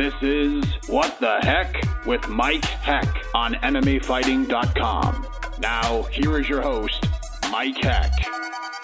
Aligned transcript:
This 0.00 0.14
is 0.22 0.64
What 0.86 1.20
the 1.20 1.40
Heck 1.42 1.76
with 2.06 2.26
Mike 2.26 2.64
Heck 2.64 3.22
on 3.34 3.52
MMAfighting.com. 3.56 5.26
Now, 5.58 6.04
here 6.04 6.40
is 6.40 6.48
your 6.48 6.62
host, 6.62 7.06
Mike 7.50 7.76
Heck. 7.84 8.10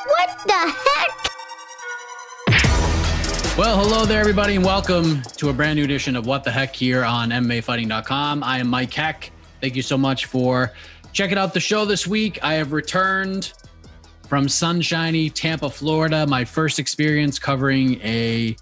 What 0.05 0.39
the 0.45 0.75
heck? 0.77 1.09
Well, 3.57 3.83
hello 3.83 4.05
there, 4.05 4.21
everybody, 4.21 4.57
and 4.57 4.65
welcome 4.65 5.23
to 5.39 5.49
a 5.49 5.55
brand 5.55 5.79
new 5.79 5.85
edition 5.85 6.17
of 6.17 6.27
What 6.27 6.45
the 6.45 6.51
Heck 6.51 6.77
here 6.77 7.03
on 7.03 7.31
MMAfighting.com. 7.31 8.45
I 8.45 8.59
am 8.59 8.69
Mike 8.69 8.93
Heck. 8.93 9.33
Thank 9.63 9.75
you 9.75 9.81
so 9.81 9.97
much 9.97 10.27
for 10.27 10.75
checking 11.15 11.39
out 11.39 11.55
the 11.55 11.61
show 11.61 11.87
this 11.87 12.07
week. 12.07 12.39
I 12.43 12.53
have 12.57 12.73
returned 12.73 13.55
from 14.29 14.51
sunshiny 14.51 15.31
Tampa, 15.31 15.71
Florida. 15.71 16.27
My 16.27 16.45
first 16.45 16.79
experience 16.79 17.39
covering 17.39 18.03
a 18.03 18.55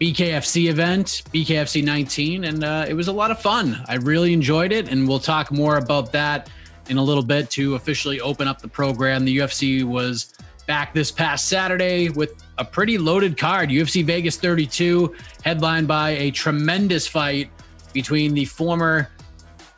BKFC 0.00 0.68
event, 0.68 1.22
BKFC 1.32 1.84
19, 1.84 2.44
and 2.44 2.64
uh, 2.64 2.84
it 2.88 2.94
was 2.94 3.08
a 3.08 3.12
lot 3.12 3.30
of 3.30 3.40
fun. 3.40 3.82
I 3.86 3.94
really 3.96 4.32
enjoyed 4.32 4.72
it, 4.72 4.88
and 4.88 5.06
we'll 5.08 5.20
talk 5.20 5.52
more 5.52 5.76
about 5.76 6.10
that 6.12 6.50
in 6.88 6.96
a 6.98 7.02
little 7.02 7.22
bit 7.22 7.50
to 7.50 7.76
officially 7.76 8.20
open 8.20 8.48
up 8.48 8.60
the 8.60 8.68
program. 8.68 9.24
The 9.24 9.38
UFC 9.38 9.84
was 9.84 10.34
back 10.66 10.94
this 10.94 11.10
past 11.10 11.48
Saturday 11.48 12.08
with 12.08 12.42
a 12.58 12.64
pretty 12.64 12.98
loaded 12.98 13.36
card. 13.36 13.70
UFC 13.70 14.04
Vegas 14.04 14.36
32, 14.36 15.14
headlined 15.44 15.88
by 15.88 16.10
a 16.10 16.30
tremendous 16.30 17.06
fight 17.06 17.50
between 17.92 18.34
the 18.34 18.44
former 18.44 19.10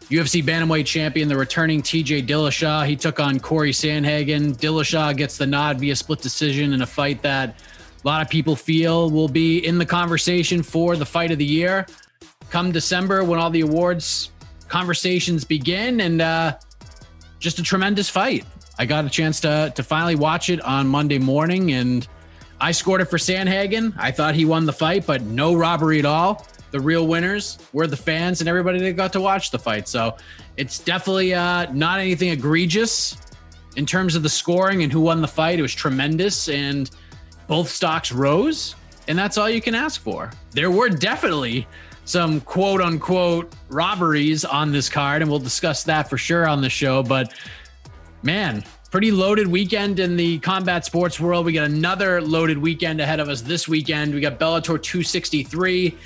UFC 0.08 0.42
Bantamweight 0.42 0.86
champion, 0.86 1.28
the 1.28 1.36
returning 1.36 1.82
TJ 1.82 2.26
Dillashaw. 2.26 2.86
He 2.86 2.94
took 2.96 3.18
on 3.18 3.40
Cory 3.40 3.72
Sandhagen. 3.72 4.56
Dillashaw 4.56 5.16
gets 5.16 5.36
the 5.36 5.46
nod 5.46 5.80
via 5.80 5.96
split 5.96 6.20
decision 6.20 6.72
in 6.72 6.82
a 6.82 6.86
fight 6.86 7.22
that 7.22 7.58
a 8.06 8.08
lot 8.08 8.22
of 8.22 8.28
people 8.28 8.54
feel 8.54 9.10
will 9.10 9.28
be 9.28 9.58
in 9.66 9.78
the 9.78 9.84
conversation 9.84 10.62
for 10.62 10.94
the 10.94 11.04
fight 11.04 11.32
of 11.32 11.38
the 11.38 11.44
year 11.44 11.84
come 12.50 12.70
December 12.70 13.24
when 13.24 13.40
all 13.40 13.50
the 13.50 13.62
awards 13.62 14.30
conversations 14.68 15.44
begin. 15.44 16.00
And 16.00 16.22
uh, 16.22 16.56
just 17.40 17.58
a 17.58 17.64
tremendous 17.64 18.08
fight. 18.08 18.44
I 18.78 18.86
got 18.86 19.04
a 19.04 19.10
chance 19.10 19.40
to 19.40 19.72
to 19.74 19.82
finally 19.82 20.14
watch 20.14 20.50
it 20.50 20.60
on 20.60 20.86
Monday 20.86 21.18
morning, 21.18 21.72
and 21.72 22.06
I 22.60 22.72
scored 22.72 23.00
it 23.00 23.06
for 23.06 23.18
Sandhagen. 23.18 23.92
I 23.98 24.12
thought 24.12 24.36
he 24.36 24.44
won 24.44 24.66
the 24.66 24.72
fight, 24.72 25.04
but 25.04 25.22
no 25.22 25.54
robbery 25.54 25.98
at 25.98 26.04
all. 26.04 26.46
The 26.70 26.80
real 26.80 27.08
winners 27.08 27.58
were 27.72 27.88
the 27.88 27.96
fans 27.96 28.40
and 28.40 28.48
everybody 28.48 28.78
that 28.80 28.92
got 28.92 29.12
to 29.14 29.20
watch 29.20 29.50
the 29.50 29.58
fight. 29.58 29.88
So 29.88 30.16
it's 30.56 30.78
definitely 30.78 31.34
uh, 31.34 31.72
not 31.72 32.00
anything 32.00 32.28
egregious 32.28 33.16
in 33.76 33.84
terms 33.86 34.14
of 34.14 34.22
the 34.22 34.28
scoring 34.28 34.82
and 34.82 34.92
who 34.92 35.00
won 35.00 35.22
the 35.22 35.28
fight. 35.28 35.58
It 35.58 35.62
was 35.62 35.74
tremendous, 35.74 36.48
and 36.48 36.88
both 37.46 37.68
stocks 37.68 38.12
rose, 38.12 38.74
and 39.08 39.18
that's 39.18 39.38
all 39.38 39.48
you 39.48 39.60
can 39.60 39.74
ask 39.74 40.00
for. 40.00 40.30
There 40.52 40.70
were 40.70 40.88
definitely 40.88 41.66
some 42.04 42.40
quote 42.40 42.80
unquote 42.80 43.52
robberies 43.68 44.44
on 44.44 44.72
this 44.72 44.88
card, 44.88 45.22
and 45.22 45.30
we'll 45.30 45.40
discuss 45.40 45.84
that 45.84 46.08
for 46.08 46.18
sure 46.18 46.48
on 46.48 46.60
the 46.60 46.70
show. 46.70 47.02
But 47.02 47.34
man, 48.22 48.64
pretty 48.90 49.10
loaded 49.10 49.46
weekend 49.46 49.98
in 49.98 50.16
the 50.16 50.38
combat 50.38 50.84
sports 50.84 51.20
world. 51.20 51.44
We 51.44 51.52
got 51.52 51.66
another 51.66 52.22
loaded 52.22 52.58
weekend 52.58 53.00
ahead 53.00 53.20
of 53.20 53.28
us 53.28 53.42
this 53.42 53.68
weekend. 53.68 54.14
We 54.14 54.20
got 54.20 54.38
Bellator 54.38 54.80
263 54.82 55.96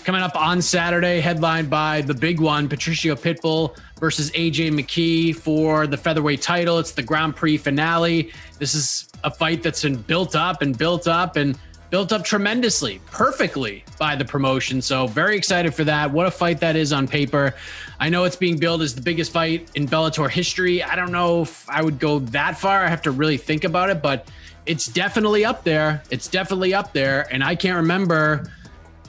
coming 0.00 0.22
up 0.22 0.36
on 0.36 0.60
Saturday, 0.62 1.20
headlined 1.20 1.70
by 1.70 2.00
the 2.00 2.14
big 2.14 2.40
one, 2.40 2.68
Patricio 2.68 3.14
Pitbull 3.14 3.76
versus 3.98 4.30
AJ 4.32 4.72
McKee 4.72 5.34
for 5.34 5.86
the 5.86 5.96
featherweight 5.96 6.42
title. 6.42 6.78
It's 6.78 6.92
the 6.92 7.02
Grand 7.02 7.36
Prix 7.36 7.58
finale. 7.58 8.32
This 8.58 8.74
is 8.74 9.08
a 9.24 9.30
fight 9.30 9.62
that's 9.62 9.82
been 9.82 9.96
built 9.96 10.34
up 10.34 10.62
and 10.62 10.76
built 10.76 11.06
up 11.06 11.36
and 11.36 11.58
built 11.90 12.12
up 12.12 12.24
tremendously, 12.24 13.00
perfectly 13.06 13.84
by 13.98 14.16
the 14.16 14.24
promotion. 14.24 14.80
So, 14.80 15.06
very 15.06 15.36
excited 15.36 15.74
for 15.74 15.84
that. 15.84 16.10
What 16.10 16.26
a 16.26 16.30
fight 16.30 16.60
that 16.60 16.76
is 16.76 16.92
on 16.92 17.06
paper. 17.06 17.54
I 17.98 18.08
know 18.08 18.24
it's 18.24 18.36
being 18.36 18.58
billed 18.58 18.82
as 18.82 18.94
the 18.94 19.02
biggest 19.02 19.32
fight 19.32 19.68
in 19.74 19.86
Bellator 19.86 20.30
history. 20.30 20.82
I 20.82 20.96
don't 20.96 21.12
know 21.12 21.42
if 21.42 21.68
I 21.68 21.82
would 21.82 21.98
go 21.98 22.20
that 22.20 22.58
far. 22.58 22.84
I 22.84 22.88
have 22.88 23.02
to 23.02 23.10
really 23.10 23.36
think 23.36 23.64
about 23.64 23.90
it, 23.90 24.00
but 24.00 24.28
it's 24.66 24.86
definitely 24.86 25.44
up 25.44 25.64
there. 25.64 26.02
It's 26.10 26.28
definitely 26.28 26.74
up 26.74 26.92
there. 26.92 27.26
And 27.32 27.42
I 27.42 27.54
can't 27.54 27.76
remember 27.76 28.50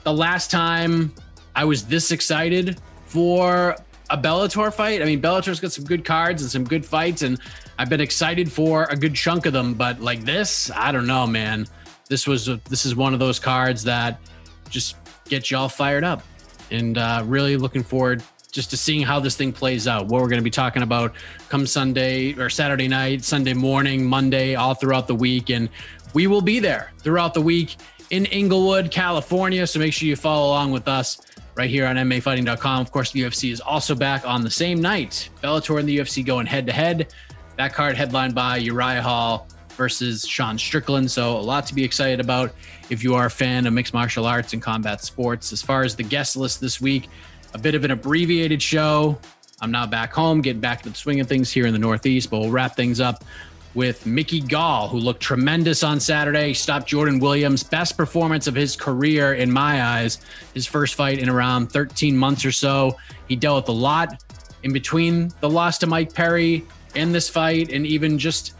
the 0.04 0.12
last 0.12 0.50
time 0.50 1.12
I 1.54 1.64
was 1.64 1.84
this 1.84 2.12
excited 2.12 2.80
for 3.06 3.76
a 4.10 4.18
Bellator 4.18 4.72
fight. 4.72 5.02
I 5.02 5.04
mean, 5.04 5.20
Bellator's 5.20 5.60
got 5.60 5.72
some 5.72 5.84
good 5.84 6.04
cards 6.04 6.42
and 6.42 6.50
some 6.50 6.64
good 6.64 6.84
fights, 6.84 7.22
and 7.22 7.38
I've 7.78 7.88
been 7.88 8.00
excited 8.00 8.50
for 8.50 8.84
a 8.84 8.96
good 8.96 9.14
chunk 9.14 9.46
of 9.46 9.52
them. 9.52 9.74
But 9.74 10.00
like 10.00 10.24
this, 10.24 10.70
I 10.74 10.92
don't 10.92 11.06
know, 11.06 11.26
man. 11.26 11.66
This 12.08 12.26
was 12.26 12.46
this 12.68 12.84
is 12.84 12.94
one 12.94 13.14
of 13.14 13.20
those 13.20 13.38
cards 13.38 13.82
that 13.84 14.20
just 14.68 14.96
get 15.28 15.50
you 15.50 15.56
all 15.56 15.68
fired 15.68 16.04
up, 16.04 16.22
and 16.70 16.98
uh, 16.98 17.22
really 17.26 17.56
looking 17.56 17.82
forward 17.82 18.22
just 18.50 18.68
to 18.68 18.76
seeing 18.76 19.00
how 19.00 19.18
this 19.18 19.34
thing 19.34 19.50
plays 19.50 19.88
out. 19.88 20.08
What 20.08 20.20
we're 20.20 20.28
going 20.28 20.40
to 20.40 20.44
be 20.44 20.50
talking 20.50 20.82
about 20.82 21.14
come 21.48 21.66
Sunday 21.66 22.34
or 22.34 22.50
Saturday 22.50 22.86
night, 22.86 23.24
Sunday 23.24 23.54
morning, 23.54 24.04
Monday, 24.04 24.56
all 24.56 24.74
throughout 24.74 25.06
the 25.06 25.14
week, 25.14 25.48
and 25.48 25.70
we 26.12 26.26
will 26.26 26.42
be 26.42 26.58
there 26.58 26.92
throughout 26.98 27.32
the 27.32 27.40
week 27.40 27.76
in 28.12 28.26
Inglewood, 28.26 28.90
California. 28.90 29.66
So 29.66 29.78
make 29.78 29.92
sure 29.94 30.06
you 30.06 30.16
follow 30.16 30.48
along 30.48 30.70
with 30.70 30.86
us 30.86 31.22
right 31.56 31.68
here 31.68 31.86
on 31.86 31.96
MMAfighting.com. 31.96 32.80
Of 32.80 32.92
course, 32.92 33.10
the 33.10 33.22
UFC 33.22 33.50
is 33.50 33.60
also 33.60 33.94
back 33.94 34.26
on 34.26 34.42
the 34.42 34.50
same 34.50 34.80
night. 34.80 35.30
Bellator 35.42 35.80
and 35.80 35.88
the 35.88 35.98
UFC 35.98 36.24
going 36.24 36.46
head 36.46 36.66
to 36.66 36.72
head. 36.72 37.12
That 37.56 37.72
card 37.72 37.96
headlined 37.96 38.34
by 38.34 38.58
Uriah 38.58 39.02
Hall 39.02 39.48
versus 39.70 40.26
Sean 40.28 40.58
Strickland. 40.58 41.10
So 41.10 41.38
a 41.38 41.40
lot 41.40 41.66
to 41.66 41.74
be 41.74 41.82
excited 41.82 42.20
about 42.20 42.52
if 42.90 43.02
you 43.02 43.14
are 43.14 43.26
a 43.26 43.30
fan 43.30 43.66
of 43.66 43.72
mixed 43.72 43.94
martial 43.94 44.26
arts 44.26 44.52
and 44.52 44.60
combat 44.60 45.02
sports. 45.02 45.50
As 45.50 45.62
far 45.62 45.82
as 45.82 45.96
the 45.96 46.02
guest 46.02 46.36
list 46.36 46.60
this 46.60 46.82
week, 46.82 47.08
a 47.54 47.58
bit 47.58 47.74
of 47.74 47.82
an 47.82 47.92
abbreviated 47.92 48.62
show. 48.62 49.18
I'm 49.62 49.70
now 49.70 49.86
back 49.86 50.12
home, 50.12 50.42
getting 50.42 50.60
back 50.60 50.82
to 50.82 50.90
the 50.90 50.94
swing 50.94 51.20
of 51.20 51.28
things 51.28 51.50
here 51.50 51.66
in 51.66 51.72
the 51.72 51.78
Northeast, 51.78 52.28
but 52.30 52.40
we'll 52.40 52.50
wrap 52.50 52.76
things 52.76 53.00
up 53.00 53.24
with 53.74 54.04
Mickey 54.06 54.40
Gall, 54.40 54.88
who 54.88 54.98
looked 54.98 55.20
tremendous 55.20 55.82
on 55.82 55.98
Saturday. 56.00 56.52
Stopped 56.52 56.86
Jordan 56.86 57.18
Williams, 57.18 57.62
best 57.62 57.96
performance 57.96 58.46
of 58.46 58.54
his 58.54 58.76
career 58.76 59.34
in 59.34 59.50
my 59.50 59.82
eyes. 59.82 60.20
His 60.54 60.66
first 60.66 60.94
fight 60.94 61.18
in 61.18 61.28
around 61.28 61.72
13 61.72 62.16
months 62.16 62.44
or 62.44 62.52
so. 62.52 62.96
He 63.28 63.36
dealt 63.36 63.64
with 63.64 63.68
a 63.68 63.78
lot 63.78 64.22
in 64.62 64.72
between 64.72 65.32
the 65.40 65.48
loss 65.48 65.78
to 65.78 65.86
Mike 65.86 66.12
Perry 66.14 66.64
and 66.94 67.14
this 67.14 67.28
fight, 67.28 67.72
and 67.72 67.86
even 67.86 68.18
just 68.18 68.54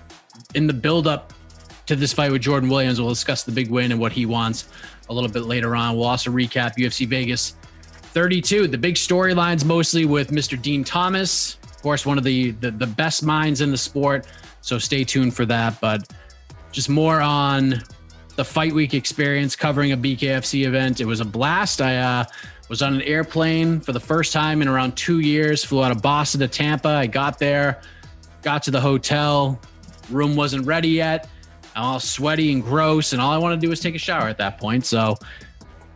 in 0.55 0.67
the 0.67 0.73
buildup 0.73 1.33
to 1.87 1.97
this 1.97 2.13
fight 2.13 2.33
with 2.33 2.43
Jordan 2.43 2.69
Williams. 2.69 3.01
We'll 3.01 3.11
discuss 3.11 3.43
the 3.43 3.53
big 3.53 3.71
win 3.71 3.93
and 3.93 4.01
what 4.01 4.13
he 4.13 4.27
wants 4.27 4.69
a 5.09 5.13
little 5.13 5.31
bit 5.31 5.45
later 5.45 5.77
on. 5.77 5.97
We'll 5.97 6.07
also 6.07 6.31
recap 6.31 6.77
UFC 6.77 7.07
Vegas 7.07 7.55
32. 8.13 8.69
The 8.69 8.79
big 8.79 8.95
storylines 8.95 9.65
mostly 9.65 10.05
with 10.05 10.31
Mr. 10.31 10.61
Din 10.61 10.85
Thomas, 10.85 11.59
of 11.65 11.83
course, 11.83 12.07
one 12.07 12.19
of 12.19 12.25
the, 12.25 12.53
the 12.53 12.71
the 12.71 12.87
best 12.87 13.23
minds 13.23 13.61
in 13.61 13.71
the 13.71 13.77
sport. 13.77 14.27
So 14.63 14.79
stay 14.79 15.05
tuned 15.05 15.35
for 15.35 15.45
that. 15.47 15.81
But 15.81 16.11
just 16.73 16.89
more 16.89 17.21
on 17.21 17.83
the 18.37 18.45
fight 18.45 18.73
week 18.73 18.95
experience 18.95 19.55
covering 19.55 19.93
a 19.93 19.97
BKFC 19.97 20.67
event. 20.67 21.01
It 21.01 21.05
was 21.05 21.21
a 21.21 21.25
blast. 21.25 21.83
I 21.83 21.99
uh, 21.99 22.25
was 22.69 22.81
on 22.81 22.95
an 22.95 23.03
airplane 23.03 23.81
for 23.81 23.93
the 23.93 24.01
first 24.01 24.33
time 24.33 24.63
in 24.63 24.69
around 24.69 24.97
two 24.97 25.21
years. 25.21 25.63
Flew 25.63 25.85
out 25.85 25.93
of 25.93 26.01
Boston 26.01 26.41
to 26.41 26.49
Tampa. 26.49 26.89
I 26.89 27.07
got 27.07 27.39
there, 27.39 27.83
got 28.43 28.63
to 28.63 28.71
the 28.71 28.81
hotel. 28.81 29.61
Room 30.11 30.35
wasn't 30.35 30.67
ready 30.67 30.89
yet. 30.89 31.29
I'm 31.77 31.85
all 31.85 32.01
sweaty 32.01 32.53
and 32.53 32.63
gross, 32.63 33.13
and 33.13 33.23
all 33.23 33.31
I 33.31 33.39
wanted 33.39 33.57
to 33.57 33.61
do 33.61 33.69
was 33.69 33.81
take 33.81 33.95
a 33.95 33.99
shower 33.99 34.29
at 34.29 34.39
that 34.39 34.59
point. 34.59 34.85
So, 34.85 35.17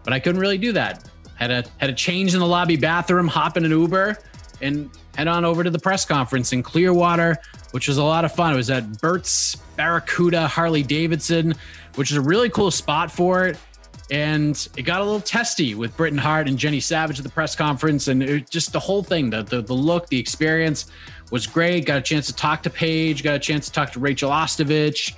but 0.05 0.13
I 0.13 0.21
couldn't 0.21 0.41
really 0.41 0.59
do 0.59 0.73
that. 0.73 1.09
Had 1.35 1.51
a 1.51 1.65
had 1.79 1.91
a 1.91 1.95
change 1.95 2.35
in 2.35 2.41
the 2.41 2.47
lobby 2.47 2.77
bathroom, 2.77 3.29
hop 3.29 3.57
in 3.57 3.65
an 3.65 3.71
Uber, 3.71 4.17
and 4.61 4.91
head 5.17 5.29
on 5.29 5.45
over 5.45 5.65
to 5.65 5.71
the 5.71 5.79
press 5.79 6.05
conference 6.05 6.53
in 6.53 6.63
Clearwater, 6.63 7.37
which 7.73 7.89
was 7.89 7.99
a 7.99 8.05
lot 8.05 8.25
of 8.25 8.33
fun. 8.33 8.55
It 8.55 8.57
was 8.57 8.71
at 8.71 9.01
Bert's 9.01 9.57
Barracuda 9.77 10.47
Harley 10.47 10.83
Davidson, 10.83 11.55
which 11.97 12.11
is 12.11 12.17
a 12.17 12.21
really 12.21 12.51
cool 12.51 12.71
spot 12.71 13.11
for 13.11 13.47
it. 13.47 13.59
And 14.11 14.69
it 14.77 14.83
got 14.83 15.01
a 15.01 15.05
little 15.05 15.21
testy 15.21 15.75
with 15.75 15.97
Britain 15.97 16.19
Hart 16.19 16.49
and 16.49 16.57
Jenny 16.57 16.79
Savage 16.79 17.19
at 17.19 17.25
the 17.25 17.31
press 17.31 17.57
conference, 17.57 18.07
and 18.07 18.23
it, 18.23 18.49
just 18.49 18.73
the 18.73 18.79
whole 18.79 19.03
thing, 19.03 19.31
the, 19.31 19.43
the 19.43 19.63
the 19.63 19.75
look, 19.75 20.07
the 20.07 20.19
experience 20.19 20.87
was 21.33 21.45
great. 21.47 21.87
Got 21.87 21.99
a 21.99 22.03
chance 22.03 22.27
to 22.27 22.33
talk 22.33 22.63
to 22.63 22.71
Paige, 22.71 23.25
got 23.25 23.35
a 23.35 23.39
chance 23.41 23.67
to 23.67 23.73
talk 23.73 23.91
to 23.93 23.99
Rachael 23.99 24.31
Ostovich, 24.31 25.15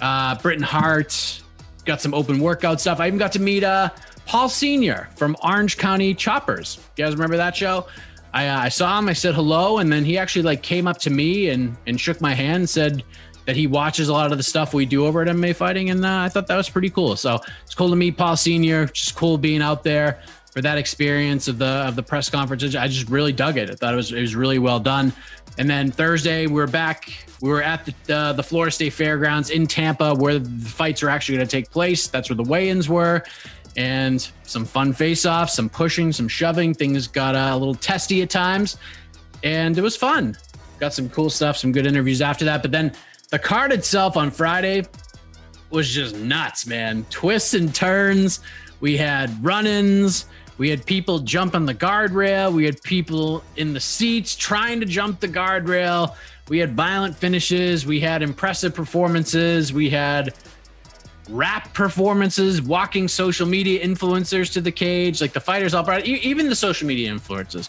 uh, 0.00 0.34
Britain 0.36 0.64
Hart, 0.64 1.42
got 1.84 2.00
some 2.00 2.12
open 2.12 2.40
workout 2.40 2.80
stuff. 2.80 2.98
I 2.98 3.06
even 3.06 3.20
got 3.20 3.30
to 3.32 3.40
meet 3.40 3.62
uh, 3.62 3.90
Paul 4.26 4.48
Senior 4.48 5.08
from 5.14 5.36
Orange 5.44 5.76
County 5.76 6.12
Choppers. 6.12 6.80
You 6.96 7.04
guys 7.04 7.14
remember 7.14 7.36
that 7.36 7.54
show? 7.54 7.86
I, 8.32 8.48
uh, 8.48 8.60
I 8.60 8.68
saw 8.68 8.98
him. 8.98 9.08
I 9.08 9.12
said 9.12 9.34
hello, 9.34 9.78
and 9.78 9.92
then 9.92 10.04
he 10.04 10.18
actually 10.18 10.42
like 10.42 10.62
came 10.62 10.86
up 10.86 10.98
to 10.98 11.10
me 11.10 11.50
and 11.50 11.76
and 11.86 12.00
shook 12.00 12.20
my 12.20 12.34
hand, 12.34 12.56
and 12.56 12.70
said 12.70 13.04
that 13.46 13.56
he 13.56 13.66
watches 13.66 14.08
a 14.08 14.12
lot 14.12 14.30
of 14.30 14.36
the 14.36 14.44
stuff 14.44 14.74
we 14.74 14.84
do 14.84 15.06
over 15.06 15.22
at 15.22 15.28
MMA 15.28 15.56
Fighting, 15.56 15.90
and 15.90 16.04
uh, 16.04 16.18
I 16.20 16.28
thought 16.28 16.46
that 16.48 16.56
was 16.56 16.68
pretty 16.68 16.90
cool. 16.90 17.16
So 17.16 17.40
it's 17.64 17.74
cool 17.74 17.90
to 17.90 17.96
meet 17.96 18.16
Paul 18.16 18.36
Senior. 18.36 18.86
Just 18.86 19.16
cool 19.16 19.38
being 19.38 19.62
out 19.62 19.82
there 19.82 20.20
for 20.52 20.60
that 20.60 20.76
experience 20.76 21.48
of 21.48 21.58
the 21.58 21.86
of 21.86 21.96
the 21.96 22.02
press 22.02 22.28
conference. 22.28 22.62
I 22.74 22.88
just 22.88 23.08
really 23.08 23.32
dug 23.32 23.56
it. 23.56 23.70
I 23.70 23.74
thought 23.74 23.94
it 23.94 23.96
was 23.96 24.12
it 24.12 24.20
was 24.20 24.36
really 24.36 24.58
well 24.58 24.80
done. 24.80 25.12
And 25.56 25.68
then 25.68 25.90
Thursday 25.90 26.46
we 26.46 26.54
were 26.54 26.66
back. 26.66 27.12
We 27.40 27.48
were 27.48 27.62
at 27.62 27.86
the 27.86 28.14
uh, 28.14 28.32
the 28.34 28.42
Florida 28.42 28.70
State 28.70 28.92
Fairgrounds 28.92 29.50
in 29.50 29.66
Tampa, 29.66 30.14
where 30.14 30.38
the 30.38 30.68
fights 30.68 31.02
are 31.02 31.08
actually 31.08 31.38
going 31.38 31.48
to 31.48 31.56
take 31.56 31.70
place. 31.70 32.06
That's 32.06 32.28
where 32.28 32.36
the 32.36 32.44
weigh-ins 32.44 32.88
were 32.88 33.24
and 33.76 34.30
some 34.42 34.64
fun 34.64 34.92
face-offs, 34.92 35.54
some 35.54 35.68
pushing, 35.68 36.12
some 36.12 36.28
shoving. 36.28 36.74
Things 36.74 37.06
got 37.06 37.34
uh, 37.34 37.50
a 37.52 37.56
little 37.56 37.74
testy 37.74 38.22
at 38.22 38.30
times, 38.30 38.76
and 39.42 39.76
it 39.76 39.82
was 39.82 39.96
fun. 39.96 40.36
Got 40.78 40.94
some 40.94 41.08
cool 41.08 41.30
stuff, 41.30 41.56
some 41.56 41.72
good 41.72 41.86
interviews 41.86 42.22
after 42.22 42.44
that. 42.44 42.62
But 42.62 42.72
then 42.72 42.92
the 43.30 43.38
card 43.38 43.72
itself 43.72 44.16
on 44.16 44.30
Friday 44.30 44.84
was 45.70 45.90
just 45.90 46.16
nuts, 46.16 46.66
man. 46.66 47.04
Twists 47.10 47.54
and 47.54 47.74
turns. 47.74 48.40
We 48.80 48.96
had 48.96 49.44
run-ins. 49.44 50.26
We 50.56 50.70
had 50.70 50.84
people 50.86 51.20
jumping 51.20 51.66
the 51.66 51.74
guardrail. 51.74 52.52
We 52.52 52.64
had 52.64 52.82
people 52.82 53.44
in 53.56 53.72
the 53.74 53.80
seats 53.80 54.34
trying 54.34 54.80
to 54.80 54.86
jump 54.86 55.20
the 55.20 55.28
guardrail. 55.28 56.16
We 56.48 56.58
had 56.58 56.74
violent 56.74 57.14
finishes. 57.14 57.86
We 57.86 58.00
had 58.00 58.22
impressive 58.22 58.74
performances. 58.74 59.72
We 59.72 59.90
had 59.90 60.34
rap 61.28 61.72
performances, 61.74 62.62
walking 62.62 63.08
social 63.08 63.46
media 63.46 63.84
influencers 63.84 64.52
to 64.52 64.60
the 64.60 64.72
cage, 64.72 65.20
like 65.20 65.32
the 65.32 65.40
fighters 65.40 65.74
all 65.74 65.82
brought, 65.82 66.04
even 66.04 66.48
the 66.48 66.56
social 66.56 66.86
media 66.86 67.12
influencers. 67.12 67.68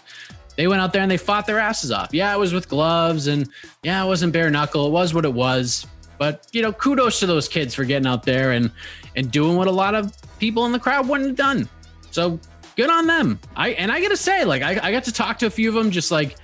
They 0.56 0.66
went 0.66 0.82
out 0.82 0.92
there 0.92 1.02
and 1.02 1.10
they 1.10 1.16
fought 1.16 1.46
their 1.46 1.58
asses 1.58 1.90
off. 1.90 2.10
Yeah, 2.12 2.34
it 2.34 2.38
was 2.38 2.52
with 2.52 2.68
gloves 2.68 3.28
and 3.28 3.48
yeah, 3.82 4.02
it 4.02 4.06
wasn't 4.06 4.32
bare 4.32 4.50
knuckle. 4.50 4.86
It 4.86 4.90
was 4.90 5.14
what 5.14 5.24
it 5.24 5.32
was. 5.32 5.86
But 6.18 6.46
you 6.52 6.60
know, 6.60 6.72
kudos 6.72 7.20
to 7.20 7.26
those 7.26 7.48
kids 7.48 7.74
for 7.74 7.84
getting 7.84 8.06
out 8.06 8.24
there 8.24 8.52
and 8.52 8.70
and 9.16 9.30
doing 9.30 9.56
what 9.56 9.68
a 9.68 9.72
lot 9.72 9.94
of 9.94 10.14
people 10.38 10.66
in 10.66 10.72
the 10.72 10.78
crowd 10.78 11.08
wouldn't 11.08 11.30
have 11.30 11.36
done. 11.36 11.68
So 12.10 12.38
good 12.76 12.90
on 12.90 13.06
them. 13.06 13.38
I 13.56 13.70
and 13.70 13.90
I 13.90 14.02
gotta 14.02 14.16
say, 14.16 14.44
like 14.44 14.62
I, 14.62 14.78
I 14.82 14.92
got 14.92 15.04
to 15.04 15.12
talk 15.12 15.38
to 15.38 15.46
a 15.46 15.50
few 15.50 15.68
of 15.68 15.74
them, 15.74 15.90
just 15.90 16.10
like 16.10 16.36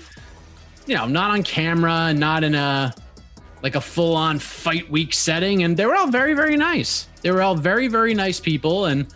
you 0.86 0.94
know, 0.94 1.06
not 1.06 1.30
on 1.30 1.42
camera, 1.42 2.14
not 2.14 2.44
in 2.44 2.54
a 2.54 2.94
like 3.66 3.74
a 3.74 3.80
full 3.80 4.14
on 4.14 4.38
fight 4.38 4.88
week 4.88 5.12
setting. 5.12 5.64
And 5.64 5.76
they 5.76 5.86
were 5.86 5.96
all 5.96 6.06
very, 6.06 6.34
very 6.34 6.56
nice. 6.56 7.08
They 7.22 7.32
were 7.32 7.42
all 7.42 7.56
very, 7.56 7.88
very 7.88 8.14
nice 8.14 8.38
people. 8.38 8.84
And, 8.84 9.12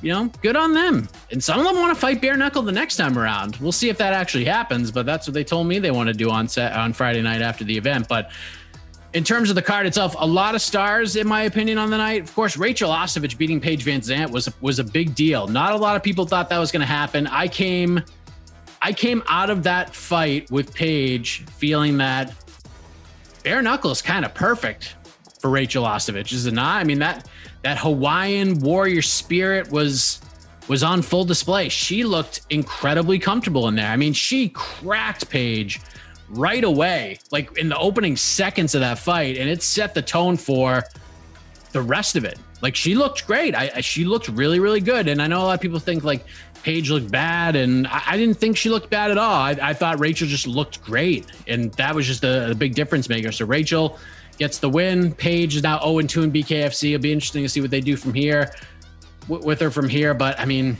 you 0.00 0.12
know, 0.12 0.30
good 0.42 0.54
on 0.54 0.72
them. 0.74 1.08
And 1.32 1.42
some 1.42 1.58
of 1.58 1.64
them 1.64 1.74
want 1.74 1.92
to 1.92 2.00
fight 2.00 2.20
bare 2.20 2.36
knuckle 2.36 2.62
the 2.62 2.70
next 2.70 2.96
time 2.96 3.18
around. 3.18 3.56
We'll 3.56 3.72
see 3.72 3.88
if 3.88 3.98
that 3.98 4.12
actually 4.12 4.44
happens. 4.44 4.92
But 4.92 5.06
that's 5.06 5.26
what 5.26 5.34
they 5.34 5.42
told 5.42 5.66
me 5.66 5.80
they 5.80 5.90
want 5.90 6.06
to 6.06 6.14
do 6.14 6.30
on 6.30 6.46
set 6.46 6.72
on 6.72 6.92
Friday 6.92 7.20
night 7.20 7.42
after 7.42 7.64
the 7.64 7.76
event. 7.76 8.06
But 8.06 8.30
in 9.12 9.24
terms 9.24 9.50
of 9.50 9.56
the 9.56 9.62
card 9.62 9.86
itself, 9.86 10.14
a 10.16 10.24
lot 10.24 10.54
of 10.54 10.62
stars, 10.62 11.16
in 11.16 11.26
my 11.26 11.42
opinion, 11.42 11.76
on 11.76 11.90
the 11.90 11.98
night. 11.98 12.22
Of 12.22 12.32
course, 12.32 12.56
Rachael 12.56 12.90
Ostovich 12.90 13.36
beating 13.36 13.60
Paige 13.60 13.84
VanZant 13.84 14.30
was 14.30 14.48
was 14.60 14.78
a 14.78 14.84
big 14.84 15.16
deal. 15.16 15.48
Not 15.48 15.72
a 15.72 15.76
lot 15.76 15.96
of 15.96 16.04
people 16.04 16.26
thought 16.26 16.48
that 16.50 16.58
was 16.58 16.70
going 16.70 16.86
to 16.86 16.86
happen. 16.86 17.26
I 17.26 17.48
came, 17.48 18.04
I 18.80 18.92
came 18.92 19.24
out 19.28 19.50
of 19.50 19.64
that 19.64 19.96
fight 19.96 20.48
with 20.52 20.72
Paige 20.72 21.44
feeling 21.46 21.96
that 21.96 22.32
bare 23.42 23.62
knuckle 23.62 23.90
is 23.90 24.02
kind 24.02 24.24
of 24.24 24.34
perfect 24.34 24.96
for 25.40 25.50
Rachael 25.50 25.84
Ostovich, 25.84 26.32
is 26.32 26.46
it 26.46 26.54
not? 26.54 26.80
I 26.80 26.84
mean 26.84 26.98
that 26.98 27.28
that 27.62 27.78
Hawaiian 27.78 28.58
warrior 28.60 29.02
spirit 29.02 29.70
was 29.70 30.20
was 30.68 30.82
on 30.82 31.02
full 31.02 31.24
display. 31.24 31.68
She 31.68 32.04
looked 32.04 32.42
incredibly 32.50 33.18
comfortable 33.18 33.66
in 33.68 33.74
there. 33.74 33.90
I 33.90 33.96
mean, 33.96 34.12
she 34.12 34.50
cracked 34.50 35.28
Paige 35.28 35.80
right 36.28 36.62
away, 36.62 37.18
like 37.32 37.58
in 37.58 37.68
the 37.68 37.76
opening 37.76 38.16
seconds 38.16 38.74
of 38.74 38.80
that 38.82 38.98
fight, 38.98 39.36
and 39.36 39.48
it 39.50 39.62
set 39.62 39.94
the 39.94 40.02
tone 40.02 40.36
for 40.36 40.84
the 41.72 41.82
rest 41.82 42.14
of 42.16 42.24
it. 42.24 42.38
Like 42.62 42.76
she 42.76 42.94
looked 42.94 43.26
great. 43.26 43.54
I, 43.54 43.80
she 43.80 44.04
looked 44.04 44.28
really 44.28 44.60
really 44.60 44.80
good, 44.80 45.08
and 45.08 45.20
I 45.20 45.26
know 45.26 45.42
a 45.42 45.44
lot 45.44 45.54
of 45.54 45.60
people 45.60 45.78
think 45.78 46.04
like 46.04 46.24
Paige 46.62 46.90
looked 46.90 47.10
bad, 47.10 47.56
and 47.56 47.86
I, 47.86 48.02
I, 48.08 48.16
didn't 48.16 48.36
think 48.36 48.56
she 48.56 48.68
looked 48.68 48.90
bad 48.90 49.10
at 49.10 49.18
all. 49.18 49.34
I, 49.34 49.56
I, 49.62 49.72
thought 49.72 49.98
Rachael 49.98 50.28
just 50.28 50.46
looked 50.46 50.82
great, 50.82 51.26
and 51.46 51.72
that 51.74 51.94
was 51.94 52.06
just 52.06 52.22
a, 52.22 52.50
a, 52.50 52.54
big 52.54 52.74
difference 52.74 53.08
maker. 53.08 53.32
So 53.32 53.46
Rachael 53.46 53.98
gets 54.38 54.58
the 54.58 54.68
win. 54.68 55.12
Paige 55.14 55.56
is 55.56 55.62
now 55.62 55.78
0 55.80 56.02
2 56.02 56.22
in 56.22 56.32
BKFC. 56.32 56.90
It'll 56.90 57.02
be 57.02 57.12
interesting 57.12 57.42
to 57.42 57.48
see 57.48 57.60
what 57.60 57.70
they 57.70 57.80
do 57.80 57.96
from 57.96 58.12
here 58.12 58.52
w- 59.28 59.46
with 59.46 59.60
her 59.60 59.70
from 59.70 59.88
here. 59.88 60.12
But 60.12 60.38
I 60.38 60.44
mean, 60.44 60.76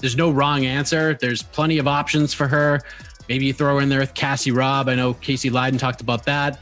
there's 0.00 0.16
no 0.16 0.30
wrong 0.30 0.66
answer. 0.66 1.14
There's 1.20 1.42
plenty 1.42 1.78
of 1.78 1.88
options 1.88 2.32
for 2.32 2.46
her. 2.46 2.80
Maybe 3.28 3.46
you 3.46 3.52
throw 3.52 3.76
her 3.76 3.82
in 3.82 3.88
there 3.88 4.00
with 4.00 4.14
Cassie 4.14 4.52
Robb. 4.52 4.88
I 4.88 4.94
know 4.94 5.14
Casey 5.14 5.50
Leydon 5.50 5.78
talked 5.78 6.00
about 6.00 6.24
that. 6.24 6.60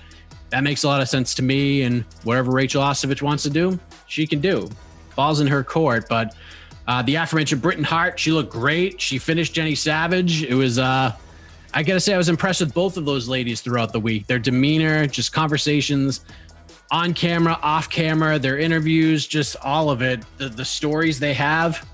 That 0.50 0.62
makes 0.62 0.84
a 0.84 0.88
lot 0.88 1.00
of 1.00 1.08
sense 1.08 1.34
to 1.34 1.42
me. 1.42 1.82
And 1.82 2.02
whatever 2.24 2.50
Rachael 2.50 2.82
Ostovich 2.82 3.22
wants 3.22 3.42
to 3.44 3.50
do, 3.50 3.78
she 4.06 4.26
can 4.26 4.40
do. 4.40 4.68
Falls 5.10 5.40
in 5.40 5.46
her 5.46 5.62
court, 5.62 6.06
but 6.08 6.34
uh, 6.86 7.02
the 7.02 7.16
aforementioned 7.16 7.62
Britain 7.62 7.84
Hart, 7.84 8.18
she 8.18 8.32
looked 8.32 8.52
great. 8.52 9.00
She 9.00 9.18
finished 9.18 9.54
Jenny 9.54 9.74
Savage. 9.74 10.42
It 10.42 10.54
was, 10.54 10.78
uh, 10.78 11.12
I 11.74 11.82
gotta 11.82 12.00
say, 12.00 12.14
I 12.14 12.18
was 12.18 12.28
impressed 12.28 12.60
with 12.60 12.72
both 12.72 12.96
of 12.96 13.04
those 13.04 13.28
ladies 13.28 13.60
throughout 13.60 13.92
the 13.92 14.00
week. 14.00 14.26
Their 14.26 14.38
demeanor, 14.38 15.06
just 15.06 15.32
conversations 15.32 16.24
on 16.90 17.12
camera, 17.14 17.58
off 17.62 17.90
camera, 17.90 18.38
their 18.38 18.58
interviews, 18.58 19.26
just 19.26 19.56
all 19.62 19.90
of 19.90 20.02
it. 20.02 20.24
The, 20.38 20.48
the 20.48 20.64
stories 20.64 21.18
they 21.18 21.34
have. 21.34 21.86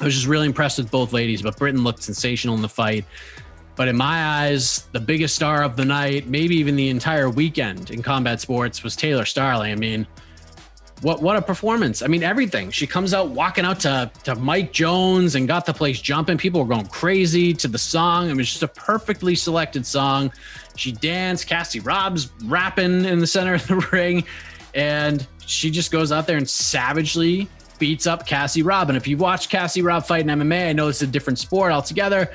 I 0.00 0.04
was 0.04 0.14
just 0.14 0.26
really 0.26 0.46
impressed 0.46 0.78
with 0.78 0.90
both 0.90 1.12
ladies, 1.12 1.42
but 1.42 1.56
Britain 1.56 1.82
looked 1.82 2.02
sensational 2.02 2.54
in 2.54 2.62
the 2.62 2.68
fight. 2.68 3.04
But 3.76 3.88
in 3.88 3.96
my 3.96 4.24
eyes, 4.24 4.88
the 4.92 5.00
biggest 5.00 5.36
star 5.36 5.62
of 5.62 5.76
the 5.76 5.84
night, 5.84 6.26
maybe 6.26 6.56
even 6.56 6.74
the 6.74 6.88
entire 6.88 7.28
weekend 7.30 7.90
in 7.90 8.02
combat 8.02 8.40
sports, 8.40 8.82
was 8.82 8.96
Taylor 8.96 9.24
Starling. 9.24 9.70
I 9.70 9.76
mean, 9.76 10.06
what 11.02 11.22
what 11.22 11.36
a 11.36 11.42
performance! 11.42 12.02
I 12.02 12.06
mean, 12.06 12.22
everything. 12.22 12.70
She 12.70 12.86
comes 12.86 13.14
out 13.14 13.30
walking 13.30 13.64
out 13.64 13.80
to 13.80 14.10
to 14.24 14.34
Mike 14.34 14.72
Jones 14.72 15.34
and 15.34 15.46
got 15.46 15.66
the 15.66 15.74
place 15.74 16.00
jumping. 16.00 16.38
People 16.38 16.62
were 16.62 16.74
going 16.74 16.86
crazy 16.86 17.54
to 17.54 17.68
the 17.68 17.78
song. 17.78 18.30
It 18.30 18.36
was 18.36 18.48
just 18.48 18.62
a 18.62 18.68
perfectly 18.68 19.34
selected 19.34 19.86
song. 19.86 20.32
She 20.76 20.92
danced. 20.92 21.46
Cassie 21.46 21.80
Robb's 21.80 22.30
rapping 22.44 23.04
in 23.04 23.18
the 23.18 23.26
center 23.26 23.54
of 23.54 23.66
the 23.66 23.76
ring, 23.92 24.24
and 24.74 25.26
she 25.46 25.70
just 25.70 25.90
goes 25.90 26.12
out 26.12 26.26
there 26.26 26.36
and 26.36 26.48
savagely 26.48 27.48
beats 27.78 28.06
up 28.06 28.26
Cassie 28.26 28.62
Robb. 28.62 28.88
And 28.88 28.96
if 28.96 29.06
you've 29.06 29.20
watched 29.20 29.50
Cassie 29.50 29.82
Robb 29.82 30.04
fight 30.04 30.20
in 30.20 30.26
MMA, 30.26 30.70
I 30.70 30.72
know 30.72 30.88
it's 30.88 31.02
a 31.02 31.06
different 31.06 31.38
sport 31.38 31.72
altogether. 31.72 32.30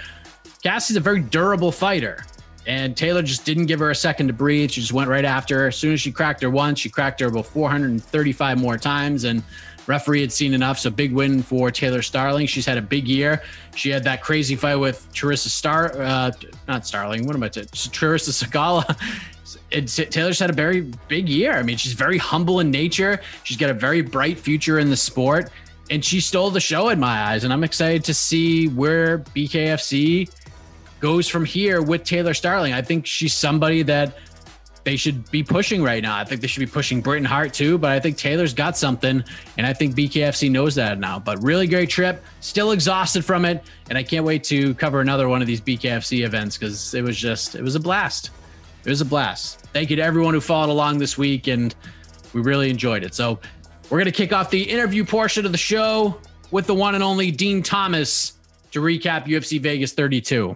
Cassie's 0.64 0.96
a 0.96 1.02
very 1.02 1.20
durable 1.20 1.72
fighter. 1.72 2.26
And 2.66 2.96
Taylor 2.96 3.22
just 3.22 3.46
didn't 3.46 3.66
give 3.66 3.80
her 3.80 3.90
a 3.90 3.96
second 3.96 4.28
to 4.28 4.34
breathe. 4.34 4.72
She 4.72 4.82
just 4.82 4.94
went 4.94 5.10
right 5.10 5.26
after 5.26 5.60
her. 5.60 5.68
As 5.68 5.76
soon 5.76 5.94
as 5.94 6.02
she 6.02 6.12
cracked 6.12 6.42
her 6.42 6.50
once, 6.50 6.80
she 6.80 6.90
cracked 6.90 7.20
her 7.20 7.28
about 7.28 7.46
435 7.48 8.60
more 8.60 8.78
times. 8.78 9.26
And 9.26 9.44
referee 9.88 10.22
had 10.22 10.32
seen 10.32 10.54
enough. 10.54 10.80
So 10.80 10.90
big 10.90 11.14
win 11.14 11.42
for 11.42 11.72
Taylor 11.72 12.02
Starling. 12.02 12.48
She's 12.48 12.66
had 12.66 12.78
a 12.78 12.82
big 12.82 13.08
year. 13.08 13.42
She 13.76 13.90
had 13.90 14.04
that 14.06 14.22
crazy 14.22 14.56
fight 14.56 14.76
with 14.76 15.08
Charissa 15.14 15.50
Star, 15.50 15.94
uh, 16.00 16.32
not 16.68 16.86
Starling. 16.86 17.26
What 17.26 17.36
am 17.36 17.44
I? 17.44 17.50
Charisa 17.50 18.32
Sigala. 18.32 18.98
Taylor's 20.12 20.40
had 20.40 20.50
a 20.50 20.54
very 20.54 20.82
big 21.08 21.28
year. 21.28 21.54
I 21.54 21.64
mean, 21.64 21.78
she's 21.78 21.94
very 21.94 22.18
humble 22.18 22.60
in 22.60 22.72
nature. 22.72 23.20
She's 23.44 23.58
got 23.58 23.70
a 23.70 23.74
very 23.74 24.02
bright 24.02 24.40
future 24.40 24.80
in 24.80 24.90
the 24.90 24.98
sport, 24.98 25.52
and 25.90 26.04
she 26.04 26.20
stole 26.20 26.52
the 26.52 26.60
show 26.60 26.90
in 26.90 27.00
my 27.00 27.24
eyes. 27.24 27.44
And 27.44 27.52
I'm 27.52 27.64
excited 27.64 28.04
to 28.06 28.14
see 28.14 28.68
where 28.68 29.20
BKFC 29.20 30.30
goes 31.04 31.28
from 31.28 31.44
here 31.44 31.82
with 31.82 32.06
Taylor 32.06 32.34
Starling. 32.34 32.72
I 32.72 32.82
think 32.82 33.06
she's 33.06 33.34
somebody 33.34 33.84
that 33.84 34.18
they 34.86 34.96
should 34.96 35.30
be 35.32 35.44
pushing 35.44 35.84
right 35.84 36.02
now. 36.02 36.16
I 36.16 36.24
think 36.24 36.40
they 36.40 36.48
should 36.48 36.62
be 36.62 36.66
pushing 36.66 37.02
Britain 37.02 37.26
Hart 37.26 37.54
too, 37.54 37.78
but 37.78 37.92
I 37.92 38.00
think 38.00 38.16
Taylor's 38.16 38.54
got 38.54 38.78
something, 38.78 39.22
and 39.58 39.68
I 39.68 39.74
think 39.74 39.96
BKFC 39.96 40.50
knows 40.50 40.76
that 40.76 41.00
now. 41.00 41.20
But 41.20 41.44
really 41.44 41.68
great 41.68 41.90
trip, 41.90 42.24
still 42.40 42.72
exhausted 42.72 43.26
from 43.26 43.44
it, 43.44 43.66
and 43.90 43.98
I 43.98 44.04
can't 44.04 44.24
wait 44.24 44.46
to 44.46 44.74
cover 44.76 45.02
another 45.02 45.28
one 45.28 45.42
of 45.42 45.48
these 45.48 45.60
BKFC 45.60 46.24
events 46.24 46.58
because 46.58 46.94
it 46.94 47.02
was 47.02 47.18
just 47.18 47.56
it 47.56 47.62
was 47.62 47.76
a 47.76 47.82
blast. 47.82 48.30
It 48.86 48.90
was 48.90 49.02
a 49.02 49.06
blast. 49.06 49.60
Thank 49.74 49.90
you 49.90 49.98
to 49.98 50.02
everyone 50.02 50.34
who 50.34 50.40
followed 50.40 50.72
along 50.72 51.00
this 51.00 51.18
week, 51.18 51.48
and 51.48 51.76
we 52.32 52.40
really 52.40 52.70
enjoyed 52.70 53.04
it. 53.04 53.14
So 53.14 53.42
we're 53.90 53.98
gonna 53.98 54.12
kick 54.14 54.32
off 54.32 54.50
the 54.50 54.64
interview 54.64 55.04
portion 55.04 55.46
of 55.46 55.52
the 55.52 55.58
show 55.58 56.18
with 56.50 56.66
the 56.66 56.76
one 56.76 56.96
and 56.96 57.04
only 57.04 57.30
Din 57.30 57.62
Thomas 57.62 58.38
to 58.72 58.80
recap 58.80 59.26
UFC 59.26 59.60
Vegas 59.60 59.92
32. 59.92 60.56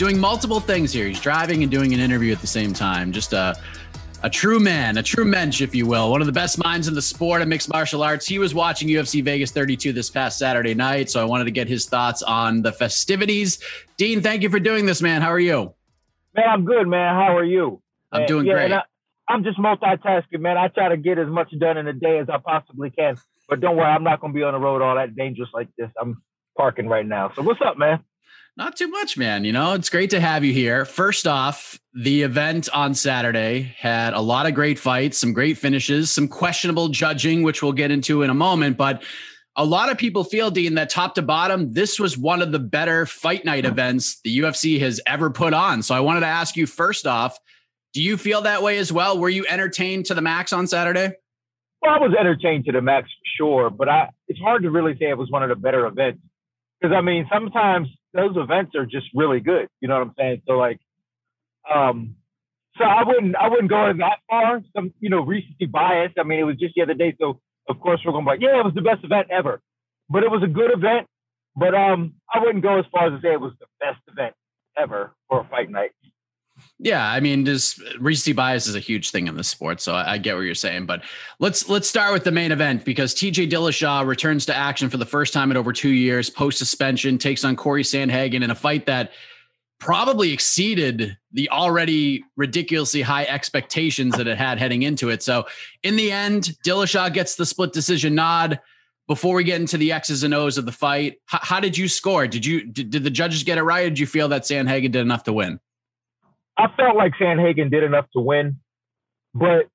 doing 0.00 0.18
multiple 0.18 0.60
things 0.60 0.94
here. 0.94 1.06
He's 1.06 1.20
driving 1.20 1.62
and 1.62 1.70
doing 1.70 1.92
an 1.92 2.00
interview 2.00 2.32
at 2.32 2.40
the 2.40 2.46
same 2.46 2.72
time. 2.72 3.12
Just 3.12 3.34
a 3.34 3.54
a 4.22 4.30
true 4.30 4.58
man, 4.58 4.96
a 4.96 5.02
true 5.02 5.26
mensch, 5.26 5.60
if 5.60 5.74
you 5.74 5.86
will. 5.86 6.10
One 6.10 6.22
of 6.22 6.26
the 6.26 6.32
best 6.32 6.58
minds 6.62 6.88
in 6.88 6.94
the 6.94 7.02
sport 7.02 7.42
of 7.42 7.48
mixed 7.48 7.70
martial 7.70 8.02
arts. 8.02 8.26
He 8.26 8.38
was 8.38 8.54
watching 8.54 8.88
UFC 8.88 9.22
Vegas 9.22 9.50
32 9.50 9.92
this 9.92 10.08
past 10.08 10.38
Saturday 10.38 10.74
night, 10.74 11.10
so 11.10 11.20
I 11.20 11.24
wanted 11.24 11.44
to 11.44 11.50
get 11.50 11.68
his 11.68 11.86
thoughts 11.86 12.22
on 12.22 12.62
the 12.62 12.72
festivities. 12.72 13.60
Din, 13.98 14.22
thank 14.22 14.42
you 14.42 14.48
for 14.48 14.58
doing 14.58 14.86
this, 14.86 15.02
man. 15.02 15.20
How 15.20 15.30
are 15.30 15.40
you? 15.40 15.74
Man, 16.34 16.46
I'm 16.48 16.64
good, 16.64 16.88
man. 16.88 17.14
How 17.14 17.36
are 17.36 17.44
you? 17.44 17.82
I'm 18.10 18.26
doing 18.26 18.46
yeah, 18.46 18.54
great. 18.54 18.72
I, 18.72 18.82
I'm 19.28 19.44
just 19.44 19.58
multitasking, 19.58 20.40
man. 20.40 20.56
I 20.56 20.68
try 20.68 20.88
to 20.88 20.96
get 20.96 21.18
as 21.18 21.28
much 21.28 21.50
done 21.58 21.76
in 21.76 21.86
a 21.86 21.94
day 21.94 22.18
as 22.18 22.28
I 22.30 22.38
possibly 22.38 22.90
can. 22.90 23.16
But 23.48 23.60
don't 23.60 23.76
worry, 23.76 23.86
I'm 23.86 24.04
not 24.04 24.20
going 24.20 24.32
to 24.32 24.36
be 24.36 24.42
on 24.44 24.54
the 24.54 24.60
road 24.60 24.80
all 24.80 24.96
that 24.96 25.14
dangerous 25.14 25.50
like 25.52 25.68
this. 25.76 25.90
I'm 26.00 26.22
parking 26.56 26.88
right 26.88 27.06
now. 27.06 27.32
So 27.34 27.42
what's 27.42 27.60
up, 27.62 27.78
man? 27.78 28.02
Not 28.60 28.76
too 28.76 28.88
much, 28.88 29.16
man. 29.16 29.44
You 29.44 29.52
know, 29.52 29.72
it's 29.72 29.88
great 29.88 30.10
to 30.10 30.20
have 30.20 30.44
you 30.44 30.52
here. 30.52 30.84
First 30.84 31.26
off, 31.26 31.80
the 31.94 32.20
event 32.20 32.68
on 32.74 32.92
Saturday 32.92 33.74
had 33.78 34.12
a 34.12 34.20
lot 34.20 34.44
of 34.44 34.52
great 34.52 34.78
fights, 34.78 35.18
some 35.18 35.32
great 35.32 35.56
finishes, 35.56 36.10
some 36.10 36.28
questionable 36.28 36.88
judging, 36.88 37.42
which 37.42 37.62
we'll 37.62 37.72
get 37.72 37.90
into 37.90 38.20
in 38.20 38.28
a 38.28 38.34
moment. 38.34 38.76
But 38.76 39.02
a 39.56 39.64
lot 39.64 39.90
of 39.90 39.96
people 39.96 40.24
feel, 40.24 40.50
Din, 40.50 40.74
that 40.74 40.90
top 40.90 41.14
to 41.14 41.22
bottom, 41.22 41.72
this 41.72 41.98
was 41.98 42.18
one 42.18 42.42
of 42.42 42.52
the 42.52 42.58
better 42.58 43.06
fight 43.06 43.46
night 43.46 43.64
events 43.64 44.20
the 44.24 44.40
UFC 44.40 44.78
has 44.80 45.00
ever 45.06 45.30
put 45.30 45.54
on. 45.54 45.82
So 45.82 45.94
I 45.94 46.00
wanted 46.00 46.20
to 46.20 46.26
ask 46.26 46.54
you 46.54 46.66
first 46.66 47.06
off, 47.06 47.38
do 47.94 48.02
you 48.02 48.18
feel 48.18 48.42
that 48.42 48.62
way 48.62 48.76
as 48.76 48.92
well? 48.92 49.18
Were 49.18 49.30
you 49.30 49.46
entertained 49.48 50.04
to 50.06 50.14
the 50.14 50.20
max 50.20 50.52
on 50.52 50.66
Saturday? 50.66 51.14
Well, 51.80 51.94
I 51.94 51.98
was 51.98 52.14
entertained 52.14 52.66
to 52.66 52.72
the 52.72 52.82
max, 52.82 53.08
sure, 53.38 53.70
but 53.70 53.88
I 53.88 54.10
it's 54.28 54.38
hard 54.38 54.64
to 54.64 54.70
really 54.70 54.98
say 54.98 55.08
it 55.08 55.16
was 55.16 55.30
one 55.30 55.42
of 55.42 55.48
the 55.48 55.56
better 55.56 55.86
events 55.86 56.20
because 56.78 56.94
I 56.94 57.00
mean 57.00 57.26
sometimes 57.32 57.88
those 58.14 58.36
events 58.36 58.74
are 58.74 58.86
just 58.86 59.06
really 59.14 59.40
good. 59.40 59.68
You 59.80 59.88
know 59.88 59.94
what 59.94 60.08
I'm 60.08 60.14
saying? 60.18 60.42
So 60.46 60.54
like, 60.54 60.80
um, 61.72 62.16
so 62.78 62.84
I 62.84 63.02
wouldn't 63.04 63.36
I 63.36 63.48
wouldn't 63.48 63.68
go 63.70 63.88
in 63.90 63.98
that 63.98 64.18
far. 64.28 64.62
Some 64.74 64.92
you 65.00 65.10
know 65.10 65.20
recency 65.20 65.66
bias. 65.66 66.12
I 66.18 66.22
mean, 66.22 66.38
it 66.38 66.44
was 66.44 66.56
just 66.56 66.74
the 66.74 66.82
other 66.82 66.94
day, 66.94 67.14
so 67.20 67.40
of 67.68 67.80
course 67.80 68.00
we're 68.04 68.12
gonna 68.12 68.24
be 68.24 68.30
like, 68.30 68.40
yeah, 68.40 68.58
it 68.58 68.64
was 68.64 68.74
the 68.74 68.82
best 68.82 69.04
event 69.04 69.28
ever. 69.30 69.60
But 70.08 70.24
it 70.24 70.30
was 70.30 70.42
a 70.42 70.48
good 70.48 70.72
event. 70.72 71.06
But 71.56 71.74
um, 71.74 72.14
I 72.32 72.38
wouldn't 72.40 72.62
go 72.62 72.78
as 72.78 72.84
far 72.92 73.06
as 73.06 73.12
to 73.12 73.26
say 73.26 73.32
it 73.32 73.40
was 73.40 73.52
the 73.60 73.66
best 73.80 74.00
event 74.08 74.34
ever 74.78 75.12
for 75.28 75.40
a 75.40 75.48
fight 75.48 75.70
night. 75.70 75.90
Yeah, 76.82 77.06
I 77.06 77.20
mean, 77.20 77.44
just 77.44 77.78
uh, 77.78 77.98
recency 78.00 78.32
bias 78.32 78.66
is 78.66 78.74
a 78.74 78.80
huge 78.80 79.10
thing 79.10 79.26
in 79.26 79.36
this 79.36 79.48
sport, 79.48 79.82
so 79.82 79.94
I, 79.94 80.12
I, 80.12 80.18
get 80.18 80.34
what 80.34 80.42
you're 80.42 80.54
saying. 80.54 80.86
But 80.86 81.02
let's 81.38 81.68
let's 81.68 81.86
start 81.86 82.14
with 82.14 82.24
the 82.24 82.32
main 82.32 82.52
event 82.52 82.86
because 82.86 83.14
TJ 83.14 83.50
Dillashaw 83.50 84.06
returns 84.06 84.46
to 84.46 84.56
action 84.56 84.88
for 84.88 84.96
the 84.96 85.04
first 85.04 85.34
time 85.34 85.50
in 85.50 85.58
over 85.58 85.74
two 85.74 85.90
years, 85.90 86.30
post 86.30 86.56
suspension, 86.56 87.18
takes 87.18 87.44
on 87.44 87.54
Cory 87.54 87.82
Sandhagen 87.82 88.42
in 88.42 88.50
a 88.50 88.54
fight 88.54 88.86
that 88.86 89.12
probably 89.78 90.32
exceeded 90.32 91.18
the 91.32 91.50
already 91.50 92.24
ridiculously 92.36 93.02
high 93.02 93.24
expectations 93.24 94.16
that 94.16 94.26
it 94.26 94.38
had 94.38 94.58
heading 94.58 94.82
into 94.82 95.10
it. 95.10 95.22
So 95.22 95.46
in 95.82 95.96
the 95.96 96.10
end, 96.10 96.56
Dillashaw 96.64 97.12
gets 97.12 97.34
the 97.34 97.44
split 97.44 97.74
decision 97.74 98.14
nod. 98.14 98.58
Before 99.06 99.34
we 99.34 99.42
get 99.42 99.60
into 99.60 99.76
the 99.76 99.92
X's 99.92 100.22
and 100.22 100.32
O's 100.32 100.56
of 100.56 100.66
the 100.66 100.72
fight, 100.72 101.20
how, 101.26 101.40
how 101.42 101.60
did 101.60 101.76
you 101.76 101.88
score? 101.88 102.26
Did 102.26 102.46
you 102.46 102.64
did, 102.64 102.90
did, 102.90 103.02
the 103.02 103.10
judges 103.10 103.42
get 103.42 103.58
it 103.58 103.64
right? 103.64 103.86
Or 103.86 103.88
did 103.90 103.98
you 103.98 104.06
feel 104.06 104.28
that 104.28 104.42
Sandhagen 104.42 104.92
did 104.92 104.96
enough 104.96 105.24
to 105.24 105.32
win? 105.32 105.58
I 106.60 106.68
felt 106.76 106.96
like 106.96 107.12
Sandhagen 107.20 107.70
did 107.70 107.82
enough 107.82 108.06
to 108.12 108.20
win, 108.20 108.58
but 109.32 109.66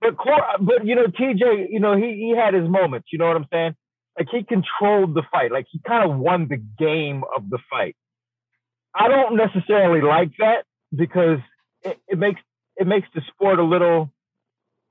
but 0.00 0.16
but 0.60 0.86
you 0.86 0.94
know 0.94 1.06
TJ, 1.06 1.68
you 1.70 1.80
know 1.80 1.96
he 1.96 2.12
he 2.12 2.34
had 2.36 2.52
his 2.52 2.68
moments. 2.68 3.08
You 3.12 3.18
know 3.18 3.28
what 3.28 3.36
I'm 3.36 3.46
saying? 3.50 3.74
Like 4.18 4.28
he 4.30 4.42
controlled 4.42 5.14
the 5.14 5.22
fight. 5.32 5.52
Like 5.52 5.66
he 5.70 5.80
kind 5.86 6.10
of 6.10 6.18
won 6.18 6.48
the 6.48 6.56
game 6.56 7.24
of 7.36 7.48
the 7.48 7.58
fight. 7.70 7.96
I 8.94 9.08
don't 9.08 9.36
necessarily 9.36 10.02
like 10.02 10.32
that 10.38 10.64
because 10.94 11.38
it, 11.82 11.98
it 12.06 12.18
makes 12.18 12.40
it 12.76 12.86
makes 12.86 13.08
the 13.14 13.22
sport 13.32 13.58
a 13.58 13.64
little 13.64 14.12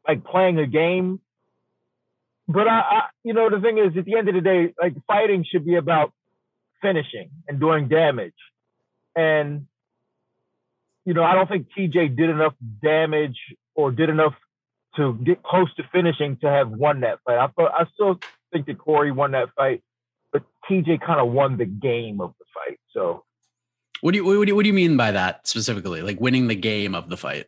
like 0.07 0.23
playing 0.23 0.57
a 0.57 0.67
game. 0.67 1.19
But 2.47 2.67
I, 2.67 2.79
I, 2.79 3.01
you 3.23 3.33
know, 3.33 3.49
the 3.49 3.59
thing 3.59 3.77
is, 3.77 3.97
at 3.97 4.05
the 4.05 4.17
end 4.17 4.27
of 4.29 4.35
the 4.35 4.41
day, 4.41 4.73
like 4.81 4.93
fighting 5.07 5.45
should 5.47 5.65
be 5.65 5.75
about 5.75 6.13
finishing 6.81 7.29
and 7.47 7.59
doing 7.59 7.87
damage. 7.87 8.33
And 9.15 9.67
you 11.05 11.13
know, 11.13 11.23
I 11.23 11.35
don't 11.35 11.47
think 11.47 11.67
TJ 11.77 12.15
did 12.15 12.29
enough 12.29 12.53
damage 12.81 13.37
or 13.75 13.91
did 13.91 14.09
enough 14.09 14.33
to 14.95 15.13
get 15.23 15.43
close 15.43 15.73
to 15.75 15.83
finishing 15.91 16.37
to 16.37 16.49
have 16.49 16.69
won 16.69 17.01
that 17.01 17.19
fight. 17.25 17.37
I 17.37 17.47
thought 17.47 17.71
I 17.77 17.85
still 17.93 18.19
think 18.51 18.65
that 18.67 18.79
Cory 18.79 19.11
won 19.11 19.31
that 19.31 19.49
fight, 19.55 19.83
but 20.33 20.43
TJ 20.69 21.01
kind 21.01 21.19
of 21.19 21.31
won 21.31 21.57
the 21.57 21.65
game 21.65 22.21
of 22.21 22.33
the 22.39 22.45
fight. 22.53 22.79
So, 22.91 23.23
what 24.01 24.13
do 24.13 24.17
you 24.17 24.25
what 24.25 24.45
do 24.45 24.47
you, 24.47 24.55
what 24.55 24.63
do 24.63 24.67
you 24.67 24.73
mean 24.73 24.97
by 24.97 25.11
that 25.11 25.47
specifically? 25.47 26.01
Like 26.01 26.19
winning 26.19 26.47
the 26.47 26.55
game 26.55 26.95
of 26.95 27.09
the 27.09 27.17
fight? 27.17 27.45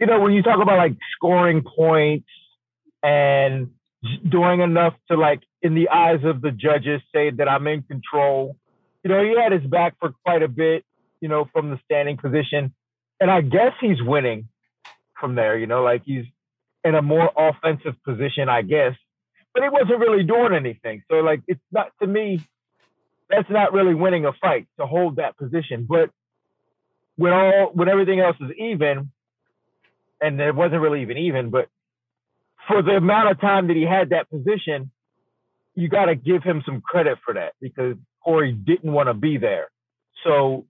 You 0.00 0.06
know, 0.06 0.20
when 0.20 0.32
you 0.32 0.42
talk 0.42 0.60
about 0.60 0.76
like 0.76 0.96
scoring 1.16 1.62
points 1.62 2.28
and 3.02 3.70
doing 4.28 4.60
enough 4.60 4.94
to 5.10 5.16
like 5.16 5.40
in 5.62 5.74
the 5.74 5.88
eyes 5.88 6.20
of 6.24 6.40
the 6.40 6.50
judges 6.50 7.00
say 7.14 7.30
that 7.30 7.48
I'm 7.48 7.66
in 7.66 7.82
control. 7.82 8.56
You 9.06 9.14
know, 9.14 9.22
he 9.22 9.36
had 9.40 9.52
his 9.52 9.68
back 9.68 9.94
for 10.00 10.12
quite 10.24 10.42
a 10.42 10.48
bit, 10.48 10.84
you 11.20 11.28
know, 11.28 11.48
from 11.52 11.70
the 11.70 11.78
standing 11.84 12.16
position. 12.16 12.74
And 13.20 13.30
I 13.30 13.40
guess 13.40 13.72
he's 13.80 14.02
winning 14.02 14.48
from 15.18 15.34
there, 15.34 15.56
you 15.56 15.66
know, 15.66 15.82
like 15.82 16.02
he's 16.04 16.24
in 16.84 16.94
a 16.94 17.02
more 17.02 17.30
offensive 17.36 17.94
position, 18.04 18.48
I 18.48 18.62
guess 18.62 18.94
but 19.56 19.62
he 19.62 19.70
wasn't 19.70 19.98
really 19.98 20.22
doing 20.22 20.52
anything. 20.52 21.02
So 21.10 21.16
like 21.20 21.40
it's 21.48 21.60
not 21.72 21.88
to 22.02 22.06
me, 22.06 22.40
that's 23.30 23.48
not 23.48 23.72
really 23.72 23.94
winning 23.94 24.26
a 24.26 24.32
fight 24.34 24.68
to 24.78 24.86
hold 24.86 25.16
that 25.16 25.38
position. 25.38 25.86
But 25.88 26.10
when 27.16 27.32
all 27.32 27.70
when 27.72 27.88
everything 27.88 28.20
else 28.20 28.36
is 28.38 28.50
even, 28.58 29.10
and 30.20 30.38
it 30.38 30.54
wasn't 30.54 30.82
really 30.82 31.00
even 31.00 31.16
even, 31.16 31.48
but 31.48 31.68
for 32.68 32.82
the 32.82 32.96
amount 32.96 33.30
of 33.30 33.40
time 33.40 33.68
that 33.68 33.76
he 33.76 33.84
had 33.84 34.10
that 34.10 34.28
position, 34.28 34.90
you 35.76 35.88
got 35.88 36.06
to 36.06 36.16
give 36.16 36.42
him 36.42 36.62
some 36.64 36.80
credit 36.80 37.18
for 37.24 37.34
that 37.34 37.52
because 37.60 37.96
Cory 38.24 38.52
didn't 38.52 38.90
want 38.90 39.08
to 39.08 39.14
be 39.14 39.36
there. 39.36 39.68
So 40.24 40.66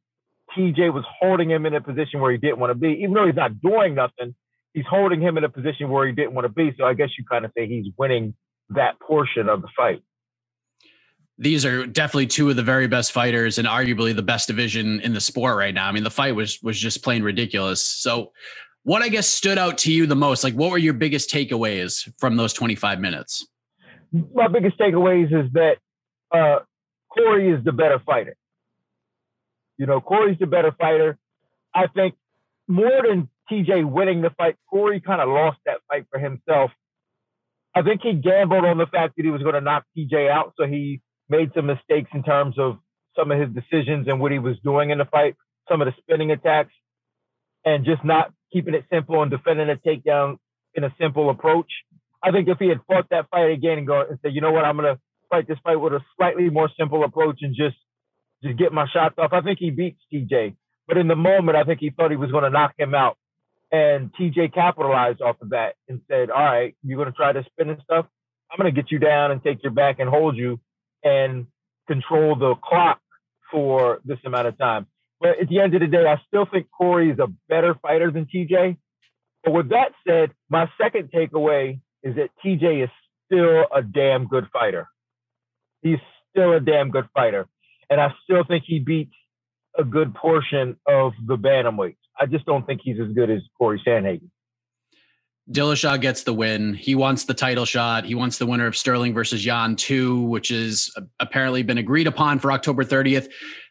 TJ 0.56 0.92
was 0.92 1.04
holding 1.20 1.50
him 1.50 1.64
in 1.64 1.74
a 1.74 1.80
position 1.80 2.20
where 2.20 2.32
he 2.32 2.38
didn't 2.38 2.58
want 2.58 2.70
to 2.70 2.74
be, 2.74 2.88
even 3.02 3.14
though 3.14 3.26
he's 3.26 3.36
not 3.36 3.60
doing 3.60 3.94
nothing. 3.94 4.34
He's 4.74 4.84
holding 4.86 5.22
him 5.22 5.38
in 5.38 5.44
a 5.44 5.48
position 5.48 5.88
where 5.88 6.06
he 6.06 6.12
didn't 6.12 6.34
want 6.34 6.44
to 6.44 6.52
be. 6.52 6.74
So 6.76 6.84
I 6.84 6.92
guess 6.92 7.08
you 7.16 7.24
kind 7.24 7.44
of 7.44 7.52
say 7.56 7.66
he's 7.66 7.86
winning 7.96 8.34
that 8.70 9.00
portion 9.00 9.48
of 9.48 9.62
the 9.62 9.68
fight. 9.74 10.02
These 11.38 11.64
are 11.64 11.86
definitely 11.86 12.26
two 12.26 12.50
of 12.50 12.56
the 12.56 12.62
very 12.62 12.86
best 12.86 13.12
fighters 13.12 13.58
and 13.58 13.68
arguably 13.68 14.14
the 14.14 14.22
best 14.22 14.48
division 14.48 15.00
in 15.00 15.14
the 15.14 15.20
sport 15.20 15.56
right 15.56 15.72
now. 15.72 15.88
I 15.88 15.92
mean, 15.92 16.02
the 16.02 16.10
fight 16.10 16.34
was 16.34 16.60
was 16.62 16.78
just 16.78 17.02
plain 17.02 17.22
ridiculous. 17.22 17.82
So, 17.82 18.32
what 18.82 19.02
I 19.02 19.08
guess 19.08 19.28
stood 19.28 19.58
out 19.58 19.78
to 19.78 19.92
you 19.92 20.06
the 20.06 20.16
most? 20.16 20.44
Like, 20.44 20.54
what 20.54 20.70
were 20.70 20.78
your 20.78 20.94
biggest 20.94 21.30
takeaways 21.30 22.10
from 22.18 22.36
those 22.36 22.52
25 22.54 23.00
minutes? 23.00 23.46
My 24.34 24.48
biggest 24.48 24.78
takeaways 24.78 25.26
is 25.26 25.52
that 25.52 25.76
uh, 26.32 26.60
Cory 27.10 27.50
is 27.50 27.64
the 27.64 27.72
better 27.72 28.00
fighter. 28.04 28.36
You 29.78 29.86
know, 29.86 30.00
Cory's 30.00 30.38
the 30.38 30.46
better 30.46 30.72
fighter. 30.72 31.18
I 31.74 31.86
think 31.88 32.14
more 32.68 33.02
than 33.06 33.28
TJ 33.50 33.90
winning 33.90 34.22
the 34.22 34.30
fight, 34.30 34.56
Cory 34.70 35.00
kind 35.00 35.20
of 35.20 35.28
lost 35.28 35.58
that 35.66 35.78
fight 35.88 36.06
for 36.10 36.18
himself 36.18 36.70
I 37.76 37.82
think 37.82 38.00
he 38.02 38.14
gambled 38.14 38.64
on 38.64 38.78
the 38.78 38.86
fact 38.86 39.16
that 39.16 39.24
he 39.24 39.30
was 39.30 39.42
going 39.42 39.54
to 39.54 39.60
knock 39.60 39.84
TJ 39.96 40.30
out, 40.30 40.54
so 40.56 40.66
he 40.66 41.02
made 41.28 41.50
some 41.54 41.66
mistakes 41.66 42.08
in 42.14 42.22
terms 42.22 42.58
of 42.58 42.78
some 43.14 43.30
of 43.30 43.38
his 43.38 43.50
decisions 43.50 44.08
and 44.08 44.18
what 44.18 44.32
he 44.32 44.38
was 44.38 44.56
doing 44.64 44.88
in 44.88 44.96
the 44.96 45.04
fight, 45.04 45.36
some 45.68 45.82
of 45.82 45.86
the 45.86 45.92
spinning 45.98 46.30
attacks, 46.30 46.72
and 47.66 47.84
just 47.84 48.02
not 48.02 48.32
keeping 48.50 48.72
it 48.72 48.86
simple 48.90 49.20
and 49.20 49.30
defending 49.30 49.68
a 49.68 49.76
takedown 49.76 50.38
in 50.74 50.84
a 50.84 50.94
simple 50.98 51.28
approach. 51.28 51.70
I 52.26 52.32
think 52.32 52.48
if 52.48 52.58
he 52.58 52.68
had 52.68 52.80
fought 52.88 53.06
that 53.10 53.30
fight 53.30 53.52
again 53.52 53.78
and 53.78 53.86
go 53.86 54.00
and 54.00 54.18
said, 54.20 54.34
you 54.34 54.40
know 54.40 54.50
what, 54.50 54.64
I'm 54.64 54.76
to 54.78 54.98
fight 55.30 55.46
this 55.46 55.58
fight 55.62 55.76
with 55.76 55.92
a 55.92 56.00
slightly 56.16 56.50
more 56.50 56.68
simple 56.76 57.04
approach 57.04 57.38
and 57.42 57.54
just 57.54 57.76
just 58.42 58.58
get 58.58 58.72
my 58.72 58.86
shots 58.92 59.14
off, 59.16 59.32
I 59.32 59.40
think 59.40 59.58
he 59.60 59.70
beats 59.70 60.00
TJ. 60.12 60.56
But 60.88 60.98
in 60.98 61.08
the 61.08 61.16
moment, 61.16 61.56
I 61.56 61.64
think 61.64 61.80
he 61.80 61.90
thought 61.90 62.10
he 62.10 62.16
was 62.16 62.30
to 62.30 62.50
knock 62.50 62.74
him 62.76 62.94
out. 62.94 63.16
And 63.72 64.12
TJ 64.14 64.54
capitalized 64.54 65.20
off 65.22 65.36
of 65.40 65.50
that 65.50 65.74
and 65.88 66.00
said, 66.08 66.30
All 66.30 66.44
right, 66.44 66.74
you're 66.82 67.04
to 67.04 67.12
try 67.12 67.32
to 67.32 67.44
spin 67.44 67.70
and 67.70 67.80
stuff. 67.82 68.06
I'm 68.50 68.64
to 68.64 68.72
get 68.72 68.90
you 68.90 68.98
down 68.98 69.30
and 69.30 69.42
take 69.42 69.62
your 69.62 69.72
back 69.72 69.98
and 69.98 70.08
hold 70.08 70.36
you 70.36 70.60
and 71.02 71.46
control 71.86 72.36
the 72.36 72.54
clock 72.62 73.00
for 73.50 74.00
this 74.04 74.18
amount 74.24 74.48
of 74.48 74.58
time. 74.58 74.86
But 75.20 75.40
at 75.40 75.48
the 75.48 75.60
end 75.60 75.74
of 75.74 75.80
the 75.80 75.86
day, 75.86 76.06
I 76.06 76.20
still 76.26 76.46
think 76.46 76.66
Cory 76.76 77.10
is 77.10 77.18
a 77.18 77.28
better 77.48 77.74
fighter 77.80 78.10
than 78.10 78.26
TJ. 78.26 78.76
But 79.44 79.52
with 79.52 79.70
that 79.70 79.92
said, 80.06 80.32
my 80.48 80.68
second 80.80 81.10
takeaway 81.14 81.80
is 82.06 82.14
that 82.14 82.30
TJ 82.44 82.84
is 82.84 82.90
still 83.24 83.64
a 83.74 83.82
damn 83.82 84.28
good 84.28 84.46
fighter. 84.52 84.88
He's 85.82 85.98
still 86.30 86.52
a 86.52 86.60
damn 86.60 86.90
good 86.90 87.08
fighter. 87.12 87.48
And 87.90 88.00
I 88.00 88.12
still 88.22 88.44
think 88.44 88.64
he 88.64 88.78
beats 88.78 89.14
a 89.76 89.82
good 89.82 90.14
portion 90.14 90.76
of 90.86 91.12
the 91.26 91.36
bantamweights. 91.36 91.96
I 92.18 92.26
just 92.26 92.46
don't 92.46 92.64
think 92.64 92.80
he's 92.84 92.98
as 93.00 93.12
good 93.12 93.28
as 93.28 93.40
Cory 93.58 93.82
Sandhagen. 93.86 94.30
Dillashaw 95.50 96.00
gets 96.00 96.22
the 96.22 96.32
win. 96.32 96.74
He 96.74 96.94
wants 96.94 97.24
the 97.24 97.34
title 97.34 97.64
shot. 97.64 98.04
He 98.04 98.14
wants 98.14 98.38
the 98.38 98.46
winner 98.46 98.66
of 98.66 98.76
Sterling 98.76 99.12
versus 99.12 99.44
Yan 99.44 99.76
2, 99.76 100.22
which 100.22 100.50
is 100.50 100.92
uh, 100.96 101.02
apparently 101.20 101.62
been 101.62 101.78
agreed 101.78 102.06
upon 102.06 102.38
for 102.38 102.50
October 102.50 102.84
30th. 102.84 103.28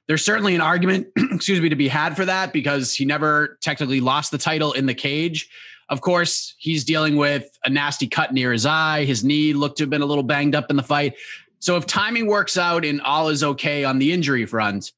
There's 0.07 0.23
certainly 0.23 0.55
an 0.55 0.61
argument, 0.61 1.07
excuse 1.17 1.59
me, 1.59 1.69
to 1.69 1.75
be 1.75 1.87
had 1.87 2.15
for 2.15 2.25
that 2.25 2.53
because 2.53 2.93
he 2.93 3.03
never 3.05 3.57
technically 3.61 3.99
lost 3.99 4.31
the 4.31 4.37
title 4.37 4.71
in 4.71 4.85
the 4.85 4.93
cage. 4.93 5.49
Of 5.89 6.01
course, 6.01 6.55
he's 6.57 6.83
dealing 6.83 7.15
with 7.15 7.57
a 7.63 7.69
nasty 7.69 8.07
cut 8.07 8.33
near 8.33 8.51
his 8.51 8.65
eye. 8.65 9.05
His 9.05 9.23
knee 9.23 9.53
looked 9.53 9.77
to 9.77 9.83
have 9.83 9.89
been 9.89 10.01
a 10.01 10.05
little 10.05 10.23
banged 10.23 10.55
up 10.55 10.69
in 10.69 10.75
the 10.75 10.83
fight. 10.83 11.15
So 11.59 11.77
if 11.77 11.85
timing 11.85 12.27
works 12.27 12.57
out 12.57 12.83
and 12.85 13.01
all 13.01 13.29
is 13.29 13.43
okay 13.43 13.83
on 13.83 13.99
the 13.99 14.11
injury 14.11 14.45
front, 14.45 14.91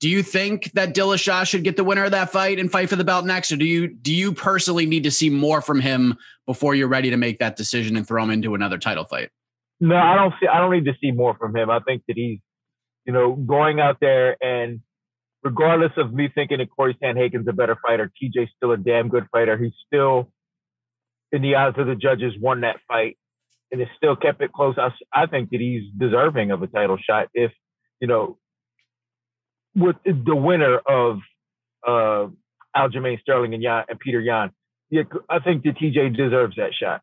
do 0.00 0.08
you 0.08 0.22
think 0.22 0.70
that 0.72 0.94
Dillashaw 0.94 1.46
should 1.46 1.64
get 1.64 1.76
the 1.76 1.82
winner 1.82 2.04
of 2.04 2.12
that 2.12 2.30
fight 2.30 2.60
and 2.60 2.70
fight 2.70 2.88
for 2.88 2.96
the 2.96 3.04
belt 3.04 3.24
next, 3.24 3.50
or 3.50 3.56
do 3.56 3.64
you 3.64 3.88
do 3.88 4.14
you 4.14 4.32
personally 4.32 4.86
need 4.86 5.02
to 5.04 5.10
see 5.10 5.28
more 5.28 5.60
from 5.60 5.80
him 5.80 6.16
before 6.46 6.74
you're 6.76 6.88
ready 6.88 7.10
to 7.10 7.16
make 7.16 7.40
that 7.40 7.56
decision 7.56 7.96
and 7.96 8.06
throw 8.06 8.22
him 8.22 8.30
into 8.30 8.54
another 8.54 8.78
title 8.78 9.04
fight? 9.04 9.30
No, 9.80 9.96
I 9.96 10.14
don't 10.14 10.34
see. 10.40 10.46
I 10.46 10.58
don't 10.58 10.70
need 10.70 10.84
to 10.84 10.94
see 11.00 11.10
more 11.10 11.36
from 11.36 11.54
him. 11.54 11.68
I 11.68 11.80
think 11.80 12.02
that 12.06 12.16
he's, 12.16 12.38
you 13.06 13.12
know, 13.12 13.34
going 13.34 13.80
out 13.80 13.98
there 14.00 14.36
and 14.42 14.80
regardless 15.48 15.92
of 15.96 16.12
me 16.12 16.28
thinking 16.34 16.58
that 16.58 16.70
Cory 16.70 16.96
Sandhagen's 17.02 17.48
a 17.48 17.52
better 17.52 17.76
fighter, 17.86 18.10
TJ's 18.22 18.50
still 18.56 18.72
a 18.72 18.76
damn 18.76 19.08
good 19.08 19.26
fighter. 19.32 19.56
He's 19.56 19.72
still, 19.86 20.30
in 21.32 21.42
the 21.42 21.56
eyes 21.56 21.74
of 21.76 21.86
the 21.86 21.94
judges, 21.94 22.34
won 22.38 22.60
that 22.62 22.76
fight 22.86 23.16
and 23.70 23.80
it 23.80 23.88
still 23.96 24.16
kept 24.16 24.40
it 24.42 24.52
close. 24.52 24.76
I, 24.78 24.90
I 25.12 25.26
think 25.26 25.50
that 25.50 25.60
he's 25.60 25.82
deserving 25.96 26.50
of 26.50 26.62
a 26.62 26.66
title 26.66 26.98
shot 26.98 27.28
if, 27.34 27.52
you 28.00 28.08
know, 28.08 28.38
with 29.74 29.96
the 30.04 30.36
winner 30.36 30.78
of 30.78 31.18
uh, 31.86 32.28
Aljamain 32.76 33.20
Sterling 33.20 33.54
and, 33.54 33.62
Yan, 33.62 33.84
and 33.88 33.98
Peter 33.98 34.20
Yan. 34.20 34.50
Yeah, 34.90 35.02
I 35.28 35.38
think 35.40 35.64
the 35.64 35.70
TJ 35.70 36.16
deserves 36.16 36.56
that 36.56 36.70
shot. 36.72 37.02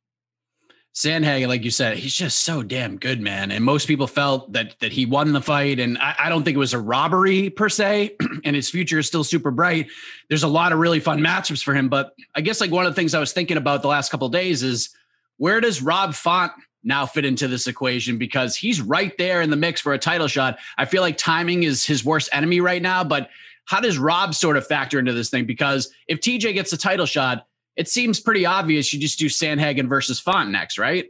Sandhagen, 0.95 1.49
like 1.49 1.65
you 1.65 1.71
said, 1.71 1.97
he's 1.97 2.15
just 2.15 2.39
so 2.39 2.63
damn 2.63 2.97
good, 2.97 3.19
man. 3.19 3.51
And 3.51 3.65
most 3.65 3.85
people 3.85 4.07
felt 4.07 4.53
that 4.53 4.79
that 4.79 4.93
he 4.93 5.05
won 5.05 5.33
the 5.33 5.41
fight, 5.41 5.77
and 5.77 5.97
I, 5.97 6.15
I 6.17 6.29
don't 6.29 6.43
think 6.43 6.55
it 6.55 6.59
was 6.59 6.73
a 6.73 6.79
robbery 6.79 7.49
per 7.49 7.67
se. 7.67 8.15
and 8.45 8.55
his 8.55 8.69
future 8.69 8.99
is 8.99 9.05
still 9.05 9.25
super 9.25 9.51
bright. 9.51 9.87
There's 10.29 10.43
a 10.43 10.47
lot 10.47 10.71
of 10.71 10.79
really 10.79 11.01
fun 11.01 11.19
matchups 11.19 11.63
for 11.63 11.73
him. 11.73 11.89
But 11.89 12.15
I 12.33 12.39
guess 12.39 12.61
like 12.61 12.71
one 12.71 12.85
of 12.85 12.91
the 12.93 12.95
things 12.95 13.13
I 13.13 13.19
was 13.19 13.33
thinking 13.33 13.57
about 13.57 13.81
the 13.81 13.89
last 13.89 14.09
couple 14.09 14.29
days 14.29 14.63
is 14.63 14.89
where 15.35 15.59
does 15.59 15.81
Rob 15.81 16.15
Font 16.15 16.53
now 16.81 17.05
fit 17.05 17.25
into 17.25 17.49
this 17.49 17.67
equation 17.67 18.17
because 18.17 18.55
he's 18.55 18.79
right 18.79 19.17
there 19.17 19.41
in 19.41 19.49
the 19.49 19.57
mix 19.57 19.81
for 19.81 19.91
a 19.93 19.99
title 19.99 20.27
shot. 20.27 20.59
I 20.77 20.85
feel 20.85 21.01
like 21.01 21.17
timing 21.17 21.63
is 21.63 21.85
his 21.85 22.05
worst 22.05 22.29
enemy 22.31 22.61
right 22.61 22.81
now, 22.81 23.03
but 23.03 23.29
how 23.65 23.81
does 23.81 23.97
Rob 23.97 24.33
sort 24.33 24.55
of 24.55 24.65
factor 24.65 24.99
into 24.99 25.11
this 25.11 25.29
thing? 25.29 25.45
Because 25.45 25.91
if 26.07 26.21
TJ 26.21 26.53
gets 26.53 26.71
a 26.71 26.77
title 26.77 27.07
shot, 27.07 27.47
it 27.75 27.87
seems 27.87 28.19
pretty 28.19 28.45
obvious 28.45 28.93
you 28.93 28.99
just 28.99 29.19
do 29.19 29.27
Sandhagen 29.27 29.87
versus 29.87 30.19
Font 30.19 30.49
next, 30.51 30.77
right? 30.77 31.05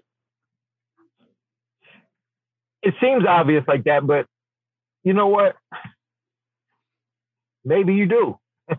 It 2.81 2.93
seems 3.01 3.25
obvious 3.27 3.63
like 3.67 3.83
that, 3.85 4.05
but 4.05 4.25
you 5.03 5.13
know 5.13 5.27
what? 5.27 5.55
maybe 7.65 7.95
you 7.95 8.05
do. 8.05 8.39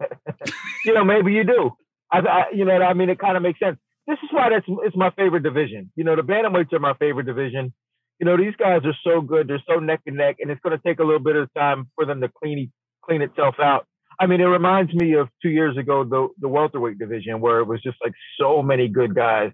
you 0.85 0.95
know, 0.95 1.05
maybe 1.05 1.33
you 1.33 1.45
do. 1.45 1.73
I, 2.11 2.19
I 2.21 2.45
you 2.55 2.65
know, 2.65 2.73
I 2.73 2.95
mean, 2.95 3.11
it 3.11 3.19
kind 3.19 3.37
of 3.37 3.43
makes 3.43 3.59
sense. 3.59 3.77
This 4.07 4.19
is 4.23 4.31
why 4.31 4.49
that's 4.51 4.65
it's 4.85 4.97
my 4.97 5.11
favorite 5.11 5.43
division. 5.43 5.91
You 5.97 6.05
know, 6.05 6.15
the 6.15 6.23
bantamweights 6.23 6.73
are 6.73 6.79
my 6.79 6.95
favorite 6.95 7.27
division. 7.27 7.75
You 8.21 8.25
know, 8.25 8.37
these 8.37 8.55
guys 8.57 8.81
are 8.85 8.97
so 9.05 9.21
good. 9.21 9.49
They're 9.49 9.63
so 9.69 9.81
neck 9.81 10.01
and 10.07 10.17
neck, 10.17 10.37
and 10.39 10.51
it's 10.51 10.61
going 10.63 10.79
to 10.79 10.83
take 10.83 11.01
a 11.01 11.05
little 11.05 11.21
bit 11.21 11.37
of 11.37 11.53
time 11.55 11.91
for 11.97 12.07
them 12.07 12.21
to 12.21 12.29
clean 12.29 12.73
clean 13.05 13.21
itself 13.21 13.57
out. 13.61 13.87
I 14.21 14.27
mean, 14.27 14.41
it 14.41 14.45
reminds 14.47 14.93
me 14.95 15.15
of 15.15 15.29
two 15.43 15.51
years 15.51 15.77
ago 15.77 16.05
the 16.05 16.29
the 16.41 16.49
welterweight 16.49 16.99
division 16.99 17.41
where 17.41 17.61
it 17.61 17.67
was 17.67 17.83
just 17.83 17.99
like 18.03 18.13
so 18.41 18.63
many 18.63 18.89
good 18.89 19.15
guys, 19.15 19.53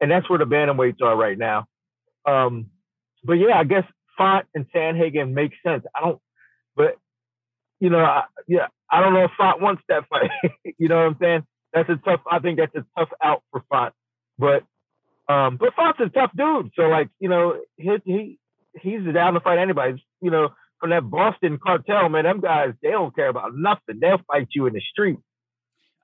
and 0.00 0.10
that's 0.10 0.28
where 0.30 0.38
the 0.38 0.46
bantamweights 0.46 1.02
are 1.02 1.16
right 1.16 1.38
now. 1.38 1.66
Um, 2.26 2.66
but 3.24 3.34
yeah, 3.34 3.58
I 3.58 3.64
guess 3.64 3.84
Font 4.18 4.46
and 4.54 4.66
Sandhagen 4.74 5.32
makes 5.32 5.56
sense. 5.66 5.84
I 5.96 6.00
don't, 6.00 6.20
but 6.76 6.96
you 7.80 7.90
know, 7.90 8.00
I, 8.00 8.24
yeah, 8.48 8.66
I 8.90 9.00
don't 9.00 9.14
know 9.14 9.24
if 9.24 9.30
Font 9.38 9.60
wants 9.60 9.82
that 9.88 10.04
fight. 10.08 10.30
you 10.78 10.88
know 10.88 10.96
what 10.96 11.06
I'm 11.06 11.16
saying? 11.20 11.42
That's 11.72 11.88
a 11.88 11.96
tough. 11.96 12.20
I 12.30 12.38
think 12.40 12.58
that's 12.58 12.74
a 12.74 12.84
tough 12.98 13.10
out 13.22 13.42
for 13.50 13.62
Font, 13.70 13.94
but 14.38 14.64
um, 15.28 15.56
but 15.58 15.74
Font's 15.74 16.00
a 16.00 16.08
tough 16.08 16.32
dude. 16.36 16.72
So 16.74 16.82
like, 16.82 17.08
you 17.20 17.28
know, 17.28 17.60
he 17.76 17.90
he 18.04 18.38
he's 18.80 19.00
down 19.14 19.34
to 19.34 19.40
fight 19.40 19.58
anybody. 19.58 20.04
You 20.20 20.30
know, 20.30 20.48
from 20.80 20.90
that 20.90 21.08
Boston 21.08 21.58
cartel, 21.58 22.08
man, 22.08 22.24
them 22.24 22.40
guys, 22.40 22.72
they 22.82 22.90
don't 22.90 23.14
care 23.14 23.28
about 23.28 23.54
nothing. 23.54 24.00
They'll 24.00 24.20
fight 24.26 24.48
you 24.54 24.66
in 24.66 24.72
the 24.72 24.80
street. 24.80 25.18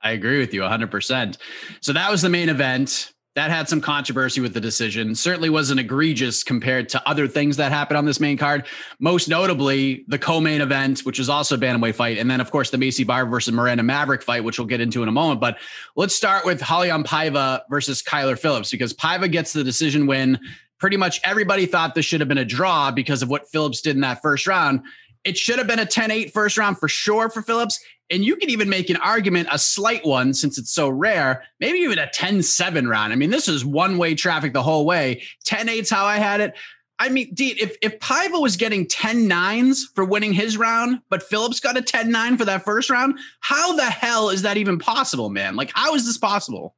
I 0.03 0.13
agree 0.13 0.39
with 0.39 0.53
you 0.55 0.61
100%. 0.61 1.39
So 1.81 1.93
that 1.93 2.11
was 2.11 2.23
the 2.23 2.29
main 2.29 2.49
event. 2.49 3.13
That 3.35 3.51
had 3.51 3.69
some 3.69 3.83
controversy 3.83 4.41
with 4.41 4.55
the 4.55 4.63
decision. 4.63 5.15
Certainly 5.15 5.51
wasn't 5.51 5.79
egregious 5.79 6.43
compared 6.43 6.89
to 6.91 7.07
other 7.07 7.29
things 7.29 7.59
that 7.59 7.71
happened 7.71 7.99
on 7.99 8.07
this 8.07 8.19
main 8.19 8.39
card. 8.39 8.65
Most 8.99 9.29
notably, 9.29 10.07
the 10.09 10.19
co-main 10.19 10.63
event, 10.63 11.01
which 11.01 11.19
was 11.19 11.29
also 11.29 11.57
a 11.57 11.59
bantamweight 11.59 11.97
fight, 11.97 12.17
and 12.17 12.31
then 12.31 12.41
of 12.41 12.51
course 12.51 12.71
the 12.71 12.79
Maycee 12.79 13.07
Barber 13.07 13.31
versus 13.31 13.53
Miranda 13.53 13.83
Maverick 13.83 14.23
fight, 14.23 14.43
which 14.43 14.59
we'll 14.59 14.67
get 14.67 14.81
into 14.81 15.03
in 15.03 15.09
a 15.11 15.13
moment. 15.13 15.39
But 15.39 15.59
let's 15.97 16.15
start 16.15 16.47
with 16.47 16.63
Raulian 16.63 17.05
Paiva 17.05 17.61
versus 17.69 18.03
Kyler 18.03 18.39
Phillips 18.39 18.71
because 18.71 18.95
Paiva 18.95 19.31
gets 19.31 19.53
the 19.53 19.63
decision 19.63 20.07
win 20.07 20.39
pretty 20.79 20.97
much 20.97 21.21
everybody 21.25 21.67
thought 21.67 21.95
this 21.95 22.05
should 22.05 22.21
have 22.21 22.29
been 22.29 22.39
a 22.39 22.45
draw 22.45 22.91
because 22.91 23.23
of 23.23 23.29
what 23.29 23.49
Phillips 23.49 23.81
did 23.81 23.97
in 23.97 24.03
that 24.03 24.23
first 24.23 24.47
round. 24.47 24.83
It 25.25 25.37
should 25.37 25.59
have 25.59 25.67
been 25.67 25.79
a 25.79 25.87
10 25.87 26.11
8 26.11 26.33
first 26.33 26.57
round 26.57 26.79
for 26.79 26.89
sure 26.89 27.29
for 27.29 27.43
Phillips. 27.43 27.81
And 28.09 28.25
you 28.25 28.37
can 28.37 28.51
even 28.51 28.69
make 28.69 28.89
an 28.89 28.97
argument, 28.97 29.49
a 29.51 29.59
slight 29.59 30.07
one, 30.07 30.33
since 30.33 30.59
it's 30.59 30.73
so 30.73 30.89
rare, 30.89 31.43
maybe 31.59 31.79
even 31.79 31.99
a 31.99 32.09
10 32.09 32.43
7 32.43 32.87
round. 32.87 33.13
I 33.13 33.17
mean, 33.17 33.31
this 33.31 33.49
is 33.49 33.65
one 33.65 33.99
way 33.99 34.15
traffic 34.15 34.53
the 34.53 34.63
whole 34.63 34.87
way. 34.87 35.23
10 35.45 35.67
8's 35.67 35.91
how 35.91 36.05
I 36.05 36.19
had 36.19 36.41
it. 36.41 36.55
I 36.99 37.11
mean, 37.11 37.35
Din, 37.35 37.57
if, 37.59 37.77
if 37.83 37.99
Paiva 37.99 38.41
was 38.41 38.57
getting 38.57 38.87
10 38.87 39.29
nines 39.29 39.91
for 39.95 40.05
winning 40.05 40.33
his 40.33 40.57
round, 40.57 41.01
but 41.11 41.23
Phillips 41.23 41.61
got 41.61 41.77
a 41.77 41.83
10 41.83 42.11
9 42.11 42.39
for 42.39 42.45
that 42.45 42.65
first 42.65 42.89
round, 42.89 43.19
how 43.41 43.75
the 43.77 43.85
hell 43.85 44.31
is 44.31 44.43
that 44.43 44.57
even 44.57 44.79
possible, 44.79 45.29
man? 45.29 45.57
Like, 45.57 45.73
how 45.75 45.95
is 45.95 46.07
this 46.07 46.17
possible? 46.17 46.75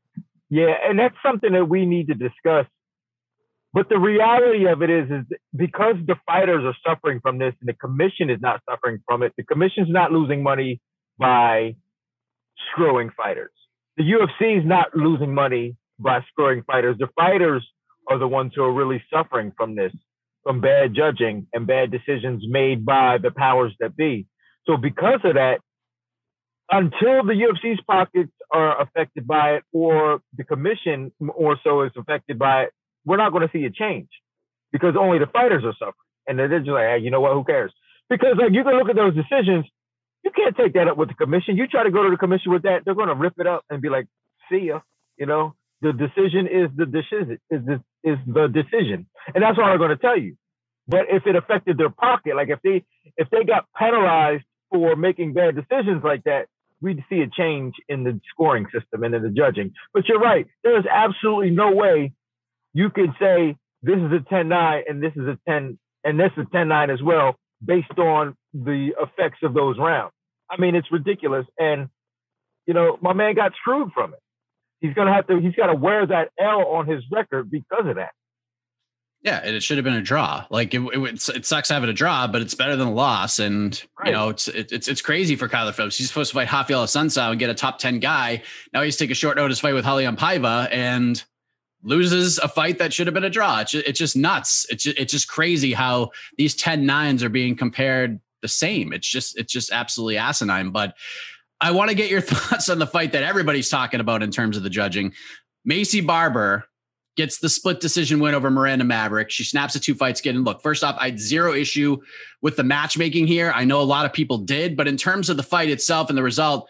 Yeah, 0.50 0.74
and 0.82 0.98
that's 0.98 1.14
something 1.22 1.52
that 1.52 1.68
we 1.68 1.84
need 1.84 2.08
to 2.08 2.14
discuss 2.14 2.66
but 3.72 3.88
the 3.88 3.98
reality 3.98 4.66
of 4.66 4.82
it 4.82 4.90
is, 4.90 5.10
is 5.10 5.24
because 5.54 5.96
the 6.06 6.16
fighters 6.26 6.64
are 6.64 6.76
suffering 6.86 7.20
from 7.20 7.38
this 7.38 7.54
and 7.60 7.68
the 7.68 7.74
commission 7.74 8.30
is 8.30 8.40
not 8.40 8.60
suffering 8.68 8.98
from 9.06 9.22
it, 9.22 9.32
the 9.36 9.44
commission's 9.44 9.90
not 9.90 10.10
losing 10.10 10.42
money 10.42 10.80
by 11.18 11.76
screwing 12.70 13.10
fighters. 13.16 13.52
The 13.96 14.04
UFC 14.04 14.58
is 14.58 14.64
not 14.66 14.96
losing 14.96 15.34
money 15.34 15.76
by 15.98 16.20
screwing 16.28 16.62
fighters. 16.62 16.96
The 16.98 17.08
fighters 17.16 17.66
are 18.08 18.18
the 18.18 18.28
ones 18.28 18.52
who 18.54 18.62
are 18.62 18.72
really 18.72 19.02
suffering 19.12 19.52
from 19.56 19.74
this, 19.74 19.92
from 20.44 20.60
bad 20.60 20.94
judging 20.94 21.46
and 21.52 21.66
bad 21.66 21.90
decisions 21.90 22.44
made 22.48 22.86
by 22.86 23.18
the 23.18 23.30
powers 23.30 23.74
that 23.80 23.96
be. 23.96 24.26
So 24.66 24.76
because 24.76 25.20
of 25.24 25.34
that, 25.34 25.60
until 26.70 27.24
the 27.24 27.32
UFC's 27.32 27.80
pockets 27.86 28.30
are 28.52 28.80
affected 28.80 29.26
by 29.26 29.56
it 29.56 29.64
or 29.72 30.20
the 30.36 30.44
commission 30.44 31.12
more 31.20 31.58
so 31.64 31.82
is 31.82 31.92
affected 31.96 32.38
by 32.38 32.64
it, 32.64 32.70
we're 33.08 33.16
not 33.16 33.32
going 33.32 33.48
to 33.48 33.52
see 33.52 33.64
a 33.64 33.70
change 33.70 34.08
because 34.70 34.94
only 34.98 35.18
the 35.18 35.26
fighters 35.26 35.64
are 35.64 35.72
suffering. 35.72 35.94
And 36.26 36.38
they're 36.38 36.58
just 36.58 36.68
like, 36.68 36.86
hey, 36.86 36.98
you 36.98 37.10
know 37.10 37.22
what? 37.22 37.32
Who 37.32 37.42
cares? 37.42 37.72
Because 38.10 38.36
like 38.38 38.52
you 38.52 38.62
can 38.62 38.76
look 38.76 38.90
at 38.90 38.96
those 38.96 39.14
decisions, 39.14 39.64
you 40.24 40.30
can't 40.30 40.56
take 40.56 40.74
that 40.74 40.88
up 40.88 40.98
with 40.98 41.08
the 41.08 41.14
commission. 41.14 41.56
You 41.56 41.66
try 41.66 41.84
to 41.84 41.90
go 41.90 42.04
to 42.04 42.10
the 42.10 42.16
commission 42.18 42.52
with 42.52 42.62
that, 42.62 42.82
they're 42.84 42.94
going 42.94 43.08
to 43.08 43.14
rip 43.14 43.34
it 43.38 43.46
up 43.46 43.64
and 43.70 43.80
be 43.80 43.88
like, 43.88 44.06
see 44.50 44.66
ya. 44.66 44.80
You 45.16 45.26
know, 45.26 45.54
the 45.80 45.92
decision 45.92 46.46
is 46.46 46.68
the 46.76 46.86
decision 46.86 47.38
is 47.50 47.60
the 47.64 47.82
is 48.04 48.18
the 48.26 48.46
decision, 48.46 49.06
and 49.34 49.42
that's 49.42 49.58
what 49.58 49.64
I'm 49.66 49.78
going 49.78 49.90
to 49.90 49.96
tell 49.96 50.18
you. 50.18 50.36
But 50.86 51.06
if 51.10 51.26
it 51.26 51.34
affected 51.34 51.76
their 51.76 51.90
pocket, 51.90 52.36
like 52.36 52.48
if 52.50 52.60
they 52.62 52.84
if 53.16 53.28
they 53.30 53.44
got 53.44 53.66
penalized 53.76 54.44
for 54.70 54.96
making 54.96 55.32
bad 55.32 55.56
decisions 55.56 56.04
like 56.04 56.24
that, 56.24 56.46
we'd 56.80 57.04
see 57.10 57.20
a 57.20 57.26
change 57.28 57.74
in 57.88 58.04
the 58.04 58.20
scoring 58.30 58.66
system 58.72 59.02
and 59.02 59.14
in 59.14 59.22
the 59.22 59.30
judging. 59.30 59.72
But 59.92 60.06
you're 60.08 60.20
right. 60.20 60.46
There 60.62 60.78
is 60.78 60.84
absolutely 60.90 61.50
no 61.50 61.72
way 61.72 62.12
you 62.74 62.90
could 62.90 63.10
say 63.20 63.56
this 63.82 63.96
is 63.96 64.12
a 64.12 64.20
10-9 64.32 64.82
and 64.88 65.02
this 65.02 65.12
is 65.16 65.26
a 65.26 65.38
10 65.48 65.78
and 66.04 66.20
this 66.20 66.30
is 66.36 66.46
a 66.52 66.56
10-9 66.56 66.92
as 66.92 67.02
well 67.02 67.36
based 67.64 67.98
on 67.98 68.34
the 68.54 68.94
effects 69.00 69.38
of 69.42 69.54
those 69.54 69.78
rounds. 69.78 70.12
I 70.50 70.60
mean, 70.60 70.74
it's 70.74 70.90
ridiculous. 70.90 71.46
And, 71.58 71.88
you 72.66 72.74
know, 72.74 72.98
my 73.00 73.12
man 73.12 73.34
got 73.34 73.52
screwed 73.60 73.92
from 73.92 74.14
it. 74.14 74.20
He's 74.80 74.94
gonna 74.94 75.12
have 75.12 75.26
to 75.26 75.40
he's 75.40 75.56
gotta 75.56 75.74
wear 75.74 76.06
that 76.06 76.30
L 76.38 76.64
on 76.68 76.86
his 76.86 77.02
record 77.10 77.50
because 77.50 77.86
of 77.86 77.96
that. 77.96 78.10
Yeah, 79.22 79.40
it 79.44 79.60
should 79.64 79.76
have 79.78 79.84
been 79.84 79.94
a 79.94 80.02
draw. 80.02 80.46
Like 80.48 80.72
it, 80.74 80.80
it, 80.80 81.28
it 81.34 81.44
sucks 81.44 81.68
having 81.68 81.90
a 81.90 81.92
draw, 81.92 82.28
but 82.28 82.40
it's 82.40 82.54
better 82.54 82.76
than 82.76 82.86
a 82.86 82.92
loss. 82.92 83.40
And 83.40 83.82
right. 83.98 84.06
you 84.06 84.12
know, 84.12 84.28
it's 84.28 84.46
it, 84.46 84.70
it's 84.70 84.86
it's 84.86 85.02
crazy 85.02 85.34
for 85.34 85.48
Kyler 85.48 85.74
Phillips. 85.74 85.98
He's 85.98 86.06
supposed 86.06 86.30
to 86.30 86.34
fight 86.34 86.52
Raphael 86.52 86.84
Assunção 86.84 87.30
and 87.30 87.40
get 87.40 87.50
a 87.50 87.54
top 87.54 87.78
ten 87.80 87.98
guy. 87.98 88.42
Now 88.72 88.82
he's 88.82 88.96
take 88.96 89.10
a 89.10 89.14
short 89.14 89.36
notice 89.36 89.58
fight 89.58 89.74
with 89.74 89.84
Raulian 89.84 90.16
Paiva, 90.16 90.68
and 90.70 91.22
loses 91.82 92.38
a 92.38 92.48
fight 92.48 92.78
that 92.78 92.92
should 92.92 93.06
have 93.06 93.14
been 93.14 93.24
a 93.24 93.30
draw. 93.30 93.60
It's 93.60 93.72
just, 93.72 93.86
it's 93.86 93.98
just 93.98 94.16
nuts. 94.16 94.66
It's 94.68 94.84
just, 94.84 94.98
it's 94.98 95.12
just 95.12 95.28
crazy 95.28 95.72
how 95.72 96.10
these 96.36 96.54
10 96.54 96.84
nines 96.84 97.22
are 97.22 97.28
being 97.28 97.56
compared 97.56 98.20
the 98.42 98.48
same. 98.48 98.92
It's 98.92 99.08
just 99.08 99.38
it's 99.38 99.52
just 99.52 99.72
absolutely 99.72 100.16
asinine. 100.16 100.70
But 100.70 100.94
I 101.60 101.70
want 101.70 101.90
to 101.90 101.96
get 101.96 102.10
your 102.10 102.20
thoughts 102.22 102.68
on 102.68 102.78
the 102.78 102.86
fight 102.86 103.12
that 103.12 103.22
everybody's 103.22 103.68
talking 103.68 104.00
about 104.00 104.22
in 104.22 104.30
terms 104.30 104.56
of 104.56 104.62
the 104.62 104.70
judging. 104.70 105.12
Maycee 105.68 106.06
Barber 106.06 106.64
gets 107.16 107.38
the 107.38 107.48
split 107.48 107.80
decision 107.80 108.20
win 108.20 108.34
over 108.34 108.48
Miranda 108.48 108.84
Maverick. 108.84 109.28
She 109.28 109.42
snaps 109.42 109.74
the 109.74 109.80
two 109.80 109.94
fights 109.94 110.20
getting 110.20 110.42
look. 110.42 110.62
First 110.62 110.84
off, 110.84 110.96
I 111.00 111.06
had 111.06 111.18
zero 111.18 111.52
issue 111.52 111.98
with 112.42 112.56
the 112.56 112.62
matchmaking 112.62 113.26
here. 113.26 113.52
I 113.54 113.64
know 113.64 113.80
a 113.80 113.82
lot 113.82 114.06
of 114.06 114.12
people 114.12 114.38
did, 114.38 114.76
but 114.76 114.86
in 114.86 114.96
terms 114.96 115.28
of 115.28 115.36
the 115.36 115.42
fight 115.42 115.68
itself 115.68 116.10
and 116.10 116.16
the 116.16 116.22
result, 116.22 116.68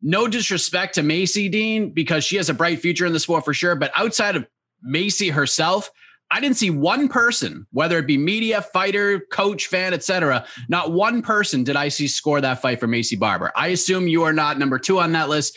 no 0.00 0.28
disrespect 0.28 0.94
to 0.94 1.02
Maycee 1.02 1.50
Din 1.50 1.90
because 1.90 2.24
she 2.24 2.36
has 2.36 2.48
a 2.48 2.54
bright 2.54 2.80
future 2.80 3.06
in 3.06 3.12
the 3.12 3.20
sport 3.20 3.44
for 3.44 3.54
sure. 3.54 3.74
But 3.74 3.92
outside 3.96 4.36
of 4.36 4.46
Maycee 4.86 5.32
herself, 5.32 5.90
I 6.30 6.40
didn't 6.40 6.56
see 6.56 6.70
one 6.70 7.08
person, 7.08 7.66
whether 7.72 7.98
it 7.98 8.06
be 8.06 8.18
media, 8.18 8.60
fighter, 8.60 9.20
coach, 9.32 9.66
fan, 9.66 9.94
etc. 9.94 10.44
Not 10.68 10.92
one 10.92 11.22
person 11.22 11.64
did 11.64 11.74
I 11.74 11.88
see 11.88 12.06
score 12.06 12.40
that 12.40 12.60
fight 12.60 12.80
for 12.80 12.86
Maycee 12.86 13.18
Barber. 13.18 13.50
I 13.56 13.68
assume 13.68 14.08
you 14.08 14.24
are 14.24 14.32
not 14.32 14.58
number 14.58 14.78
two 14.78 15.00
on 15.00 15.12
that 15.12 15.28
list. 15.28 15.56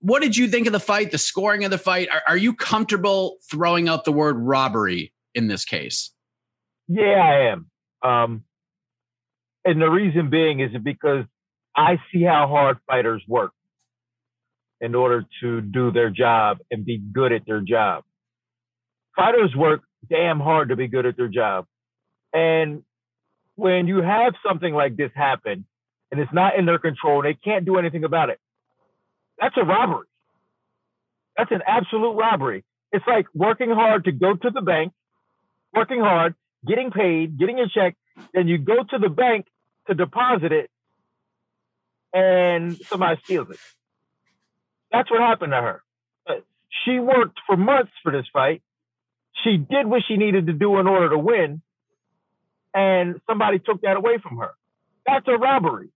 What 0.00 0.22
did 0.22 0.36
you 0.36 0.48
think 0.48 0.66
of 0.66 0.72
the 0.72 0.80
fight, 0.80 1.10
the 1.10 1.18
scoring 1.18 1.64
of 1.64 1.70
the 1.70 1.78
fight? 1.78 2.08
Are, 2.12 2.22
are 2.28 2.36
you 2.36 2.54
comfortable 2.54 3.38
throwing 3.50 3.88
out 3.88 4.04
the 4.04 4.12
word 4.12 4.36
robbery 4.38 5.12
in 5.34 5.48
this 5.48 5.64
case? 5.64 6.12
Yeah, 6.88 7.04
I 7.04 7.52
am. 7.52 7.70
Um, 8.02 8.44
and 9.64 9.80
the 9.80 9.90
reason 9.90 10.30
being 10.30 10.60
is 10.60 10.70
because 10.82 11.24
I 11.76 11.98
see 12.12 12.22
how 12.22 12.48
hard 12.48 12.78
fighters 12.88 13.22
work 13.28 13.52
in 14.80 14.94
order 14.94 15.24
to 15.40 15.60
do 15.60 15.90
their 15.90 16.10
job 16.10 16.58
and 16.70 16.84
be 16.84 16.98
good 16.98 17.32
at 17.32 17.46
their 17.46 17.60
job. 17.60 18.04
Fighters 19.16 19.54
work 19.56 19.82
damn 20.08 20.38
hard 20.40 20.68
to 20.68 20.76
be 20.76 20.86
good 20.86 21.06
at 21.06 21.16
their 21.16 21.28
job. 21.28 21.66
And 22.32 22.82
when 23.56 23.88
you 23.88 24.02
have 24.02 24.34
something 24.46 24.72
like 24.72 24.96
this 24.96 25.10
happen 25.14 25.64
and 26.10 26.20
it's 26.20 26.32
not 26.32 26.56
in 26.56 26.64
their 26.64 26.78
control, 26.78 27.24
and 27.24 27.34
they 27.34 27.38
can't 27.38 27.64
do 27.64 27.76
anything 27.76 28.04
about 28.04 28.30
it. 28.30 28.38
That's 29.38 29.54
a 29.56 29.64
robbery. 29.64 30.06
That's 31.36 31.50
an 31.52 31.60
absolute 31.66 32.14
robbery. 32.14 32.64
It's 32.92 33.04
like 33.06 33.26
working 33.34 33.70
hard 33.70 34.04
to 34.04 34.12
go 34.12 34.34
to 34.34 34.50
the 34.50 34.62
bank, 34.62 34.92
working 35.74 36.00
hard, 36.00 36.34
getting 36.66 36.90
paid, 36.90 37.38
getting 37.38 37.60
a 37.60 37.68
check, 37.68 37.96
then 38.32 38.48
you 38.48 38.58
go 38.58 38.82
to 38.82 38.98
the 38.98 39.08
bank 39.08 39.46
to 39.86 39.94
deposit 39.94 40.52
it, 40.52 40.70
and 42.12 42.76
somebody 42.86 43.20
steals 43.24 43.50
it. 43.50 43.58
That's 44.92 45.10
what 45.10 45.20
happened 45.20 45.52
to 45.52 45.58
her. 45.60 45.82
Uh, 46.28 46.34
she 46.84 46.98
worked 47.00 47.38
for 47.46 47.56
months 47.56 47.92
for 48.02 48.12
this 48.12 48.26
fight. 48.32 48.62
She 49.44 49.56
did 49.58 49.86
what 49.86 50.02
she 50.08 50.16
needed 50.16 50.46
to 50.48 50.54
do 50.54 50.78
in 50.78 50.88
order 50.88 51.10
to 51.10 51.18
win, 51.18 51.62
and 52.74 53.20
somebody 53.28 53.58
took 53.60 53.82
that 53.82 53.96
away 53.96 54.18
from 54.22 54.38
her. 54.38 54.52
That's 55.06 55.26
a 55.28 55.38
robbery. 55.38 55.90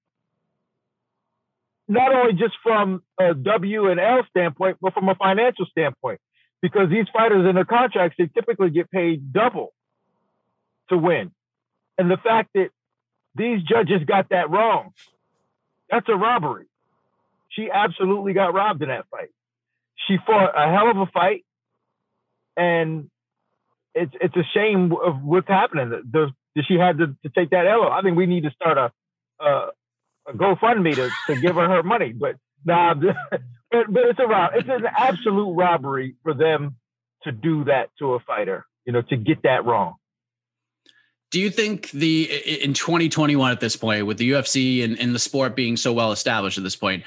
Not 1.88 2.14
only 2.14 2.34
just 2.34 2.54
from 2.62 3.02
a 3.20 3.34
W 3.34 3.90
and 3.90 4.00
L 4.00 4.22
standpoint, 4.30 4.78
but 4.82 4.94
from 4.94 5.08
a 5.08 5.14
financial 5.16 5.66
standpoint, 5.66 6.20
because 6.62 6.90
these 6.90 7.06
fighters 7.12 7.46
in 7.48 7.56
their 7.56 7.64
contracts 7.66 8.16
they 8.18 8.28
typically 8.28 8.70
get 8.70 8.90
paid 8.90 9.32
double 9.32 9.74
to 10.90 10.98
win, 10.98 11.32
and 11.98 12.10
the 12.10 12.18
fact 12.18 12.50
that 12.54 12.70
these 13.36 13.62
judges 13.64 14.04
got 14.06 14.30
that 14.30 14.50
wrong 14.50 14.90
That's 15.90 16.08
a 16.10 16.16
robbery. 16.16 16.66
She 17.52 17.68
absolutely 17.72 18.32
got 18.32 18.54
robbed 18.54 18.82
in 18.82 18.88
that 18.88 19.06
fight. 19.10 19.28
She 20.08 20.16
fought 20.26 20.52
a 20.56 20.70
hell 20.70 20.90
of 20.90 20.96
a 20.96 21.06
fight, 21.06 21.44
and 22.56 23.10
it's 23.94 24.12
it's 24.20 24.36
a 24.36 24.44
shame 24.54 24.92
of 24.92 25.22
what's 25.22 25.48
happening. 25.48 25.90
The, 25.90 26.32
the 26.54 26.62
she 26.62 26.74
had 26.74 26.98
to, 26.98 27.08
to 27.22 27.28
take 27.36 27.50
that 27.50 27.66
L. 27.66 27.90
I 27.90 28.02
think 28.02 28.16
we 28.16 28.26
need 28.26 28.44
to 28.44 28.50
start 28.50 28.78
a 28.78 28.92
a, 29.44 29.68
a 30.28 30.32
GoFundMe 30.32 30.94
to, 30.94 31.10
to 31.28 31.40
give 31.40 31.56
her 31.56 31.68
her 31.68 31.82
money. 31.82 32.12
But 32.12 32.36
nah, 32.64 32.94
but, 32.94 33.12
but 33.70 34.02
it's 34.04 34.18
a 34.18 34.26
rob. 34.26 34.52
It's 34.54 34.68
an 34.68 34.86
absolute 34.86 35.52
robbery 35.52 36.16
for 36.22 36.34
them 36.34 36.76
to 37.24 37.32
do 37.32 37.64
that 37.64 37.90
to 37.98 38.14
a 38.14 38.20
fighter. 38.20 38.66
You 38.84 38.92
know, 38.92 39.02
to 39.02 39.16
get 39.16 39.42
that 39.44 39.64
wrong. 39.64 39.94
Do 41.30 41.40
you 41.40 41.48
think 41.48 41.90
the 41.92 42.24
in 42.62 42.74
2021 42.74 43.52
at 43.52 43.60
this 43.60 43.76
point, 43.76 44.06
with 44.06 44.18
the 44.18 44.30
UFC 44.32 44.84
and, 44.84 44.98
and 44.98 45.14
the 45.14 45.18
sport 45.18 45.56
being 45.56 45.76
so 45.76 45.92
well 45.92 46.12
established 46.12 46.58
at 46.58 46.64
this 46.64 46.76
point, 46.76 47.04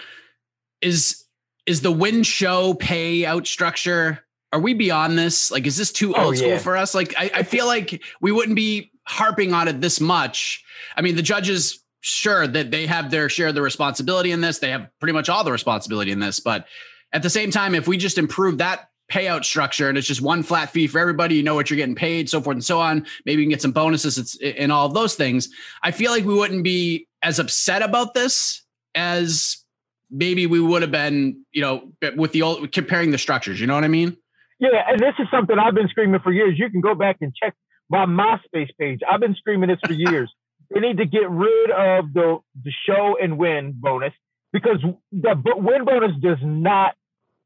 is 0.86 1.26
is 1.66 1.82
the 1.82 1.92
win 1.92 2.24
show 2.24 2.76
payout 2.76 3.48
structure? 3.48 4.20
Are 4.54 4.60
we 4.60 4.74
beyond 4.74 5.18
this? 5.18 5.52
Like, 5.52 5.66
is 5.66 5.76
this 5.76 5.92
too 5.92 6.14
oh, 6.16 6.26
old 6.26 6.38
school 6.38 6.50
yeah. 6.52 6.58
for 6.60 6.78
us? 6.78 6.94
Like, 6.94 7.14
I, 7.18 7.32
I 7.34 7.44
feel 7.44 7.66
like 7.66 8.02
we 8.22 8.32
wouldn't 8.32 8.56
be 8.56 8.92
harping 9.08 9.54
on 9.54 9.68
it 9.68 9.82
this 9.82 10.00
much. 10.00 10.64
I 10.96 11.02
mean, 11.02 11.16
the 11.16 11.22
judges 11.22 11.84
sure 12.02 12.46
that 12.46 12.70
they 12.70 12.86
have 12.86 13.10
their 13.10 13.28
share 13.30 13.48
of 13.48 13.56
the 13.56 13.64
responsibility 13.64 14.32
in 14.32 14.42
this. 14.42 14.60
They 14.60 14.70
have 14.70 14.88
pretty 15.00 15.14
much 15.14 15.28
all 15.28 15.44
the 15.44 15.52
responsibility 15.52 16.12
in 16.12 16.20
this. 16.20 16.40
But 16.40 16.68
at 17.12 17.24
the 17.24 17.30
same 17.30 17.50
time, 17.50 17.74
if 17.74 17.88
we 17.88 17.98
just 17.98 18.20
improve 18.20 18.60
that 18.60 18.90
payout 19.12 19.44
structure 19.44 19.90
and 19.90 19.98
it's 19.98 20.08
just 20.08 20.22
one 20.22 20.44
flat 20.44 20.70
fee 20.70 20.88
for 20.88 21.00
everybody, 21.00 21.36
you 21.36 21.44
know 21.44 21.56
what 21.56 21.70
you're 21.70 21.78
getting 21.78 21.96
paid, 21.96 22.30
so 22.30 22.42
forth 22.42 22.56
and 22.56 22.64
so 22.64 22.80
on. 22.80 23.06
Maybe 23.26 23.42
you 23.42 23.46
can 23.48 23.52
get 23.52 23.62
some 23.62 23.72
bonuses 23.72 24.20
it's, 24.20 24.38
and 24.40 24.72
all 24.72 24.86
of 24.86 24.94
those 24.94 25.16
things. 25.16 25.50
I 25.82 25.92
feel 25.92 26.12
like 26.12 26.26
we 26.26 26.36
wouldn't 26.36 26.64
be 26.64 27.08
as 27.24 27.40
upset 27.40 27.82
about 27.82 28.14
this 28.14 28.64
as 28.94 29.65
maybe 30.10 30.48
we 30.48 30.60
would 30.60 30.82
have 30.82 30.92
been, 30.92 31.44
you 31.52 31.62
know, 31.62 31.92
with 32.16 32.32
the 32.32 32.42
old 32.42 32.72
comparing 32.72 33.12
the 33.12 33.18
structures. 33.18 33.60
You 33.60 33.68
know 33.68 33.76
what 33.76 33.84
I 33.84 33.90
mean? 33.90 34.18
Yeah, 34.60 34.70
and 34.88 35.00
this 35.00 35.14
is 35.20 35.28
something 35.32 35.58
I've 35.60 35.76
been 35.76 35.90
screaming 35.90 36.22
for 36.22 36.32
years. 36.32 36.58
You 36.58 36.70
can 36.70 36.82
go 36.82 36.96
back 36.96 37.18
and 37.22 37.34
check 37.36 37.54
my 37.90 38.06
MySpace 38.06 38.70
page. 38.80 39.02
I've 39.10 39.20
been 39.20 39.36
screaming 39.36 39.70
this 39.70 39.80
for 39.86 39.94
years. 40.10 40.32
they 40.74 40.80
need 40.80 40.98
to 40.98 41.06
get 41.06 41.30
rid 41.30 41.72
of 41.72 42.14
the 42.14 42.38
the 42.64 42.72
show 42.88 43.18
and 43.22 43.38
win 43.38 43.74
bonus 43.76 44.14
because 44.54 44.78
the 45.12 45.36
win 45.58 45.86
bonus 45.86 46.12
does 46.22 46.38
not 46.42 46.96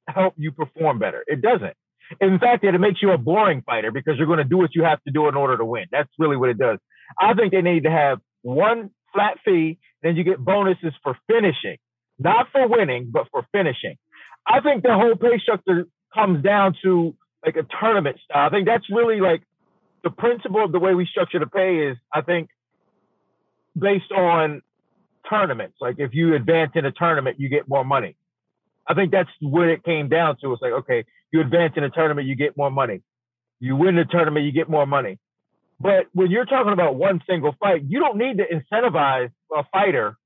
help 0.08 0.34
you 0.38 0.52
perform 0.52 1.00
better. 1.00 1.24
It 1.28 1.41
doesn't. 1.41 1.74
In 2.22 2.39
fact, 2.39 2.63
it 2.63 2.78
makes 2.80 3.02
you 3.02 3.12
a 3.12 3.17
boring 3.17 3.62
fighter 3.62 3.91
because 3.91 4.15
you're 4.17 4.28
going 4.28 4.39
to 4.39 4.43
do 4.43 4.58
what 4.58 4.74
you 4.74 4.84
have 4.84 5.02
to 5.04 5.12
do 5.12 5.28
in 5.28 5.36
order 5.36 5.58
to 5.58 5.65
win. 5.65 5.86
That's 5.91 6.10
really 6.17 6.38
what 6.38 6.50
it 6.50 6.58
does. 6.58 6.80
I 7.19 7.34
think 7.34 7.52
they 7.52 7.62
need 7.62 7.84
to 7.84 7.91
have 7.91 8.19
one 8.41 8.89
flat 9.13 9.38
fee, 9.45 9.80
then 10.02 10.15
you 10.15 10.24
get 10.24 10.43
bonuses 10.43 10.93
for 11.04 11.17
finishing, 11.28 11.78
not 12.19 12.47
for 12.51 12.67
winning, 12.67 13.10
but 13.12 13.27
for 13.32 13.45
finishing. 13.51 13.95
I 14.45 14.62
think 14.62 14.84
the 14.84 14.93
whole 14.93 15.15
pay 15.15 15.39
structure 15.39 15.86
comes 16.13 16.43
down 16.43 16.75
to 16.84 17.15
like 17.45 17.55
a 17.55 17.65
tournament 17.79 18.17
style. 18.23 18.47
I 18.47 18.49
think 18.49 18.67
that's 18.67 18.86
really 18.89 19.21
like 19.21 19.43
the 20.03 20.10
principle 20.10 20.63
of 20.63 20.71
the 20.71 20.79
way 20.79 20.93
we 20.95 21.05
structure 21.05 21.39
the 21.39 21.47
pay 21.47 21.88
is, 21.88 21.97
I 22.13 22.21
think, 22.21 22.49
based 23.77 24.12
on 24.12 24.62
tournaments. 25.29 25.77
Like 25.79 25.95
if 25.99 26.13
you 26.13 26.36
advance 26.36 26.71
in 26.75 26.86
a 26.86 26.91
tournament, 26.91 27.39
you 27.39 27.49
get 27.49 27.67
more 27.67 27.86
money. 27.86 28.15
I 28.88 28.93
think 28.93 29.12
that's 29.12 29.29
what 29.39 29.67
it 29.67 29.84
came 29.84 30.10
down 30.10 30.38
to. 30.41 30.53
It's 30.53 30.62
like, 30.62 30.71
okay, 30.71 31.05
you 31.32 31.41
advance 31.41 31.73
in 31.77 31.84
a 31.84 31.89
tournament, 31.89 32.27
you 32.27 32.36
get 32.36 32.58
more 32.58 32.71
money. 32.71 33.01
You 33.60 33.75
win 33.75 33.95
the 33.95 34.05
tournament, 34.05 34.45
you 34.45 34.51
get 34.51 34.69
more 34.69 34.86
money. 34.86 35.19
But 35.79 36.08
when 36.13 36.32
you're 36.32 36.45
talking 36.45 36.73
about 36.73 36.95
one 36.95 37.21
single 37.29 37.55
fight, 37.60 37.84
you 37.88 37.99
don't 37.99 38.17
need 38.17 38.38
to 38.38 38.45
incentivize 38.45 39.29
a 39.55 39.63
fighter 39.71 40.17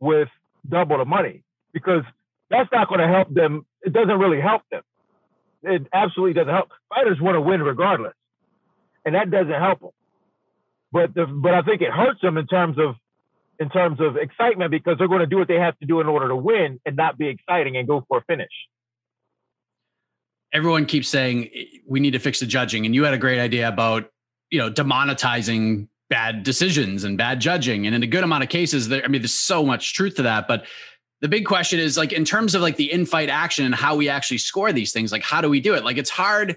with 0.00 0.28
double 0.68 0.98
the 0.98 1.04
money 1.04 1.42
because 1.72 2.02
that's 2.50 2.68
not 2.72 2.88
going 2.88 3.00
to 3.00 3.08
help 3.08 3.32
them. 3.32 3.66
It 3.82 3.92
doesn't 3.92 4.18
really 4.18 4.40
help 4.40 4.62
them. 4.70 4.82
It 5.62 5.86
absolutely 5.92 6.34
doesn't 6.34 6.52
help. 6.52 6.68
Fighters 6.88 7.20
want 7.20 7.34
to 7.34 7.40
win 7.40 7.62
regardless, 7.62 8.14
and 9.04 9.14
that 9.14 9.30
doesn't 9.30 9.52
help 9.52 9.80
them. 9.80 9.90
But 10.92 11.14
the, 11.14 11.26
but 11.26 11.54
I 11.54 11.62
think 11.62 11.82
it 11.82 11.90
hurts 11.90 12.20
them 12.20 12.38
in 12.38 12.46
terms 12.46 12.78
of 12.78 12.94
in 13.58 13.68
terms 13.70 14.00
of 14.00 14.16
excitement 14.16 14.70
because 14.70 14.98
they're 14.98 15.08
going 15.08 15.20
to 15.20 15.26
do 15.26 15.36
what 15.36 15.48
they 15.48 15.56
have 15.56 15.76
to 15.80 15.86
do 15.86 16.00
in 16.00 16.06
order 16.06 16.28
to 16.28 16.36
win 16.36 16.80
and 16.86 16.96
not 16.96 17.18
be 17.18 17.26
exciting 17.28 17.76
and 17.76 17.88
go 17.88 18.04
for 18.06 18.18
a 18.18 18.22
finish. 18.24 18.52
Everyone 20.52 20.86
keeps 20.86 21.08
saying 21.08 21.50
we 21.86 21.98
need 21.98 22.12
to 22.12 22.20
fix 22.20 22.40
the 22.40 22.46
judging, 22.46 22.86
and 22.86 22.94
you 22.94 23.04
had 23.04 23.14
a 23.14 23.18
great 23.18 23.40
idea 23.40 23.68
about 23.68 24.10
you 24.50 24.58
know 24.58 24.70
demonetizing 24.70 25.88
bad 26.10 26.42
decisions 26.42 27.04
and 27.04 27.18
bad 27.18 27.40
judging, 27.40 27.86
and 27.86 27.94
in 27.94 28.02
a 28.02 28.06
good 28.06 28.24
amount 28.24 28.42
of 28.42 28.48
cases, 28.48 28.88
there 28.88 29.04
I 29.04 29.08
mean, 29.08 29.22
there's 29.22 29.34
so 29.34 29.64
much 29.64 29.94
truth 29.94 30.16
to 30.16 30.22
that, 30.22 30.48
but 30.48 30.66
the 31.20 31.28
big 31.28 31.46
question 31.46 31.80
is 31.80 31.96
like 31.96 32.12
in 32.12 32.24
terms 32.24 32.54
of 32.54 32.62
like 32.62 32.76
the 32.76 32.90
in-fight 32.90 33.28
action 33.28 33.64
and 33.64 33.74
how 33.74 33.96
we 33.96 34.08
actually 34.08 34.38
score 34.38 34.72
these 34.72 34.92
things 34.92 35.10
like 35.10 35.22
how 35.22 35.40
do 35.40 35.48
we 35.48 35.60
do 35.60 35.74
it? 35.74 35.84
Like 35.84 35.96
it's 35.96 36.10
hard. 36.10 36.56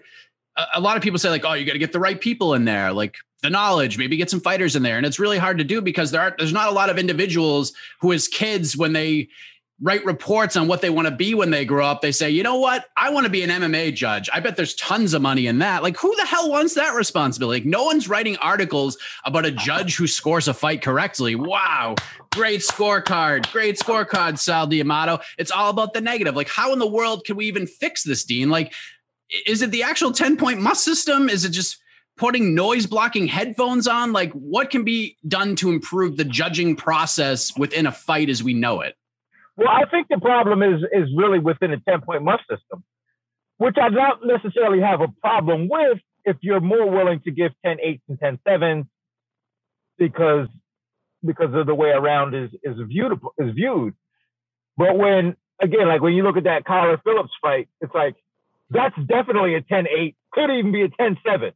A, 0.76 0.82
lot 0.82 0.98
of 0.98 1.04
people 1.04 1.18
say 1.18 1.30
like 1.30 1.46
oh 1.46 1.54
you 1.54 1.66
got 1.66 1.74
to 1.74 1.80
get 1.80 1.92
the 1.92 2.00
right 2.00 2.20
people 2.20 2.54
in 2.54 2.66
there 2.66 2.92
like 2.92 3.16
the 3.42 3.50
knowledge, 3.50 3.98
maybe 3.98 4.18
get 4.18 4.30
some 4.30 4.40
fighters 4.40 4.76
in 4.76 4.84
there. 4.84 4.98
And 4.98 5.06
it's 5.06 5.18
really 5.18 5.40
hard 5.40 5.58
to 5.58 5.64
do 5.64 5.82
because 5.82 6.12
there 6.12 6.22
are 6.22 6.36
there's 6.38 6.54
not 6.54 6.70
a 6.70 6.72
lot 6.72 6.90
of 6.90 7.00
individuals 7.00 7.74
who 8.00 8.14
as 8.14 8.28
kids 8.28 8.78
when 8.78 8.94
they 8.94 9.30
write 9.82 10.06
reports 10.06 10.56
on 10.56 10.68
what 10.68 10.82
they 10.82 10.92
want 10.92 11.08
to 11.08 11.16
be 11.16 11.34
when 11.34 11.50
they 11.50 11.66
grow 11.66 11.86
up, 11.86 12.02
they 12.02 12.12
say, 12.12 12.30
you 12.30 12.44
know 12.44 12.60
what? 12.60 12.86
I 12.96 13.10
want 13.10 13.26
to 13.26 13.32
be 13.32 13.42
an 13.42 13.50
MMA 13.50 13.96
judge. 13.96 14.30
I 14.32 14.40
bet 14.40 14.56
there's 14.56 14.76
tons 14.76 15.16
of 15.16 15.24
money 15.24 15.48
in 15.48 15.58
that. 15.60 15.82
Like, 15.82 15.98
who 15.98 16.16
the 16.16 16.26
hell 16.26 16.52
wants 16.52 16.76
that 16.76 16.94
responsibility? 16.94 17.62
Like, 17.62 17.70
no 17.70 17.84
one's 17.86 18.08
writing 18.08 18.38
articles 18.38 18.98
about 19.26 19.46
a 19.46 19.52
judge 19.52 19.96
who 19.96 20.06
scores 20.06 20.48
a 20.48 20.54
fight 20.54 20.84
correctly. 20.84 21.34
Wow. 21.34 21.96
Great 22.32 22.62
scorecard. 22.62 23.52
Great 23.52 23.80
scorecard, 23.80 24.38
Sal 24.38 24.68
D'Amato. 24.68 25.20
It's 25.40 25.52
all 25.52 25.72
about 25.72 25.94
the 25.94 26.02
negative. 26.02 26.36
Like, 26.36 26.50
how 26.50 26.74
in 26.74 26.80
the 26.80 26.88
world 26.88 27.26
can 27.26 27.36
we 27.36 27.48
even 27.48 27.66
fix 27.66 28.04
this, 28.04 28.24
Din? 28.24 28.50
Like, 28.50 28.74
is 29.48 29.64
it 29.64 29.72
the 29.72 29.84
actual 29.84 30.12
10 30.12 30.38
point 30.38 30.62
must 30.62 30.84
system? 30.84 31.28
Is 31.28 31.44
it 31.44 31.50
just 31.50 31.78
putting 32.18 32.54
noise 32.54 32.86
blocking 32.86 33.26
headphones 33.26 33.88
on? 33.88 34.14
Like, 34.14 34.32
what 34.34 34.70
can 34.70 34.84
be 34.84 35.18
done 35.28 35.56
to 35.56 35.72
improve 35.72 36.18
the 36.18 36.26
judging 36.26 36.76
process 36.76 37.58
within 37.58 37.88
a 37.88 37.92
fight 37.92 38.30
as 38.30 38.44
we 38.44 38.54
know 38.54 38.82
it? 38.82 38.96
Well, 39.62 39.70
I 39.70 39.86
think 39.92 40.10
the 40.10 40.20
problem 40.20 40.64
is 40.64 40.82
is 40.94 41.10
really 41.18 41.40
within 41.40 41.74
a 41.74 41.80
10 41.82 42.02
point 42.02 42.24
must 42.24 42.44
system, 42.50 42.84
which 43.60 43.78
I 43.82 43.90
don't 43.90 44.28
necessarily 44.28 44.82
have 44.82 45.02
a 45.02 45.10
problem 45.22 45.70
with 45.70 46.00
if 46.26 46.38
you're 46.42 46.62
more 46.62 46.90
willing 46.90 47.22
to 47.26 47.32
give 47.32 47.54
10 47.66 47.78
8s 47.78 48.02
and 48.10 48.20
10 48.20 48.40
7s 48.48 48.86
because 50.00 50.48
because 51.26 51.54
of 51.56 51.68
the 51.68 51.76
way 51.76 51.90
around 51.90 52.36
is 52.36 52.52
is 52.64 52.78
viewed 52.88 53.14
is 53.40 53.54
viewed. 53.56 53.96
But 54.78 54.98
when 54.98 55.38
again, 55.62 55.88
like 55.90 56.02
when 56.02 56.14
you 56.14 56.24
look 56.24 56.38
at 56.38 56.46
that 56.46 56.66
Kyler 56.66 57.02
Phillips 57.04 57.34
fight, 57.42 57.70
it's 57.82 57.96
like 57.96 58.18
that's 58.72 58.96
definitely 59.08 59.56
a 59.56 59.62
10 59.62 59.88
8, 59.88 60.16
could 60.34 60.52
even 60.52 60.74
be 60.74 60.84
a 60.84 60.90
10 60.90 61.18
7 61.28 61.54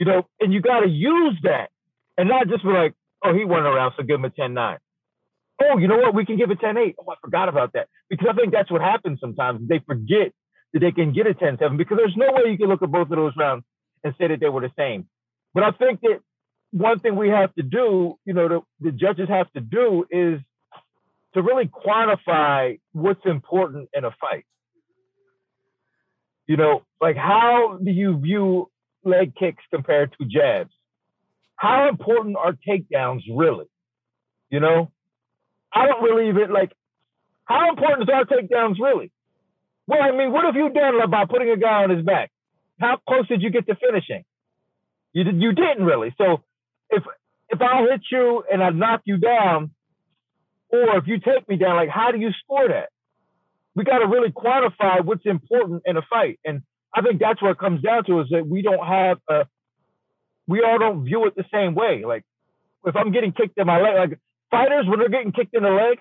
you 0.00 0.06
know, 0.06 0.26
and 0.40 0.52
you 0.52 0.62
got 0.62 0.80
to 0.80 0.88
use 0.88 1.38
that 1.44 1.70
and 2.18 2.28
not 2.28 2.48
just 2.48 2.64
be 2.64 2.70
like, 2.70 2.94
oh, 3.24 3.34
he 3.34 3.44
won 3.46 3.64
around, 3.64 3.94
so 3.96 4.04
give 4.04 4.16
him 4.16 4.26
a 4.26 4.30
10 4.30 4.54
9. 4.54 4.78
Oh, 5.70 5.78
you 5.78 5.88
know 5.88 5.96
what? 5.98 6.14
We 6.14 6.26
can 6.26 6.36
give 6.36 6.50
a 6.50 6.56
10 6.56 6.76
8. 6.76 6.96
Oh, 6.98 7.12
I 7.12 7.14
forgot 7.20 7.48
about 7.48 7.72
that. 7.74 7.88
Because 8.10 8.28
I 8.30 8.34
think 8.34 8.52
that's 8.52 8.70
what 8.70 8.80
happens 8.80 9.18
sometimes. 9.20 9.66
They 9.68 9.80
forget 9.86 10.32
that 10.72 10.80
they 10.80 10.92
can 10.92 11.12
get 11.12 11.26
a 11.26 11.34
10 11.34 11.58
7 11.58 11.76
because 11.76 11.96
there's 11.98 12.16
no 12.16 12.32
way 12.32 12.50
you 12.50 12.58
can 12.58 12.68
look 12.68 12.82
at 12.82 12.90
both 12.90 13.10
of 13.10 13.16
those 13.16 13.32
rounds 13.36 13.64
and 14.02 14.14
say 14.18 14.28
that 14.28 14.40
they 14.40 14.48
were 14.48 14.60
the 14.60 14.72
same. 14.76 15.06
But 15.54 15.62
I 15.62 15.70
think 15.70 16.00
that 16.02 16.20
one 16.72 16.98
thing 16.98 17.16
we 17.16 17.28
have 17.28 17.54
to 17.54 17.62
do, 17.62 18.18
you 18.24 18.34
know, 18.34 18.48
the, 18.48 18.60
the 18.80 18.90
judges 18.90 19.28
have 19.28 19.50
to 19.52 19.60
do 19.60 20.04
is 20.10 20.40
to 21.34 21.42
really 21.42 21.68
quantify 21.68 22.80
what's 22.92 23.24
important 23.24 23.88
in 23.94 24.04
a 24.04 24.10
fight. 24.20 24.44
You 26.46 26.56
know, 26.56 26.82
like 27.00 27.16
how 27.16 27.78
do 27.82 27.90
you 27.90 28.18
view 28.18 28.70
leg 29.04 29.34
kicks 29.36 29.62
compared 29.72 30.14
to 30.18 30.26
jabs? 30.26 30.70
How 31.56 31.88
important 31.88 32.36
are 32.36 32.56
takedowns 32.68 33.22
really? 33.34 33.66
You 34.50 34.60
know, 34.60 34.92
I 35.74 35.86
don't 35.86 36.02
really 36.02 36.28
even 36.28 36.52
like. 36.52 36.72
How 37.44 37.68
important 37.68 38.08
is 38.08 38.14
our 38.14 38.24
takedowns 38.24 38.76
really? 38.80 39.10
Well, 39.86 40.00
I 40.02 40.12
mean, 40.12 40.32
what 40.32 40.46
have 40.46 40.56
you 40.56 40.70
done 40.70 40.94
by 41.10 41.26
putting 41.26 41.50
a 41.50 41.58
guy 41.58 41.84
on 41.84 41.90
his 41.90 42.04
back? 42.04 42.30
How 42.80 42.98
close 43.06 43.28
did 43.28 43.42
you 43.42 43.50
get 43.50 43.66
to 43.66 43.74
finishing? 43.76 44.24
You 45.12 45.24
did, 45.24 45.42
you 45.42 45.52
didn't 45.52 45.84
really. 45.84 46.14
So 46.16 46.42
if 46.90 47.02
if 47.50 47.60
I 47.60 47.82
hit 47.82 48.00
you 48.10 48.42
and 48.50 48.62
I 48.62 48.70
knock 48.70 49.02
you 49.04 49.18
down, 49.18 49.70
or 50.70 50.96
if 50.96 51.06
you 51.06 51.18
take 51.20 51.48
me 51.48 51.56
down, 51.56 51.76
like 51.76 51.90
how 51.90 52.10
do 52.10 52.18
you 52.18 52.30
score 52.42 52.68
that? 52.68 52.88
We 53.74 53.84
got 53.84 53.98
to 53.98 54.06
really 54.06 54.30
quantify 54.30 55.04
what's 55.04 55.26
important 55.26 55.82
in 55.84 55.96
a 55.96 56.02
fight. 56.02 56.38
And 56.44 56.62
I 56.94 57.02
think 57.02 57.20
that's 57.20 57.42
what 57.42 57.50
it 57.50 57.58
comes 57.58 57.82
down 57.82 58.04
to 58.04 58.20
is 58.20 58.28
that 58.30 58.46
we 58.46 58.62
don't 58.62 58.84
have 58.84 59.18
a, 59.28 59.46
we 60.46 60.62
all 60.62 60.78
don't 60.78 61.04
view 61.04 61.26
it 61.26 61.34
the 61.36 61.44
same 61.52 61.74
way. 61.74 62.04
Like 62.06 62.22
if 62.84 62.94
I'm 62.96 63.12
getting 63.12 63.32
kicked 63.32 63.58
in 63.58 63.66
my 63.66 63.80
leg, 63.80 64.10
like 64.10 64.18
fighters 64.54 64.86
when 64.88 64.98
they're 65.00 65.08
getting 65.08 65.32
kicked 65.32 65.54
in 65.54 65.62
the 65.62 65.70
leg, 65.70 65.98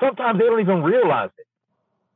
sometimes 0.00 0.38
they 0.38 0.46
don't 0.46 0.60
even 0.60 0.82
realize 0.82 1.30
it. 1.38 1.46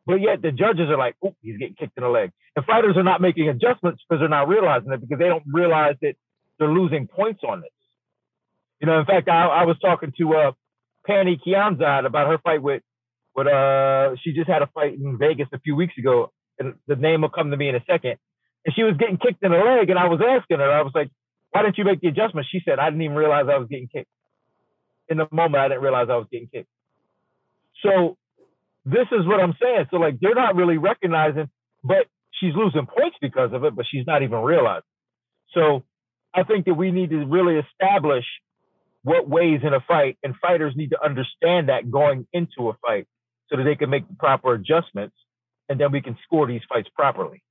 But 0.06 0.20
yet 0.20 0.40
the 0.40 0.52
judges 0.52 0.88
are 0.88 0.96
like, 0.96 1.16
oh, 1.24 1.34
he's 1.42 1.58
getting 1.58 1.74
kicked 1.74 1.96
in 1.96 2.02
the 2.02 2.08
leg. 2.08 2.30
And 2.56 2.64
fighters 2.64 2.96
are 2.96 3.02
not 3.02 3.20
making 3.20 3.48
adjustments 3.48 4.02
because 4.02 4.20
they're 4.20 4.28
not 4.28 4.48
realizing 4.48 4.92
it 4.92 5.00
because 5.00 5.18
they 5.18 5.28
don't 5.28 5.44
realize 5.46 5.96
that 6.02 6.14
they're 6.58 6.72
losing 6.72 7.06
points 7.06 7.42
on 7.46 7.60
this. 7.60 7.70
You 8.80 8.86
know, 8.86 9.00
in 9.00 9.06
fact, 9.06 9.28
I, 9.28 9.46
I 9.46 9.64
was 9.64 9.76
talking 9.80 10.12
to 10.18 10.34
uh, 10.34 10.52
Pannie 11.06 11.40
Kianzad 11.44 12.06
about 12.06 12.28
her 12.28 12.38
fight 12.38 12.62
with, 12.62 12.82
with 13.34 13.46
uh, 13.46 14.16
she 14.22 14.32
just 14.32 14.48
had 14.48 14.62
a 14.62 14.66
fight 14.68 14.94
in 14.94 15.18
Vegas 15.18 15.48
a 15.52 15.58
few 15.58 15.76
weeks 15.76 15.94
ago, 15.98 16.32
and 16.58 16.74
the 16.86 16.96
name 16.96 17.22
will 17.22 17.28
come 17.28 17.50
to 17.50 17.56
me 17.56 17.68
in 17.68 17.74
a 17.74 17.84
second. 17.86 18.16
And 18.64 18.74
she 18.74 18.82
was 18.82 18.96
getting 18.96 19.18
kicked 19.18 19.42
in 19.42 19.52
the 19.52 19.58
leg, 19.58 19.90
and 19.90 19.98
I 19.98 20.06
was 20.06 20.20
asking 20.20 20.58
her, 20.58 20.70
I 20.70 20.82
was 20.82 20.92
like, 20.94 21.10
"Why 21.50 21.62
didn't 21.62 21.78
you 21.78 21.84
make 21.84 22.00
the 22.00 22.08
adjustment?" 22.08 22.46
She 22.50 22.60
said, 22.64 22.78
"I 22.78 22.90
didn't 22.90 23.02
even 23.02 23.16
realize 23.16 23.46
I 23.48 23.58
was 23.58 23.68
getting 23.68 23.88
kicked. 23.88 24.10
In 25.08 25.18
the 25.18 25.28
moment, 25.30 25.56
I 25.56 25.68
didn't 25.68 25.82
realize 25.82 26.08
I 26.10 26.16
was 26.16 26.26
getting 26.30 26.48
kicked." 26.48 26.68
So 27.82 28.16
this 28.84 29.06
is 29.12 29.26
what 29.26 29.40
I'm 29.40 29.54
saying. 29.60 29.86
So 29.90 29.98
like 29.98 30.20
they're 30.20 30.34
not 30.34 30.56
really 30.56 30.78
recognizing, 30.78 31.48
but 31.84 32.06
she's 32.32 32.54
losing 32.54 32.86
points 32.86 33.16
because 33.20 33.52
of 33.52 33.64
it, 33.64 33.74
but 33.74 33.86
she's 33.90 34.06
not 34.06 34.22
even 34.22 34.38
realizing. 34.40 34.82
So 35.52 35.84
I 36.34 36.42
think 36.42 36.66
that 36.66 36.74
we 36.74 36.90
need 36.90 37.10
to 37.10 37.24
really 37.26 37.56
establish 37.58 38.24
what 39.02 39.28
weighs 39.28 39.60
in 39.62 39.72
a 39.72 39.80
fight, 39.80 40.18
and 40.22 40.34
fighters 40.36 40.74
need 40.76 40.90
to 40.90 41.02
understand 41.02 41.68
that 41.68 41.90
going 41.90 42.26
into 42.32 42.68
a 42.68 42.74
fight 42.86 43.06
so 43.48 43.56
that 43.56 43.62
they 43.62 43.76
can 43.76 43.90
make 43.90 44.06
the 44.06 44.14
proper 44.14 44.52
adjustments, 44.54 45.16
and 45.68 45.80
then 45.80 45.92
we 45.92 46.02
can 46.02 46.18
score 46.24 46.46
these 46.46 46.60
fights 46.68 46.88
properly. 46.94 47.42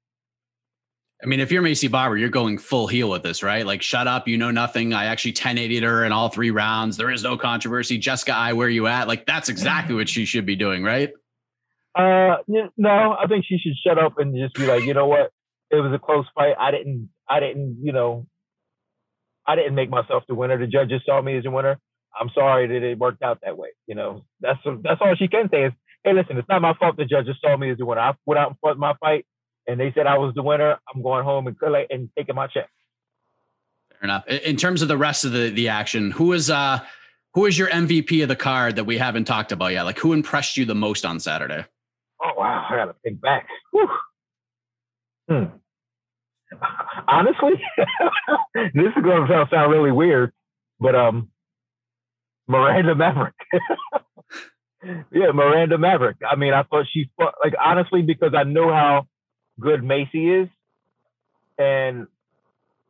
I 1.22 1.26
mean, 1.26 1.40
if 1.40 1.52
you're 1.52 1.64
Maycee 1.64 1.90
Barber, 1.90 2.16
you're 2.16 2.30
going 2.30 2.60
full 2.60 2.86
heel 2.86 3.10
with 3.10 3.24
this, 3.24 3.42
right? 3.42 3.66
Like, 3.66 3.82
shut 3.82 4.08
up, 4.08 4.28
you 4.28 4.38
know 4.38 4.52
nothing. 4.52 4.94
I 4.94 5.06
actually 5.06 5.34
1080'd 5.34 5.84
her 5.84 6.06
in 6.06 6.12
all 6.12 6.30
three 6.30 6.52
rounds. 6.52 6.96
There 6.96 7.10
is 7.10 7.24
no 7.24 7.38
controversy. 7.38 7.98
Jessica 7.98 8.34
Eye, 8.34 8.54
where 8.54 8.70
you 8.70 8.86
at? 8.86 9.08
Like, 9.08 9.26
that's 9.26 9.50
exactly 9.50 9.96
what 9.96 10.10
she 10.10 10.26
should 10.26 10.46
be 10.46 10.56
doing, 10.56 10.84
right? 10.84 11.12
Uh, 11.96 12.38
no, 12.78 13.16
I 13.20 13.26
think 13.28 13.46
she 13.46 13.58
should 13.58 13.74
shut 13.84 13.98
up 13.98 14.20
and 14.20 14.36
just 14.36 14.54
be 14.54 14.68
like, 14.68 14.84
you 14.84 14.94
know 14.94 15.08
what? 15.08 15.32
It 15.72 15.78
was 15.78 15.92
a 15.92 15.98
close 15.98 16.26
fight. 16.36 16.54
I 16.60 16.70
didn't, 16.70 17.10
I 17.28 17.40
didn't, 17.40 17.80
you 17.82 17.92
know, 17.92 18.28
I 19.48 19.56
didn't 19.56 19.74
make 19.74 19.90
myself 19.90 20.24
the 20.28 20.36
winner. 20.36 20.60
The 20.60 20.68
judges 20.68 21.02
saw 21.06 21.20
me 21.22 21.38
as 21.38 21.46
a 21.46 21.52
winner. 21.52 21.80
I'm 22.20 22.30
sorry 22.36 22.68
that 22.68 22.86
it 22.86 23.00
worked 23.00 23.24
out 23.24 23.40
that 23.44 23.58
way. 23.58 23.70
You 23.88 23.96
know, 23.96 24.26
that's 24.40 24.60
that's 24.84 25.02
all 25.02 25.16
she 25.16 25.28
can 25.28 25.50
say 25.50 25.66
is, 25.66 25.74
hey, 26.04 26.14
listen, 26.14 26.38
it's 26.38 26.50
not 26.50 26.62
my 26.62 26.74
fault 26.74 26.98
the 26.98 27.06
judges 27.06 27.36
saw 27.42 27.56
me 27.58 27.72
as 27.72 27.78
the 27.78 27.86
winner. 27.86 28.02
I 28.02 28.14
went 28.26 28.40
out 28.40 28.50
and 28.50 28.58
fought 28.60 28.78
my 28.78 28.94
fight, 29.00 29.26
and 29.68 29.80
they 29.80 29.92
said 29.94 30.08
I 30.08 30.18
was 30.18 30.34
the 30.36 30.44
winner. 30.44 30.78
I'm 30.94 31.02
going 31.02 31.24
home 31.24 31.48
and 31.48 31.60
collect 31.60 31.92
and 31.92 32.10
taking 32.18 32.36
my 32.36 32.48
check. 32.48 32.70
Fair 33.92 34.04
enough. 34.04 34.28
In 34.28 34.56
terms 34.58 34.82
of 34.82 34.88
the 34.88 34.98
rest 34.98 35.26
of 35.26 35.32
the 35.32 35.50
the 35.50 35.70
action, 35.70 36.12
who 36.12 36.34
is 36.34 36.50
uh 36.50 36.80
who 37.34 37.46
is 37.46 37.58
your 37.58 37.68
MVP 37.70 38.24
of 38.24 38.30
the 38.30 38.36
card 38.36 38.78
that 38.78 38.86
we 38.86 38.98
haven't 38.98 39.26
talked 39.26 39.52
about 39.52 39.74
yet? 39.74 39.84
Like 39.84 40.00
who 40.00 40.14
impressed 40.14 40.58
you 40.58 40.66
the 40.66 40.76
most 40.76 41.06
on 41.06 41.20
Saturday? 41.20 41.66
Oh 42.24 42.32
wow, 42.38 42.66
I 42.70 42.76
gotta 42.76 42.96
think 43.04 43.22
back. 43.22 43.48
Whew. 43.72 43.90
Hmm. 45.30 45.44
Honestly, 47.08 47.52
this 48.56 48.94
is 48.96 49.04
going 49.04 49.28
to 49.28 49.48
sound 49.52 49.72
really 49.72 49.92
weird, 49.92 50.32
but 50.80 50.96
um, 50.96 51.30
Miranda 52.48 52.96
Maverick. 52.96 53.34
yeah, 55.12 55.32
Miranda 55.34 55.78
Maverick. 55.78 56.18
I 56.30 56.38
mean, 56.38 56.54
I 56.54 56.64
thought 56.64 56.86
she 56.92 57.10
fought 57.18 57.36
like 57.44 57.54
honestly 57.62 58.02
because 58.02 58.34
I 58.36 58.44
know 58.44 58.72
how 58.72 59.08
good 59.60 59.82
Maycee 59.82 60.44
is, 60.44 60.50
and 61.58 62.08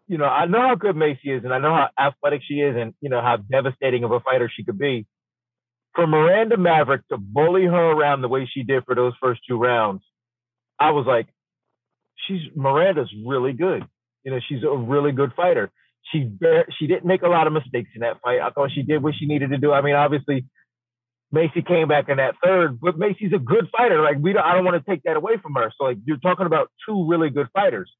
you 0.07 0.17
know 0.17 0.25
I 0.25 0.45
know 0.45 0.61
how 0.61 0.75
good 0.75 0.95
Maycee 0.95 1.37
is, 1.37 1.43
and 1.43 1.53
I 1.53 1.59
know 1.59 1.73
how 1.73 1.89
athletic 1.99 2.41
she 2.47 2.55
is, 2.55 2.75
and 2.77 2.93
you 3.01 3.09
know 3.09 3.21
how 3.21 3.37
devastating 3.37 4.03
of 4.03 4.11
a 4.11 4.19
fighter 4.19 4.51
she 4.53 4.63
could 4.63 4.77
be 4.79 5.05
for 5.97 6.05
Miranda 6.05 6.57
Maverick 6.57 7.07
to 7.07 7.17
bully 7.17 7.65
her 7.65 7.91
around 7.91 8.21
the 8.21 8.27
way 8.27 8.47
she 8.53 8.61
did 8.61 8.85
for 8.85 8.93
those 8.93 9.13
first 9.19 9.41
two 9.49 9.57
rounds, 9.57 10.03
I 10.79 10.91
was 10.91 11.07
like, 11.07 11.25
she's 12.27 12.41
Miranda's 12.55 13.11
really 13.25 13.51
good. 13.51 13.83
You 14.23 14.31
know, 14.31 14.39
she's 14.47 14.63
a 14.63 14.77
really 14.77 15.11
good 15.11 15.33
fighter. 15.35 15.71
She 16.11 16.31
she 16.77 16.85
didn't 16.85 17.05
make 17.05 17.23
a 17.23 17.27
lot 17.27 17.47
of 17.47 17.53
mistakes 17.53 17.89
in 17.95 18.01
that 18.01 18.21
fight. 18.23 18.41
I 18.41 18.51
thought 18.51 18.69
she 18.75 18.83
did 18.83 19.01
what 19.01 19.15
she 19.19 19.25
needed 19.25 19.49
to 19.49 19.57
do. 19.57 19.73
I 19.73 19.81
mean, 19.81 19.95
obviously, 19.95 20.45
Maycee 21.33 21.65
came 21.67 21.87
back 21.87 22.07
in 22.09 22.17
that 22.17 22.35
third, 22.43 22.79
but 22.79 22.97
Maycee's 22.97 23.33
a 23.33 23.39
good 23.39 23.67
fighter. 23.75 24.01
Like 24.01 24.17
we, 24.19 24.33
don't, 24.33 24.43
I 24.43 24.53
don't 24.53 24.63
want 24.63 24.83
to 24.83 24.89
take 24.89 25.03
that 25.03 25.17
away 25.17 25.33
from 25.41 25.53
her. 25.55 25.71
So 25.77 25.85
like 25.85 25.97
you're 26.05 26.17
talking 26.17 26.45
about 26.45 26.71
two 26.87 27.05
really 27.07 27.29
good 27.29 27.47
fighters. 27.53 27.91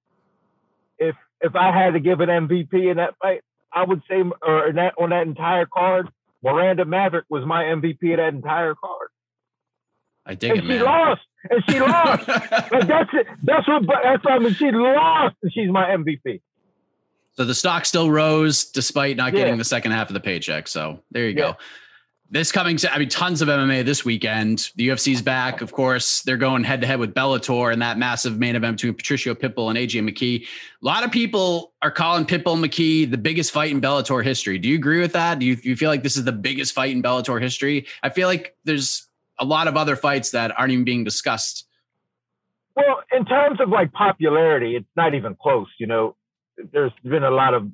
If 0.98 1.16
if 1.42 1.56
I 1.56 1.72
had 1.78 1.94
to 1.94 2.00
give 2.00 2.22
an 2.22 2.30
MVP 2.30 2.90
in 2.90 2.98
that 2.98 3.16
fight, 3.22 3.42
I 3.72 3.84
would 3.84 4.02
say, 4.10 4.24
or 4.42 4.68
in 4.70 4.76
that 4.78 4.94
on 4.98 5.10
that 5.10 5.28
entire 5.28 5.66
card, 5.66 6.10
Miranda 6.44 6.86
Maverick 6.86 7.26
was 7.30 7.46
my 7.46 7.64
MVP 7.66 8.12
of 8.14 8.18
that 8.18 8.34
entire 8.34 8.74
card. 8.76 9.10
I 10.26 10.34
dig 10.36 10.52
and 10.52 10.60
it, 10.60 10.64
she 10.64 10.68
man. 10.70 10.84
lost, 10.84 11.22
and 11.50 11.64
she 11.70 11.80
lost. 11.80 12.28
like 12.72 12.88
that's 12.88 13.10
it. 13.14 13.28
That's 13.44 13.68
what. 13.68 13.84
That's 14.04 14.24
what 14.24 14.34
I 14.34 14.40
mean. 14.40 14.54
She 14.54 14.72
lost, 14.72 15.36
and 15.44 15.54
she's 15.54 15.70
my 15.70 15.86
MVP. 15.86 16.42
So 17.34 17.46
the 17.46 17.54
stock 17.54 17.86
still 17.86 18.10
rose 18.10 18.66
despite 18.66 19.16
not 19.16 19.32
Yeah. 19.34 19.40
getting 19.42 19.58
the 19.58 19.64
second 19.64 19.92
half 19.92 20.10
of 20.10 20.16
the 20.16 20.20
paycheck. 20.20 20.68
So 20.68 21.04
there 21.12 21.24
you 21.30 21.36
Yeah. 21.38 21.52
go. 21.52 21.58
This 22.30 22.52
coming, 22.52 22.76
to 22.78 22.94
I 22.94 23.00
mean, 23.00 23.08
tons 23.08 23.42
of 23.42 23.48
MMA 23.48 23.86
this 23.86 24.04
weekend. 24.04 24.72
The 24.76 24.90
UFC's 24.90 25.22
back, 25.22 25.62
of 25.62 25.72
course. 25.72 26.24
They're 26.24 26.36
going 26.36 26.66
head 26.66 26.82
to 26.82 26.88
head 26.88 27.00
with 27.00 27.14
Bellator 27.14 27.72
and 27.72 27.82
that 27.82 27.98
massive 27.98 28.38
main 28.38 28.58
event 28.58 28.78
between 28.78 28.96
Patricio 28.96 29.34
Pitbull 29.34 29.70
and 29.70 29.78
AJ 29.78 30.04
McKee. 30.04 30.44
A 30.44 30.86
lot 30.86 31.06
of 31.06 31.12
people 31.12 31.74
are 31.82 31.92
calling 31.92 32.26
Pitbull 32.26 32.58
McKee 32.58 33.10
the 33.10 33.18
biggest 33.18 33.52
fight 33.52 33.72
in 33.72 33.80
Bellator 33.80 34.22
history. 34.22 34.58
Do 34.58 34.68
you 34.68 34.76
agree 34.76 35.00
with 35.00 35.14
that? 35.14 35.40
Do 35.40 35.46
you, 35.46 35.56
do 35.56 35.70
you 35.70 35.78
feel 35.78 35.90
like 35.90 36.04
this 36.04 36.18
is 36.18 36.26
the 36.26 36.34
biggest 36.34 36.74
fight 36.74 36.92
in 36.92 37.02
Bellator 37.02 37.42
history? 37.42 37.88
I 38.04 38.10
feel 38.10 38.28
like 38.28 38.58
there's 38.66 39.08
a 39.40 39.46
lot 39.46 39.70
of 39.70 39.78
other 39.78 39.96
fights 39.96 40.32
that 40.32 40.58
aren't 40.60 40.74
even 40.74 40.84
being 40.84 41.06
discussed. 41.06 41.66
Well, 42.76 43.04
in 43.12 43.24
terms 43.24 43.62
of 43.62 43.70
like 43.70 43.94
popularity, 43.94 44.76
it's 44.76 44.86
not 44.98 45.14
even 45.16 45.36
close. 45.36 45.68
You 45.80 45.88
know, 45.88 46.18
there's 46.74 46.92
been 47.04 47.24
a 47.24 47.32
lot 47.32 47.54
of 47.54 47.72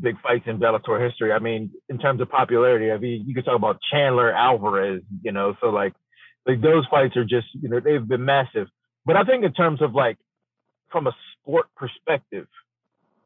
big 0.00 0.20
fights 0.20 0.44
in 0.46 0.58
Bellator 0.58 1.04
history. 1.04 1.32
I 1.32 1.38
mean, 1.38 1.70
in 1.88 1.98
terms 1.98 2.20
of 2.20 2.30
popularity, 2.30 2.90
I 2.90 2.98
mean, 2.98 3.24
you 3.26 3.34
could 3.34 3.44
talk 3.44 3.56
about 3.56 3.78
Chandler 3.92 4.32
Alvarez. 4.32 5.02
You 5.22 5.32
know, 5.32 5.54
so 5.60 5.68
like, 5.68 5.94
like 6.46 6.60
those 6.60 6.86
fights 6.90 7.16
are 7.16 7.24
just 7.24 7.48
you 7.60 7.68
know 7.68 7.80
they've 7.80 8.06
been 8.06 8.24
massive. 8.24 8.68
But 9.06 9.16
I 9.16 9.24
think 9.24 9.44
in 9.44 9.52
terms 9.52 9.82
of 9.82 9.94
like 9.94 10.18
from 10.90 11.06
a 11.06 11.12
sport 11.40 11.66
perspective, 11.76 12.46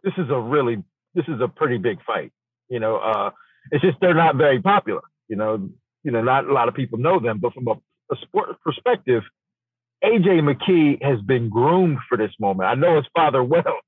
this 0.02 0.14
is 0.18 0.30
a 0.30 0.38
really 0.38 0.82
this 1.14 1.24
is 1.28 1.40
a 1.40 1.48
pretty 1.48 1.78
big 1.78 1.98
fight. 2.04 2.32
You 2.68 2.80
know, 2.80 2.96
uh, 2.96 3.30
it's 3.70 3.82
just 3.82 3.98
they're 4.00 4.14
not 4.14 4.36
very 4.36 4.60
popular. 4.60 5.02
You 5.28 5.36
know, 5.36 5.70
you 6.02 6.10
know, 6.10 6.22
not 6.22 6.46
a 6.46 6.52
lot 6.52 6.68
of 6.68 6.74
people 6.74 6.98
know 6.98 7.20
them. 7.20 7.38
But 7.40 7.54
from 7.54 7.68
a, 7.68 7.72
a 8.12 8.16
sport 8.22 8.60
perspective, 8.62 9.22
AJ 10.04 10.40
McKee 10.42 11.02
has 11.02 11.20
been 11.22 11.48
groomed 11.48 11.98
for 12.08 12.18
this 12.18 12.32
moment. 12.38 12.68
I 12.68 12.74
know 12.74 12.96
his 12.96 13.06
father 13.14 13.42
well. 13.54 13.78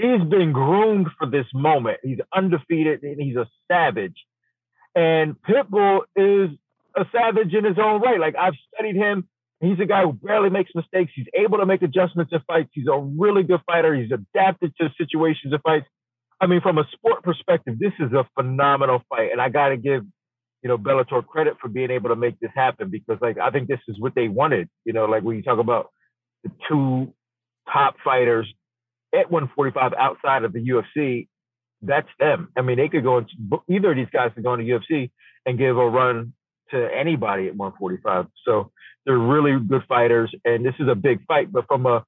He's 0.00 0.28
been 0.28 0.52
groomed 0.52 1.08
for 1.18 1.28
this 1.28 1.46
moment. 1.52 1.98
He's 2.02 2.18
undefeated 2.34 3.02
and 3.02 3.20
he's 3.20 3.36
a 3.36 3.46
savage. 3.70 4.16
And 4.94 5.36
Pitbull 5.42 6.00
is 6.16 6.50
a 6.96 7.04
savage 7.12 7.52
in 7.52 7.64
his 7.64 7.76
own 7.78 8.00
right. 8.00 8.18
Like 8.18 8.34
I've 8.36 8.54
studied 8.74 8.96
him. 8.96 9.28
He's 9.60 9.78
a 9.78 9.84
guy 9.84 10.02
who 10.02 10.14
barely 10.14 10.48
makes 10.48 10.70
mistakes. 10.74 11.12
He's 11.14 11.26
able 11.34 11.58
to 11.58 11.66
make 11.66 11.82
adjustments 11.82 12.32
in 12.32 12.40
fights. 12.46 12.70
He's 12.72 12.86
a 12.86 12.98
really 12.98 13.42
good 13.42 13.60
fighter. 13.66 13.94
He's 13.94 14.10
adapted 14.10 14.72
to 14.80 14.88
situations 14.96 15.52
of 15.52 15.60
fights. 15.62 15.86
I 16.40 16.46
mean, 16.46 16.62
from 16.62 16.78
a 16.78 16.84
sport 16.92 17.22
perspective, 17.22 17.78
this 17.78 17.92
is 18.00 18.12
a 18.14 18.26
phenomenal 18.34 19.02
fight. 19.10 19.32
And 19.32 19.40
I 19.40 19.50
got 19.50 19.68
to 19.68 19.76
give, 19.76 20.02
you 20.62 20.68
know, 20.68 20.78
Bellator 20.78 21.26
credit 21.26 21.58
for 21.60 21.68
being 21.68 21.90
able 21.90 22.08
to 22.08 22.16
make 22.16 22.40
this 22.40 22.50
happen 22.54 22.88
because, 22.90 23.18
like, 23.20 23.36
I 23.36 23.50
think 23.50 23.68
this 23.68 23.80
is 23.86 24.00
what 24.00 24.14
they 24.14 24.28
wanted. 24.28 24.70
You 24.86 24.94
know, 24.94 25.04
like 25.04 25.22
when 25.22 25.36
you 25.36 25.42
talk 25.42 25.58
about 25.58 25.90
the 26.42 26.50
two 26.66 27.12
top 27.70 27.96
fighters 28.02 28.50
at 29.14 29.30
145 29.30 29.92
outside 29.98 30.44
of 30.44 30.52
the 30.52 30.60
UFC, 30.60 31.28
that's 31.82 32.08
them. 32.18 32.48
I 32.56 32.62
mean, 32.62 32.76
they 32.76 32.88
could 32.88 33.02
go 33.02 33.18
into 33.18 33.32
either 33.68 33.90
of 33.90 33.96
these 33.96 34.10
guys 34.12 34.30
could 34.34 34.44
go 34.44 34.54
into 34.54 34.64
UFC 34.66 35.10
and 35.46 35.58
give 35.58 35.76
a 35.76 35.88
run 35.88 36.34
to 36.70 36.88
anybody 36.94 37.48
at 37.48 37.56
145. 37.56 38.26
So 38.44 38.70
they're 39.04 39.18
really 39.18 39.58
good 39.58 39.82
fighters, 39.88 40.32
and 40.44 40.64
this 40.64 40.74
is 40.78 40.88
a 40.88 40.94
big 40.94 41.24
fight. 41.26 41.50
But 41.50 41.66
from 41.66 41.86
a 41.86 42.04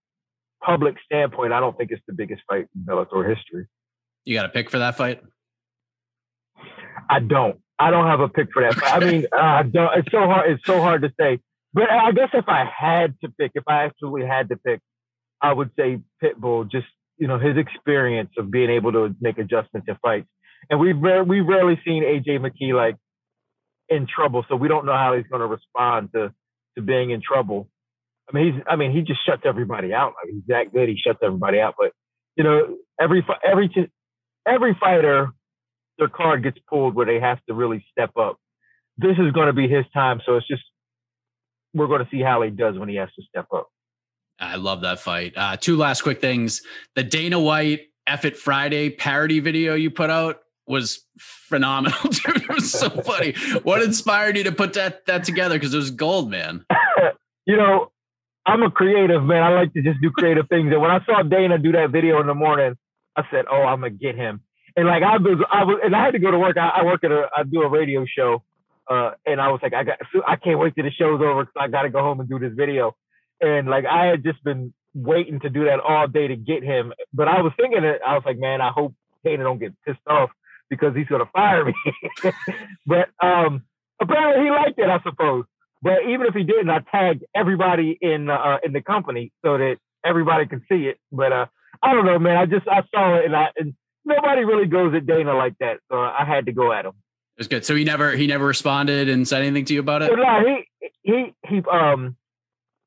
public 0.62 0.96
standpoint, 1.04 1.52
I 1.52 1.60
don't 1.60 1.76
think 1.76 1.90
it's 1.90 2.02
the 2.06 2.12
biggest 2.12 2.42
fight 2.48 2.68
in 2.74 2.82
Bellator 2.82 3.28
history. 3.28 3.66
You 4.24 4.36
got 4.36 4.46
a 4.46 4.50
pick 4.50 4.70
for 4.70 4.78
that 4.78 4.96
fight? 4.96 5.22
I 7.08 7.20
don't. 7.20 7.60
I 7.78 7.90
don't 7.90 8.06
have 8.06 8.20
a 8.20 8.28
pick 8.28 8.48
for 8.52 8.62
that. 8.62 8.80
I 8.84 9.00
mean, 9.00 9.26
uh, 9.32 9.40
I 9.40 9.62
don't. 9.62 9.98
It's 9.98 10.12
so 10.12 10.20
hard. 10.20 10.50
It's 10.50 10.64
so 10.64 10.80
hard 10.80 11.02
to 11.02 11.12
say. 11.18 11.40
But 11.74 11.90
I 11.90 12.12
guess 12.12 12.28
if 12.34 12.48
I 12.48 12.64
had 12.64 13.18
to 13.22 13.30
pick, 13.30 13.52
if 13.54 13.64
I 13.66 13.84
actually 13.84 14.26
had 14.26 14.50
to 14.50 14.56
pick, 14.56 14.80
I 15.42 15.52
would 15.52 15.70
say 15.78 16.00
Pitbull. 16.22 16.70
Just 16.70 16.86
you 17.18 17.28
know, 17.28 17.38
his 17.38 17.56
experience 17.58 18.30
of 18.38 18.50
being 18.50 18.70
able 18.70 18.92
to 18.92 19.14
make 19.20 19.38
adjustments 19.38 19.88
in 19.88 19.96
fights, 20.02 20.28
and 20.70 20.80
we've 20.80 20.96
we've 20.98 21.46
rarely 21.46 21.80
seen 21.84 22.04
AJ 22.04 22.40
McKee 22.40 22.74
like 22.74 22.96
in 23.88 24.06
trouble, 24.06 24.44
so 24.48 24.56
we 24.56 24.68
don't 24.68 24.86
know 24.86 24.96
how 24.96 25.14
he's 25.16 25.26
going 25.30 25.40
to 25.40 25.46
respond 25.46 26.10
to 26.14 26.32
to 26.76 26.82
being 26.82 27.10
in 27.10 27.22
trouble. 27.22 27.68
I 28.32 28.36
mean, 28.36 28.54
he's 28.54 28.62
I 28.68 28.76
mean, 28.76 28.92
he 28.92 29.02
just 29.02 29.20
shuts 29.26 29.42
everybody 29.44 29.92
out. 29.94 30.14
Like, 30.22 30.34
he's 30.34 30.44
that 30.48 30.72
good. 30.72 30.88
He 30.88 30.96
shuts 30.96 31.20
everybody 31.22 31.60
out. 31.60 31.74
But 31.78 31.92
you 32.36 32.44
know, 32.44 32.76
every 33.00 33.24
every 33.44 33.70
every 34.46 34.76
fighter, 34.80 35.30
their 35.98 36.08
card 36.08 36.42
gets 36.44 36.58
pulled 36.68 36.94
where 36.94 37.06
they 37.06 37.20
have 37.20 37.38
to 37.48 37.54
really 37.54 37.84
step 37.92 38.16
up. 38.18 38.38
This 38.98 39.16
is 39.18 39.32
going 39.32 39.48
to 39.48 39.54
be 39.54 39.68
his 39.68 39.84
time, 39.94 40.20
so 40.26 40.36
it's 40.36 40.48
just 40.48 40.62
we're 41.74 41.88
going 41.88 42.04
to 42.04 42.10
see 42.10 42.22
how 42.22 42.42
he 42.42 42.50
does 42.50 42.78
when 42.78 42.90
he 42.90 42.96
has 42.96 43.10
to 43.16 43.22
step 43.28 43.46
up. 43.54 43.68
I 44.42 44.56
love 44.56 44.80
that 44.82 44.98
fight. 44.98 45.32
Uh, 45.36 45.56
two 45.56 45.76
last 45.76 46.02
quick 46.02 46.20
things. 46.20 46.62
The 46.96 47.04
Dana 47.04 47.38
White 47.38 47.88
F 48.06 48.24
It 48.24 48.36
Friday 48.36 48.90
parody 48.90 49.40
video 49.40 49.74
you 49.74 49.90
put 49.90 50.10
out. 50.10 50.40
was 50.66 51.04
phenomenal, 51.18 51.98
dude. 52.02 52.42
It 52.42 52.48
was 52.48 52.72
so 52.72 52.90
funny. 52.90 53.34
What 53.62 53.82
inspired 53.82 54.36
you 54.36 54.44
to 54.44 54.52
put 54.52 54.72
that 54.74 55.06
that 55.06 55.24
together? 55.24 55.54
Because 55.56 55.72
it 55.74 55.78
was 55.78 55.90
gold, 55.90 56.30
man. 56.30 56.64
you 57.46 57.56
know, 57.56 57.92
I'm 58.46 58.62
a 58.62 58.70
creative 58.70 59.22
man. 59.22 59.42
I 59.42 59.50
like 59.50 59.72
to 59.74 59.82
just 59.82 60.00
do 60.00 60.10
creative 60.10 60.48
things. 60.48 60.72
And 60.72 60.80
when 60.80 60.90
I 60.90 61.04
saw 61.04 61.22
Dana 61.22 61.58
do 61.58 61.72
that 61.72 61.90
video 61.90 62.20
in 62.20 62.26
the 62.26 62.34
morning, 62.34 62.76
I 63.16 63.22
said, 63.30 63.44
"Oh, 63.50 63.62
I'm 63.62 63.80
gonna 63.80 63.90
get 63.90 64.16
him." 64.16 64.42
And 64.76 64.86
like 64.86 65.02
I 65.02 65.18
was, 65.18 65.38
I 65.50 65.64
was, 65.64 65.80
and 65.84 65.94
I 65.94 66.04
had 66.04 66.12
to 66.12 66.18
go 66.18 66.30
to 66.30 66.38
work. 66.38 66.56
I, 66.56 66.68
I 66.68 66.84
work 66.84 67.04
at 67.04 67.12
a, 67.12 67.28
I 67.36 67.42
do 67.44 67.62
a 67.62 67.68
radio 67.68 68.04
show, 68.06 68.42
uh, 68.90 69.12
and 69.26 69.40
I 69.40 69.48
was 69.48 69.60
like, 69.62 69.74
I 69.74 69.84
got, 69.84 69.98
I 70.26 70.36
can't 70.36 70.58
wait 70.58 70.74
till 70.74 70.84
the 70.84 70.90
show's 70.90 71.20
over 71.20 71.44
because 71.44 71.54
I 71.60 71.68
got 71.68 71.82
to 71.82 71.90
go 71.90 72.00
home 72.00 72.20
and 72.20 72.28
do 72.28 72.38
this 72.38 72.52
video. 72.54 72.96
And 73.42 73.68
like 73.68 73.84
I 73.84 74.06
had 74.06 74.22
just 74.22 74.42
been 74.44 74.72
waiting 74.94 75.40
to 75.40 75.50
do 75.50 75.64
that 75.64 75.80
all 75.80 76.06
day 76.06 76.28
to 76.28 76.36
get 76.36 76.62
him. 76.62 76.92
But 77.12 77.28
I 77.28 77.42
was 77.42 77.52
thinking 77.56 77.84
it, 77.84 78.00
I 78.06 78.14
was 78.14 78.22
like, 78.24 78.38
man, 78.38 78.60
I 78.60 78.70
hope 78.70 78.94
Dana 79.24 79.44
don't 79.44 79.58
get 79.58 79.74
pissed 79.84 79.98
off 80.06 80.30
because 80.70 80.94
he's 80.96 81.08
gonna 81.08 81.28
fire 81.32 81.64
me. 81.64 81.74
but 82.86 83.08
um, 83.22 83.64
apparently 84.00 84.44
he 84.44 84.50
liked 84.50 84.78
it, 84.78 84.88
I 84.88 85.00
suppose. 85.02 85.44
But 85.82 86.04
even 86.08 86.26
if 86.26 86.34
he 86.34 86.44
didn't, 86.44 86.70
I 86.70 86.78
tagged 86.78 87.24
everybody 87.34 87.98
in 88.00 88.30
uh, 88.30 88.58
in 88.64 88.72
the 88.72 88.80
company 88.80 89.32
so 89.44 89.58
that 89.58 89.76
everybody 90.04 90.46
can 90.46 90.62
see 90.70 90.86
it. 90.86 90.98
But 91.10 91.32
uh, 91.32 91.46
I 91.82 91.92
don't 91.92 92.06
know, 92.06 92.18
man. 92.18 92.36
I 92.36 92.46
just 92.46 92.68
I 92.68 92.82
saw 92.94 93.16
it 93.16 93.24
and 93.24 93.34
I 93.34 93.48
and 93.56 93.74
nobody 94.04 94.44
really 94.44 94.66
goes 94.66 94.94
at 94.94 95.06
Dana 95.06 95.34
like 95.34 95.58
that, 95.58 95.78
so 95.90 95.98
I 95.98 96.24
had 96.24 96.46
to 96.46 96.52
go 96.52 96.72
at 96.72 96.84
him. 96.84 96.92
It 97.36 97.40
was 97.40 97.48
good. 97.48 97.64
So 97.64 97.74
he 97.74 97.82
never 97.82 98.12
he 98.12 98.26
never 98.26 98.46
responded 98.46 99.08
and 99.08 99.26
said 99.26 99.42
anything 99.42 99.64
to 99.66 99.74
you 99.74 99.80
about 99.80 100.02
it. 100.02 100.10
So, 100.10 100.16
no, 100.16 100.44
he 100.46 100.88
he 101.02 101.34
he 101.48 101.62
um 101.70 102.16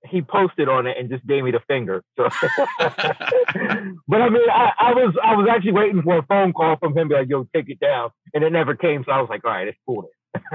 he 0.09 0.21
posted 0.21 0.69
on 0.69 0.87
it 0.87 0.97
and 0.97 1.09
just 1.09 1.25
gave 1.25 1.43
me 1.43 1.51
the 1.51 1.61
finger. 1.67 2.03
So, 2.17 2.23
but 2.79 4.21
I 4.21 4.29
mean, 4.29 4.49
I, 4.49 4.71
I, 4.79 4.93
was 4.93 5.15
I 5.23 5.35
was 5.35 5.47
actually 5.49 5.73
waiting 5.73 6.01
for 6.01 6.17
a 6.17 6.25
phone 6.25 6.53
call 6.53 6.77
from 6.77 6.97
him, 6.97 7.07
be 7.07 7.15
like, 7.15 7.29
"Yo, 7.29 7.47
take 7.53 7.69
it 7.69 7.79
down," 7.79 8.09
and 8.33 8.43
it 8.43 8.51
never 8.51 8.75
came. 8.75 9.03
So 9.05 9.11
I 9.11 9.19
was 9.19 9.29
like, 9.29 9.43
"All 9.45 9.51
right, 9.51 9.67
it's 9.67 9.77
cool." 9.85 10.09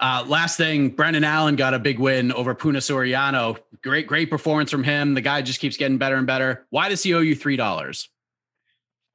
uh, 0.00 0.24
last 0.26 0.56
thing, 0.56 0.90
Brendan 0.90 1.24
Allen 1.24 1.56
got 1.56 1.74
a 1.74 1.78
big 1.78 1.98
win 1.98 2.32
over 2.32 2.54
Puna 2.54 2.78
Soriano. 2.78 3.58
Great, 3.82 4.06
great 4.06 4.30
performance 4.30 4.70
from 4.70 4.84
him. 4.84 5.14
The 5.14 5.20
guy 5.20 5.42
just 5.42 5.60
keeps 5.60 5.76
getting 5.76 5.98
better 5.98 6.16
and 6.16 6.26
better. 6.26 6.66
Why 6.70 6.88
does 6.88 7.02
he 7.02 7.14
owe 7.14 7.20
you 7.20 7.34
three 7.34 7.56
dollars? 7.56 8.08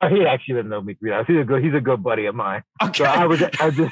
Oh, 0.02 0.08
he 0.08 0.26
actually 0.26 0.56
doesn't 0.56 0.70
know 0.70 0.82
me 0.82 0.94
three 0.94 1.10
dollars. 1.10 1.26
He's 1.28 1.42
a 1.42 1.44
good. 1.44 1.64
He's 1.64 1.74
a 1.74 1.82
good 1.82 2.04
buddy 2.04 2.26
of 2.26 2.36
mine. 2.36 2.64
Okay. 2.82 3.04
So 3.04 3.06
I 3.06 3.26
was. 3.26 3.42
I 3.42 3.70
just. 3.70 3.80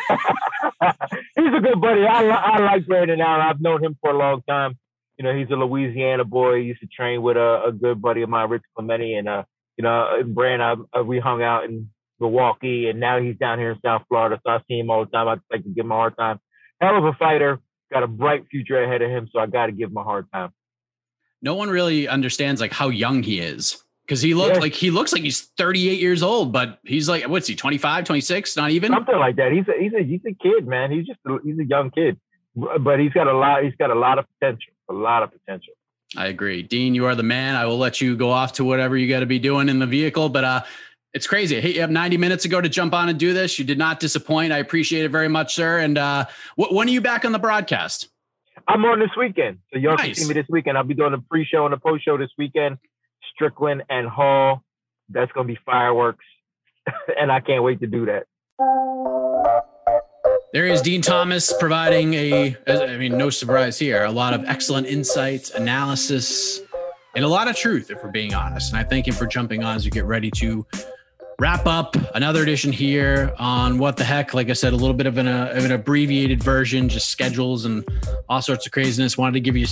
he's 1.36 1.53
a 1.53 1.59
good 1.59 1.82
buddy. 1.82 2.05
I 2.05 2.28
I 2.28 2.59
like 2.59 2.86
Brendan 2.86 3.22
Allen. 3.22 3.41
I've 3.41 3.61
known 3.61 3.84
him 3.84 3.97
for 4.01 4.11
a 4.11 4.18
long 4.18 4.41
time 4.47 4.78
you 5.18 5.26
know, 5.26 5.36
he's 5.36 5.49
a 5.49 5.55
Louisiana 5.55 6.24
boy. 6.24 6.59
He 6.59 6.68
used 6.68 6.82
to 6.82 6.88
train 6.88 7.22
with 7.22 7.38
a, 7.38 7.63
a 7.68 7.72
good 7.72 8.01
buddy 8.01 8.22
of 8.22 8.30
mine, 8.30 8.49
Rich 8.49 8.63
Clemente, 8.76 9.13
and 9.15 9.28
uh, 9.28 9.43
you 9.76 9.84
know, 9.84 10.22
Brand. 10.26 10.61
I, 10.61 10.76
I, 10.93 11.01
we 11.01 11.20
hung 11.20 11.41
out 11.41 11.65
in 11.65 11.89
Milwaukee, 12.20 12.88
and 12.88 12.99
now 12.99 13.20
he's 13.20 13.38
down 13.38 13.57
here 13.57 13.72
in 13.72 13.80
South 13.84 14.03
Florida. 14.07 14.39
So 14.45 14.51
I 14.51 14.59
see 14.68 14.80
him 14.80 14.91
all 14.91 15.05
the 15.05 15.11
time. 15.11 15.28
I 15.28 15.38
like 15.51 15.63
to 15.63 15.70
give 15.70 15.86
him 15.86 15.91
a 15.91 15.95
hard 15.95 16.15
time. 16.18 16.39
Hell 16.80 16.97
of 16.97 17.03
a 17.05 17.13
fighter, 17.13 17.59
got 17.91 18.03
a 18.03 18.07
bright 18.07 18.45
future 18.51 18.82
ahead 18.82 19.01
of 19.01 19.09
him. 19.09 19.28
So 19.32 19.39
I 19.39 19.47
got 19.47 19.68
to 19.68 19.72
give 19.72 19.89
him 19.89 19.97
a 19.97 20.03
hard 20.03 20.28
time. 20.32 20.51
No 21.41 21.55
one 21.55 21.70
really 21.70 22.07
understands 22.07 22.61
like 22.61 22.72
how 22.72 22.89
young 22.89 23.24
he 23.24 23.39
is 23.39 23.84
because 24.05 24.22
he 24.22 24.36
looks 24.36 24.55
yeah. 24.55 24.61
like 24.61 24.74
he 24.74 24.91
looks 24.91 25.13
like 25.13 25.24
he's 25.24 25.41
38 25.57 25.99
years 25.99 26.22
old, 26.22 26.51
but 26.51 26.80
he's 26.84 27.09
like 27.09 27.28
what's 27.28 27.47
he 27.47 27.55
25, 27.55 28.05
26, 28.05 28.55
not 28.55 28.70
even 28.72 28.91
something 28.91 29.18
like 29.18 29.36
that. 29.38 29.51
He's 29.51 29.68
a 29.68 29.80
he's 29.80 29.93
a 29.93 30.03
he's 30.03 30.22
a 30.28 30.34
kid, 30.34 30.68
man. 30.68 30.91
He's 30.91 31.05
just 31.05 31.20
a, 31.28 31.38
he's 31.43 31.57
a 31.59 31.65
young 31.65 31.89
kid, 31.89 32.20
but 32.55 32.99
he's 32.99 33.13
got 33.13 33.28
a 33.28 33.38
lot. 33.38 33.63
He's 33.63 33.76
got 33.76 33.91
a 33.91 33.95
lot 33.95 34.20
of 34.20 34.26
potential 34.39 34.74
a 34.89 34.93
lot 34.93 35.23
of 35.23 35.31
potential. 35.31 35.73
I 36.15 36.27
agree. 36.27 36.63
Din, 36.63 36.95
you 36.95 37.05
are 37.05 37.15
the 37.15 37.23
man. 37.23 37.55
I 37.55 37.65
will 37.65 37.77
let 37.77 37.99
you 37.99 38.15
go 38.15 38.31
off 38.31 38.53
to 38.53 38.63
whatever 38.63 38.95
you 38.95 39.09
got 39.09 39.19
to 39.19 39.25
be 39.25 39.39
doing 39.39 39.67
in 39.67 39.79
the 39.79 39.85
vehicle, 39.85 40.29
but 40.29 40.43
uh 40.43 40.63
it's 41.13 41.25
crazy. 41.25 41.59
Hey, 41.59 41.73
you 41.73 41.81
have 41.81 41.89
90 41.89 42.17
minutes 42.17 42.45
ago 42.45 42.61
to 42.61 42.69
jump 42.69 42.93
on 42.93 43.09
and 43.09 43.17
do 43.17 43.33
this. 43.33 43.57
You 43.57 43.65
did 43.65 43.77
not 43.77 43.99
disappoint. 43.99 44.53
I 44.53 44.57
appreciate 44.57 45.03
it 45.03 45.09
very 45.09 45.27
much, 45.27 45.55
sir. 45.55 45.79
And 45.79 45.97
uh 45.97 46.25
wh- 46.55 46.71
when 46.71 46.88
are 46.88 46.91
you 46.91 47.01
back 47.01 47.25
on 47.25 47.31
the 47.31 47.39
broadcast? 47.39 48.09
I'm 48.67 48.83
on 48.85 48.99
this 48.99 49.09
weekend. 49.17 49.59
So 49.73 49.79
y'all 49.79 49.95
nice. 49.95 50.05
can 50.05 50.15
see 50.15 50.27
me 50.27 50.33
this 50.33 50.47
weekend. 50.49 50.77
I'll 50.77 50.83
be 50.83 50.93
doing 50.93 51.11
the 51.11 51.23
pre-show 51.29 51.65
and 51.65 51.73
the 51.73 51.77
post-show 51.77 52.17
this 52.17 52.31
weekend. 52.38 52.77
Strickland 53.33 53.83
and 53.89 54.07
Hall. 54.07 54.63
That's 55.09 55.31
gonna 55.31 55.47
be 55.47 55.57
fireworks. 55.65 56.25
and 57.19 57.31
I 57.31 57.39
can't 57.39 57.63
wait 57.63 57.79
to 57.81 57.88
do 57.88 58.05
that. 58.07 58.27
There 60.58 60.66
is 60.66 60.82
Din 60.82 61.03
Thomas 61.03 61.53
providing 61.60 62.16
a, 62.16 62.58
I 62.66 62.97
mean, 62.97 63.16
no 63.16 63.30
surprise 63.30 63.78
here, 63.78 64.05
a 64.05 64.12
lot 64.12 64.34
of 64.34 64.43
excellent 64.45 64.88
insights, 64.88 65.51
analysis, 65.51 66.62
and 67.16 67.24
a 67.24 67.28
lot 67.28 67.47
of 67.47 67.55
truth, 67.55 67.91
if 67.91 68.03
we're 68.03 68.10
being 68.10 68.34
honest. 68.34 68.74
And 68.74 68.80
I 68.80 68.84
thank 68.84 69.08
him 69.08 69.14
for 69.14 69.28
jumping 69.28 69.64
on 69.64 69.76
as 69.76 69.86
we 69.86 69.91
get 69.91 70.05
ready 70.05 70.32
to 70.32 70.66
wrap 71.38 71.68
up 71.68 71.95
another 72.16 72.41
edition 72.41 72.72
here 72.72 73.36
on 73.38 73.78
what 73.78 73.97
the 73.97 74.03
heck. 74.03 74.34
Like 74.34 74.49
I 74.49 74.53
said, 74.53 74.74
a 74.74 74.76
little 74.76 74.95
bit 74.95 75.05
of 75.05 75.20
an, 75.20 75.28
uh, 75.28 75.53
of 75.53 75.64
an 75.64 75.74
abbreviated 75.74 76.41
version, 76.41 76.89
just 76.89 77.10
schedules 77.10 77.66
and 77.66 77.88
all 78.28 78.41
sorts 78.41 78.66
of 78.66 78.72
craziness. 78.72 79.16
Wanted 79.16 79.34
to 79.34 79.41
give 79.41 79.55
you, 79.55 79.68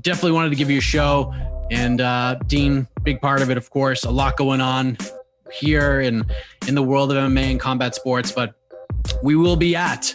definitely 0.00 0.32
wanted 0.32 0.48
to 0.48 0.56
give 0.56 0.70
you 0.70 0.78
a 0.78 0.80
show. 0.80 1.34
And 1.70 2.00
uh, 2.00 2.36
Dean, 2.46 2.88
big 3.02 3.20
part 3.20 3.42
of 3.42 3.50
it, 3.50 3.58
of 3.58 3.68
course, 3.68 4.04
a 4.04 4.10
lot 4.10 4.38
going 4.38 4.62
on 4.62 4.96
here 5.52 6.00
in 6.00 6.24
in 6.66 6.74
the 6.74 6.82
world 6.82 7.12
of 7.12 7.18
MMA 7.18 7.50
and 7.50 7.60
combat 7.60 7.94
sports, 7.94 8.32
but 8.32 8.54
we 9.22 9.36
will 9.36 9.56
be 9.56 9.76
at 9.76 10.14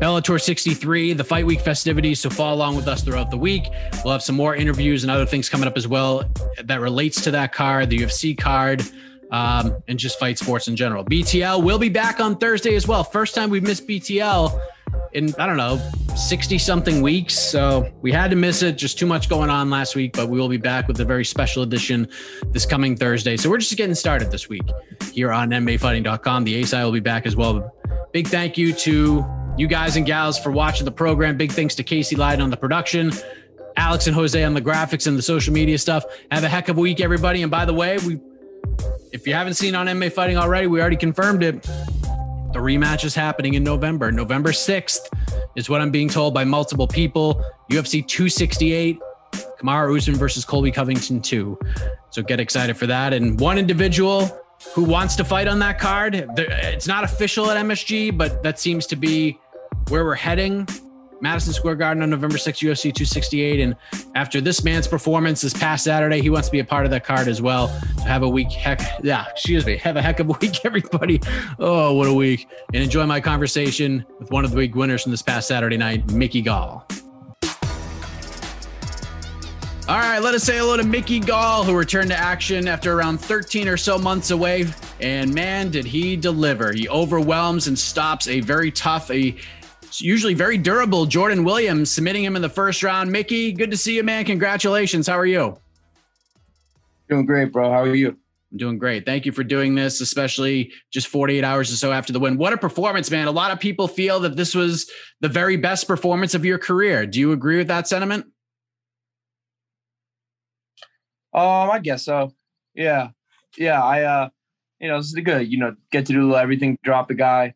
Bellator 0.00 0.40
63, 0.40 1.12
the 1.12 1.24
fight 1.24 1.46
week 1.46 1.60
festivities. 1.60 2.20
So 2.20 2.30
follow 2.30 2.54
along 2.54 2.76
with 2.76 2.88
us 2.88 3.02
throughout 3.02 3.30
the 3.30 3.36
week. 3.36 3.64
We'll 4.04 4.12
have 4.12 4.22
some 4.22 4.36
more 4.36 4.54
interviews 4.56 5.04
and 5.04 5.10
other 5.10 5.26
things 5.26 5.48
coming 5.48 5.66
up 5.66 5.76
as 5.76 5.86
well 5.86 6.24
that 6.64 6.80
relates 6.80 7.20
to 7.22 7.30
that 7.32 7.52
card, 7.52 7.90
the 7.90 7.98
UFC 7.98 8.36
card, 8.36 8.82
um, 9.30 9.76
and 9.88 9.98
just 9.98 10.18
fight 10.18 10.38
sports 10.38 10.68
in 10.68 10.76
general. 10.76 11.04
BTL 11.04 11.62
will 11.62 11.78
be 11.78 11.88
back 11.88 12.20
on 12.20 12.36
Thursday 12.36 12.74
as 12.74 12.88
well. 12.88 13.04
First 13.04 13.34
time 13.34 13.50
we've 13.50 13.62
missed 13.62 13.86
BTL 13.86 14.60
in 15.12 15.34
I 15.36 15.46
don't 15.46 15.56
know 15.56 15.80
60 16.16 16.58
something 16.58 17.02
weeks. 17.02 17.34
So 17.34 17.92
we 18.02 18.12
had 18.12 18.30
to 18.30 18.36
miss 18.36 18.62
it. 18.62 18.76
Just 18.76 18.98
too 18.98 19.06
much 19.06 19.28
going 19.28 19.50
on 19.50 19.70
last 19.70 19.94
week, 19.96 20.12
but 20.12 20.28
we 20.28 20.38
will 20.38 20.48
be 20.48 20.56
back 20.56 20.88
with 20.88 21.00
a 21.00 21.04
very 21.04 21.24
special 21.24 21.62
edition 21.62 22.08
this 22.50 22.66
coming 22.66 22.96
Thursday. 22.96 23.36
So 23.36 23.50
we're 23.50 23.58
just 23.58 23.76
getting 23.76 23.94
started 23.94 24.30
this 24.30 24.48
week 24.48 24.68
here 25.12 25.32
on 25.32 25.50
MMAfighting.com. 25.50 26.44
The 26.44 26.62
ASI 26.62 26.76
will 26.78 26.92
be 26.92 27.00
back 27.00 27.26
as 27.26 27.36
well. 27.36 27.72
Big 28.12 28.28
thank 28.28 28.56
you 28.58 28.72
to 28.72 29.24
you 29.56 29.66
guys 29.66 29.96
and 29.96 30.04
gals 30.04 30.38
for 30.38 30.50
watching 30.50 30.84
the 30.84 30.92
program. 30.92 31.36
Big 31.36 31.52
thanks 31.52 31.74
to 31.76 31.84
Casey 31.84 32.16
Lyden 32.16 32.42
on 32.42 32.50
the 32.50 32.56
production. 32.56 33.12
Alex 33.76 34.06
and 34.06 34.14
Jose 34.14 34.42
on 34.42 34.54
the 34.54 34.62
graphics 34.62 35.06
and 35.06 35.18
the 35.18 35.22
social 35.22 35.52
media 35.52 35.78
stuff. 35.78 36.04
Have 36.30 36.44
a 36.44 36.48
heck 36.48 36.68
of 36.68 36.78
a 36.78 36.80
week, 36.80 37.00
everybody. 37.00 37.42
And 37.42 37.50
by 37.50 37.64
the 37.64 37.74
way, 37.74 37.98
we 37.98 38.20
if 39.12 39.26
you 39.26 39.34
haven't 39.34 39.54
seen 39.54 39.74
on 39.74 39.86
MMA 39.86 40.12
Fighting 40.12 40.36
already, 40.36 40.66
we 40.66 40.80
already 40.80 40.96
confirmed 40.96 41.42
it. 41.42 41.68
The 42.54 42.60
rematch 42.60 43.04
is 43.04 43.16
happening 43.16 43.54
in 43.54 43.64
November. 43.64 44.12
November 44.12 44.50
6th 44.50 45.08
is 45.56 45.68
what 45.68 45.80
I'm 45.80 45.90
being 45.90 46.08
told 46.08 46.32
by 46.32 46.44
multiple 46.44 46.86
people. 46.86 47.44
UFC 47.68 48.06
268, 48.06 49.00
Kamaru 49.60 49.98
Usman 49.98 50.16
versus 50.16 50.44
Colby 50.44 50.70
Covington 50.70 51.20
2. 51.20 51.58
So 52.10 52.22
get 52.22 52.38
excited 52.38 52.76
for 52.76 52.86
that. 52.86 53.12
And 53.12 53.40
one 53.40 53.58
individual 53.58 54.40
who 54.72 54.84
wants 54.84 55.16
to 55.16 55.24
fight 55.24 55.48
on 55.48 55.58
that 55.58 55.80
card, 55.80 56.14
it's 56.14 56.86
not 56.86 57.02
official 57.02 57.50
at 57.50 57.56
MSG, 57.66 58.16
but 58.16 58.44
that 58.44 58.60
seems 58.60 58.86
to 58.86 58.94
be 58.94 59.36
where 59.88 60.04
we're 60.04 60.14
heading. 60.14 60.68
Madison 61.24 61.54
Square 61.54 61.76
Garden 61.76 62.02
on 62.02 62.10
November 62.10 62.36
6th, 62.36 62.62
UFC 62.62 62.82
268. 62.92 63.60
And 63.60 63.74
after 64.14 64.42
this 64.42 64.62
man's 64.62 64.86
performance 64.86 65.40
this 65.40 65.54
past 65.54 65.82
Saturday, 65.82 66.20
he 66.20 66.28
wants 66.28 66.48
to 66.48 66.52
be 66.52 66.58
a 66.58 66.64
part 66.64 66.84
of 66.84 66.90
that 66.90 67.02
card 67.02 67.28
as 67.28 67.40
well. 67.40 67.68
Have 68.06 68.22
a 68.22 68.28
week, 68.28 68.52
heck, 68.52 68.82
yeah, 69.02 69.24
excuse 69.30 69.64
me, 69.64 69.78
have 69.78 69.96
a 69.96 70.02
heck 70.02 70.20
of 70.20 70.28
a 70.28 70.32
week, 70.42 70.66
everybody. 70.66 71.18
Oh, 71.58 71.94
what 71.94 72.08
a 72.08 72.12
week. 72.12 72.46
And 72.74 72.82
enjoy 72.82 73.06
my 73.06 73.22
conversation 73.22 74.04
with 74.20 74.30
one 74.32 74.44
of 74.44 74.50
the 74.50 74.56
big 74.58 74.74
winners 74.74 75.02
from 75.02 75.12
this 75.12 75.22
past 75.22 75.48
Saturday 75.48 75.78
night, 75.78 76.12
Mickey 76.12 76.42
Gall. 76.42 76.86
All 79.86 79.98
right, 79.98 80.18
let 80.18 80.34
us 80.34 80.42
say 80.42 80.56
hello 80.56 80.78
to 80.78 80.84
Mickey 80.84 81.20
Gall, 81.20 81.62
who 81.62 81.74
returned 81.74 82.08
to 82.08 82.16
action 82.16 82.68
after 82.68 82.92
around 82.92 83.18
13 83.18 83.68
or 83.68 83.76
so 83.78 83.98
months 83.98 84.30
away. 84.30 84.66
And 85.00 85.34
man, 85.34 85.70
did 85.70 85.84
he 85.84 86.16
deliver. 86.16 86.72
He 86.72 86.88
overwhelms 86.88 87.66
and 87.66 87.78
stops 87.78 88.26
a 88.26 88.40
very 88.40 88.70
tough, 88.70 89.10
a 89.10 89.36
usually 90.00 90.34
very 90.34 90.58
durable 90.58 91.06
Jordan 91.06 91.44
Williams, 91.44 91.90
submitting 91.90 92.24
him 92.24 92.36
in 92.36 92.42
the 92.42 92.48
first 92.48 92.82
round. 92.82 93.10
Mickey, 93.10 93.52
good 93.52 93.70
to 93.70 93.76
see 93.76 93.96
you, 93.96 94.02
man. 94.02 94.24
Congratulations. 94.24 95.06
How 95.06 95.18
are 95.18 95.26
you? 95.26 95.58
Doing 97.08 97.26
great, 97.26 97.52
bro. 97.52 97.70
How 97.70 97.82
are 97.82 97.94
you? 97.94 98.16
I'm 98.52 98.58
doing 98.58 98.78
great. 98.78 99.04
Thank 99.04 99.26
you 99.26 99.32
for 99.32 99.44
doing 99.44 99.74
this, 99.74 100.00
especially 100.00 100.72
just 100.92 101.08
48 101.08 101.44
hours 101.44 101.72
or 101.72 101.76
so 101.76 101.92
after 101.92 102.12
the 102.12 102.20
win. 102.20 102.38
What 102.38 102.52
a 102.52 102.56
performance, 102.56 103.10
man. 103.10 103.26
A 103.26 103.32
lot 103.32 103.50
of 103.50 103.58
people 103.60 103.88
feel 103.88 104.20
that 104.20 104.36
this 104.36 104.54
was 104.54 104.90
the 105.20 105.28
very 105.28 105.56
best 105.56 105.88
performance 105.88 106.34
of 106.34 106.44
your 106.44 106.58
career. 106.58 107.04
Do 107.06 107.18
you 107.18 107.32
agree 107.32 107.58
with 107.58 107.68
that 107.68 107.88
sentiment? 107.88 108.26
Um, 111.34 111.70
I 111.70 111.80
guess 111.80 112.04
so. 112.04 112.32
Yeah. 112.74 113.08
Yeah. 113.58 113.82
I, 113.82 114.02
uh, 114.02 114.28
you 114.78 114.88
know, 114.88 114.98
this 114.98 115.06
is 115.06 115.14
good. 115.14 115.50
You 115.50 115.58
know, 115.58 115.76
get 115.90 116.06
to 116.06 116.12
do 116.12 116.36
everything, 116.36 116.78
drop 116.84 117.08
the 117.08 117.14
guy, 117.14 117.54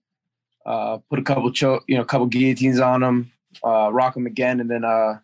uh, 0.69 0.99
put 1.09 1.19
a 1.19 1.23
couple 1.23 1.51
cho- 1.51 1.81
you 1.87 1.97
know, 1.97 2.03
a 2.03 2.05
couple 2.05 2.27
guillotines 2.27 2.79
on 2.79 3.03
him, 3.03 3.33
uh, 3.65 3.89
rock 3.91 4.15
him 4.15 4.27
again, 4.27 4.61
and 4.61 4.71
then 4.71 4.85
uh, 4.85 5.19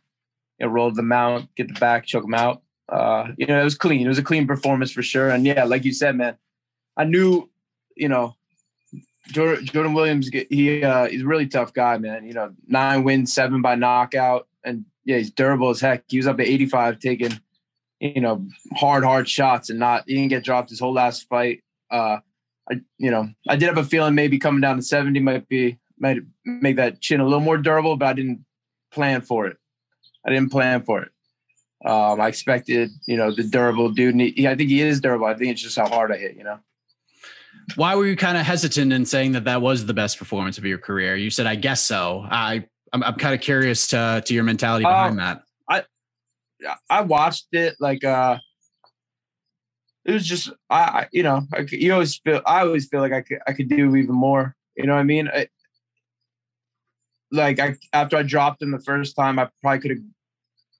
you 0.59 0.66
know, 0.66 0.72
roll 0.72 0.90
the 0.90 1.03
mount, 1.03 1.55
get 1.55 1.68
the 1.68 1.78
back, 1.78 2.07
choke 2.07 2.24
him 2.24 2.32
out. 2.32 2.62
Uh, 2.88 3.28
you 3.36 3.47
know, 3.47 3.61
it 3.61 3.64
was 3.64 3.74
clean. 3.74 4.07
It 4.07 4.09
was 4.09 4.18
a 4.18 4.22
clean 4.22 4.47
performance 4.47 4.90
for 4.90 5.03
sure. 5.03 5.28
And 5.28 5.45
yeah, 5.45 5.64
like 5.64 5.84
you 5.84 5.92
said, 5.92 6.16
man, 6.16 6.38
I 6.97 7.05
knew, 7.05 7.51
you 7.95 8.09
know, 8.09 8.36
Jordan, 9.28 9.66
Jordan 9.66 9.92
Williams, 9.92 10.30
he 10.49 10.82
uh, 10.82 11.09
he's 11.09 11.22
a 11.22 11.26
really 11.26 11.47
tough 11.47 11.74
guy, 11.74 11.99
man. 11.99 12.26
You 12.26 12.32
know, 12.32 12.55
nine 12.66 13.05
wins, 13.05 13.34
seven 13.34 13.61
by 13.61 13.74
knockout, 13.74 14.49
and 14.64 14.86
yeah, 15.05 15.18
he's 15.18 15.30
durable 15.30 15.68
as 15.68 15.80
heck. 15.80 16.05
He 16.09 16.16
was 16.16 16.26
up 16.26 16.40
at 16.40 16.47
85, 16.47 17.01
taking 17.01 17.38
you 18.01 18.22
know 18.22 18.47
hard, 18.76 19.05
hard 19.05 19.28
shots, 19.28 19.68
and 19.68 19.78
not 19.78 20.05
he 20.07 20.14
didn't 20.14 20.30
get 20.30 20.45
dropped 20.45 20.70
his 20.70 20.80
whole 20.80 20.95
last 20.95 21.28
fight. 21.28 21.62
Uh, 21.90 22.18
I 22.71 22.81
you 22.99 23.11
know 23.11 23.29
I 23.49 23.57
did 23.57 23.67
have 23.67 23.79
a 23.79 23.85
feeling 23.85 24.15
maybe 24.15 24.39
coming 24.39 24.61
down 24.61 24.77
to 24.77 24.83
70 24.83 25.21
might 25.21 25.49
be 25.49 25.79
might 25.99 26.19
make 26.45 26.77
that 26.77 27.01
chin 27.01 27.21
a 27.21 27.25
little 27.25 27.41
more 27.41 27.59
durable, 27.59 27.97
but 27.97 28.07
I 28.07 28.12
didn't 28.15 28.45
plan 28.91 29.21
for 29.21 29.47
it. 29.47 29.57
I 30.27 30.31
didn't 30.31 30.51
plan 30.51 30.83
for 30.83 31.03
it. 31.03 31.11
Um, 31.85 32.21
I 32.21 32.29
expected, 32.29 32.91
you 33.07 33.17
know, 33.17 33.35
the 33.35 33.43
durable 33.43 33.91
dude. 33.91 34.15
And 34.15 34.23
he, 34.23 34.49
I 34.49 34.55
think 34.55 34.71
he 34.71 34.81
is 34.81 35.01
durable. 35.01 35.27
I 35.27 35.35
think 35.35 35.53
it's 35.53 35.61
just 35.61 35.77
how 35.77 35.87
hard 35.87 36.12
I 36.12 36.17
hit, 36.17 36.37
you 36.37 36.45
know. 36.45 36.59
Why 37.77 37.95
were 37.95 38.07
you 38.07 38.17
kind 38.17 38.39
of 38.39 38.47
hesitant 38.47 38.93
in 38.93 39.05
saying 39.05 39.33
that 39.33 39.45
that 39.45 39.61
was 39.61 39.85
the 39.85 39.95
best 39.95 40.19
performance 40.19 40.59
of 40.59 40.65
your 40.65 40.79
career? 40.79 41.17
You 41.17 41.31
said, 41.31 41.47
"I 41.47 41.55
guess 41.55 41.83
so." 41.83 42.27
I 42.29 42.65
I'm, 42.93 43.03
I'm 43.03 43.15
kind 43.15 43.35
of 43.35 43.41
curious 43.41 43.87
to 43.89 44.23
to 44.25 44.35
your 44.35 44.45
mentality 44.45 44.85
behind 44.85 45.21
uh, 45.21 45.25
that. 45.25 45.43
I 45.69 46.75
I 46.91 47.01
watched 47.03 47.49
it 47.53 47.77
like 47.81 48.05
uh 48.05 48.39
it 50.05 50.13
was 50.13 50.27
just 50.27 50.51
I, 50.71 51.07
you 51.13 51.23
know 51.23 51.47
I, 51.53 51.67
you 51.71 51.93
always 51.93 52.17
feel 52.17 52.43
I 52.47 52.61
always 52.61 52.89
feel 52.89 53.01
like 53.01 53.13
I 53.13 53.23
could 53.23 53.39
I 53.47 53.53
could 53.53 53.69
do 53.69 53.97
even 53.97 54.15
more. 54.15 54.55
You 54.77 54.87
know 54.87 54.95
what 54.95 55.01
I 55.01 55.05
mean? 55.05 55.29
I, 55.29 55.49
like 57.31 57.59
I 57.59 57.77
after 57.93 58.17
I 58.17 58.23
dropped 58.23 58.63
him 58.63 58.71
the 58.71 58.81
first 58.81 59.17
time, 59.17 59.39
I 59.39 59.49
probably 59.63 59.81
could 59.81 59.91
have 59.93 60.05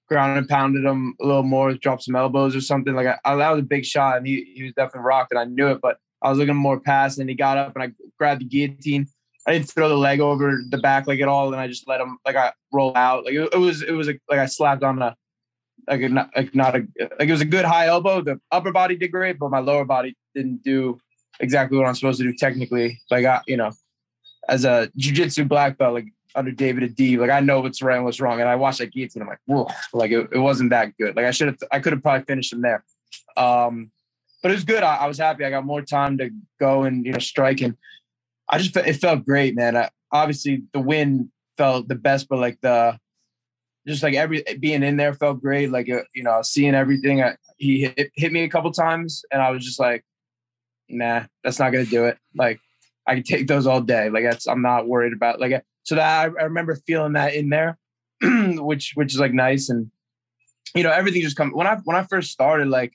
ground 0.07 0.37
and 0.37 0.47
pounded 0.47 0.85
him 0.85 1.15
a 1.19 1.25
little 1.25 1.43
more, 1.43 1.73
dropped 1.73 2.03
some 2.03 2.15
elbows 2.15 2.55
or 2.55 2.61
something. 2.61 2.93
Like 2.93 3.07
I, 3.07 3.17
I 3.25 3.35
that 3.35 3.51
was 3.51 3.59
a 3.59 3.63
big 3.63 3.85
shot, 3.85 4.17
and 4.17 4.27
he 4.27 4.53
he 4.55 4.63
was 4.63 4.73
definitely 4.73 5.07
rocked, 5.07 5.31
and 5.31 5.39
I 5.39 5.45
knew 5.45 5.67
it. 5.67 5.81
But 5.81 5.97
I 6.21 6.29
was 6.29 6.37
looking 6.37 6.55
more 6.55 6.79
past, 6.79 7.19
and 7.19 7.29
he 7.29 7.35
got 7.35 7.57
up 7.57 7.75
and 7.75 7.83
I 7.83 7.91
grabbed 8.17 8.41
the 8.41 8.45
guillotine. 8.45 9.07
I 9.47 9.53
didn't 9.53 9.69
throw 9.69 9.89
the 9.89 9.97
leg 9.97 10.21
over 10.21 10.59
the 10.69 10.77
back 10.77 11.07
like 11.07 11.19
at 11.19 11.27
all, 11.27 11.51
and 11.51 11.61
I 11.61 11.67
just 11.67 11.87
let 11.87 12.01
him 12.01 12.17
like 12.25 12.35
I 12.35 12.53
roll 12.71 12.95
out. 12.95 13.25
Like 13.25 13.35
it, 13.35 13.49
it 13.53 13.57
was 13.57 13.81
it 13.81 13.91
was 13.91 14.09
a, 14.09 14.13
like 14.29 14.39
I 14.39 14.45
slapped 14.45 14.83
on 14.83 15.01
a 15.01 15.15
like 15.87 16.01
not, 16.11 16.29
like 16.35 16.55
not 16.55 16.75
a 16.75 16.79
like 17.19 17.27
it 17.27 17.31
was 17.31 17.41
a 17.41 17.45
good 17.45 17.65
high 17.65 17.87
elbow. 17.87 18.21
The 18.21 18.39
upper 18.51 18.71
body 18.71 18.95
did 18.95 19.11
great, 19.11 19.39
but 19.39 19.51
my 19.51 19.59
lower 19.59 19.85
body 19.85 20.15
didn't 20.33 20.63
do 20.63 20.99
exactly 21.39 21.77
what 21.77 21.87
I'm 21.87 21.95
supposed 21.95 22.19
to 22.19 22.23
do 22.23 22.33
technically. 22.33 23.01
Like 23.11 23.25
I, 23.25 23.41
you 23.47 23.57
know, 23.57 23.71
as 24.49 24.65
a 24.65 24.89
jujitsu 24.97 25.47
black 25.47 25.77
belt, 25.77 25.93
like 25.93 26.07
under 26.35 26.51
David 26.51 26.95
Adib, 26.95 27.19
like 27.19 27.29
I 27.29 27.39
know 27.39 27.61
what's 27.61 27.81
right 27.81 27.95
and 27.95 28.05
what's 28.05 28.19
wrong. 28.19 28.39
And 28.39 28.49
I 28.49 28.55
watched 28.55 28.79
that 28.79 28.91
guillotine, 28.91 29.21
I'm 29.21 29.27
like, 29.27 29.39
whoa, 29.45 29.67
like 29.93 30.11
it, 30.11 30.29
it 30.31 30.39
wasn't 30.39 30.71
that 30.71 30.95
good. 30.97 31.15
Like 31.15 31.25
I 31.25 31.31
should 31.31 31.47
have, 31.47 31.57
I 31.71 31.79
could 31.79 31.93
have 31.93 32.01
probably 32.01 32.25
finished 32.25 32.53
him 32.53 32.61
there. 32.61 32.83
Um, 33.37 33.91
but 34.41 34.51
it 34.51 34.55
was 34.55 34.63
good. 34.63 34.83
I, 34.83 34.97
I, 34.97 35.07
was 35.07 35.17
happy. 35.17 35.43
I 35.43 35.49
got 35.49 35.65
more 35.65 35.81
time 35.81 36.19
to 36.19 36.29
go 36.59 36.83
and 36.83 37.05
you 37.05 37.11
know 37.11 37.19
strike, 37.19 37.61
and 37.61 37.75
I 38.47 38.59
just 38.59 38.77
it 38.77 38.93
felt 38.97 39.25
great, 39.25 39.55
man. 39.55 39.75
I, 39.75 39.89
obviously, 40.11 40.63
the 40.71 40.79
win 40.79 41.31
felt 41.57 41.87
the 41.87 41.95
best, 41.95 42.29
but 42.29 42.37
like 42.37 42.59
the 42.61 42.99
just 43.87 44.03
like 44.03 44.15
every 44.15 44.43
being 44.59 44.83
in 44.83 44.97
there 44.97 45.13
felt 45.13 45.41
great. 45.41 45.71
Like 45.71 45.89
uh, 45.89 46.03
you 46.13 46.23
know, 46.23 46.41
seeing 46.41 46.75
everything. 46.75 47.21
I, 47.21 47.35
he 47.57 47.83
hit, 47.95 48.11
hit 48.15 48.31
me 48.31 48.43
a 48.43 48.49
couple 48.49 48.71
times, 48.71 49.23
and 49.31 49.41
I 49.41 49.51
was 49.51 49.63
just 49.63 49.79
like, 49.79 50.03
nah, 50.89 51.23
that's 51.43 51.59
not 51.59 51.71
gonna 51.71 51.85
do 51.85 52.05
it. 52.05 52.17
Like 52.35 52.59
I 53.07 53.15
can 53.15 53.23
take 53.23 53.47
those 53.47 53.67
all 53.67 53.81
day. 53.81 54.09
Like 54.09 54.23
that's 54.23 54.47
I'm 54.47 54.61
not 54.61 54.87
worried 54.87 55.13
about 55.13 55.39
like 55.39 55.63
so 55.83 55.95
that 55.95 56.21
I, 56.21 56.23
I 56.23 56.43
remember 56.45 56.75
feeling 56.87 57.13
that 57.13 57.35
in 57.35 57.49
there, 57.49 57.77
which 58.21 58.93
which 58.95 59.13
is 59.13 59.19
like 59.19 59.33
nice 59.33 59.69
and 59.69 59.91
you 60.73 60.83
know 60.83 60.91
everything 60.91 61.21
just 61.21 61.37
come 61.37 61.51
when 61.51 61.67
I 61.67 61.77
when 61.83 61.95
I 61.95 62.03
first 62.03 62.31
started 62.31 62.67
like 62.67 62.93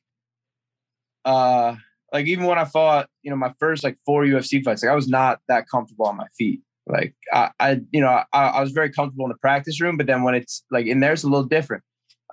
uh 1.25 1.77
like 2.13 2.27
even 2.27 2.47
when 2.47 2.59
I 2.59 2.65
fought 2.65 3.09
you 3.23 3.31
know 3.31 3.37
my 3.37 3.53
first 3.61 3.85
like 3.85 3.99
four 4.05 4.25
UFC 4.25 4.63
fights 4.65 4.83
like 4.83 4.91
I 4.91 4.95
was 4.95 5.09
not 5.09 5.41
that 5.49 5.69
comfortable 5.69 6.07
on 6.07 6.17
my 6.17 6.27
feet 6.37 6.61
like 6.91 7.15
I, 7.33 7.51
I 7.61 7.81
you 7.91 8.01
know 8.01 8.23
I, 8.33 8.41
I 8.41 8.61
was 8.61 8.73
very 8.73 8.91
comfortable 8.91 9.25
in 9.25 9.31
the 9.31 9.39
practice 9.39 9.81
room 9.81 9.97
but 9.97 10.07
then 10.07 10.23
when 10.23 10.35
it's 10.35 10.65
like 10.71 10.87
in 10.87 11.01
there 11.01 11.13
it's 11.13 11.25
a 11.25 11.29
little 11.29 11.45
different. 11.47 11.83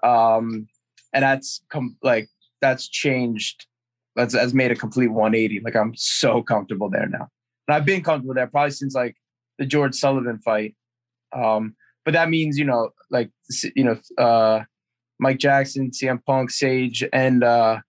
Um 0.03 0.67
and 1.13 1.23
that's 1.23 1.61
come 1.69 1.97
like 2.03 2.27
that's 2.61 2.87
changed. 2.87 3.65
That's 4.15 4.33
has 4.33 4.53
made 4.53 4.71
a 4.71 4.75
complete 4.75 5.07
180 5.07 5.61
like 5.61 5.75
I'm 5.75 5.93
so 5.95 6.41
comfortable 6.41 6.89
there 6.89 7.07
now. 7.07 7.27
And 7.67 7.75
I've 7.75 7.85
been 7.85 8.03
comfortable 8.03 8.33
there 8.33 8.47
probably 8.47 8.71
since 8.71 8.95
like 8.95 9.15
the 9.57 9.65
George 9.65 9.95
Sullivan 9.95 10.39
fight. 10.39 10.75
Um, 11.33 11.75
but 12.05 12.13
that 12.13 12.29
means, 12.29 12.57
you 12.57 12.65
know, 12.65 12.91
like, 13.11 13.31
you 13.75 13.83
know, 13.83 13.97
uh, 14.17 14.63
Mike 15.19 15.39
Jackson, 15.39 15.91
CM 15.91 16.23
Punk, 16.25 16.51
Sage, 16.51 17.03
and 17.11 17.43
uh, 17.43 17.79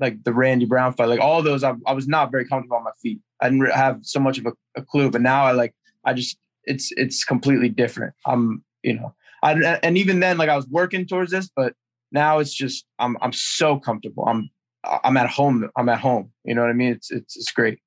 like 0.00 0.24
the 0.24 0.32
Randy 0.32 0.64
Brown 0.64 0.92
fight, 0.94 1.08
like 1.08 1.20
all 1.20 1.42
those, 1.42 1.62
I, 1.62 1.74
I 1.86 1.92
was 1.92 2.08
not 2.08 2.32
very 2.32 2.46
comfortable 2.46 2.78
on 2.78 2.84
my 2.84 2.90
feet. 3.00 3.20
I 3.40 3.50
didn't 3.50 3.70
have 3.70 4.00
so 4.02 4.20
much 4.20 4.38
of 4.38 4.46
a, 4.46 4.52
a, 4.76 4.82
clue, 4.82 5.10
but 5.10 5.20
now 5.20 5.44
I 5.44 5.52
like, 5.52 5.74
I 6.04 6.12
just, 6.14 6.36
it's, 6.64 6.92
it's 6.96 7.24
completely 7.24 7.68
different. 7.68 8.14
I'm, 8.26 8.64
you 8.82 8.94
know, 8.94 9.14
I, 9.42 9.52
and 9.82 9.98
even 9.98 10.20
then, 10.20 10.38
like 10.38 10.48
I 10.48 10.56
was 10.56 10.68
working 10.68 11.06
towards 11.06 11.30
this, 11.30 11.50
but 11.54 11.74
now 12.10 12.38
it's 12.38 12.54
just, 12.54 12.84
I'm, 12.98 13.16
I'm 13.20 13.32
so 13.32 13.78
comfortable. 13.78 14.24
I'm, 14.26 14.50
I'm 14.84 15.16
at 15.16 15.30
home. 15.30 15.68
I'm 15.76 15.88
at 15.88 16.00
home. 16.00 16.32
You 16.44 16.54
know 16.54 16.62
what 16.62 16.70
I 16.70 16.74
mean? 16.74 16.92
It's, 16.92 17.10
it's, 17.10 17.36
it's 17.36 17.52
great. 17.52 17.78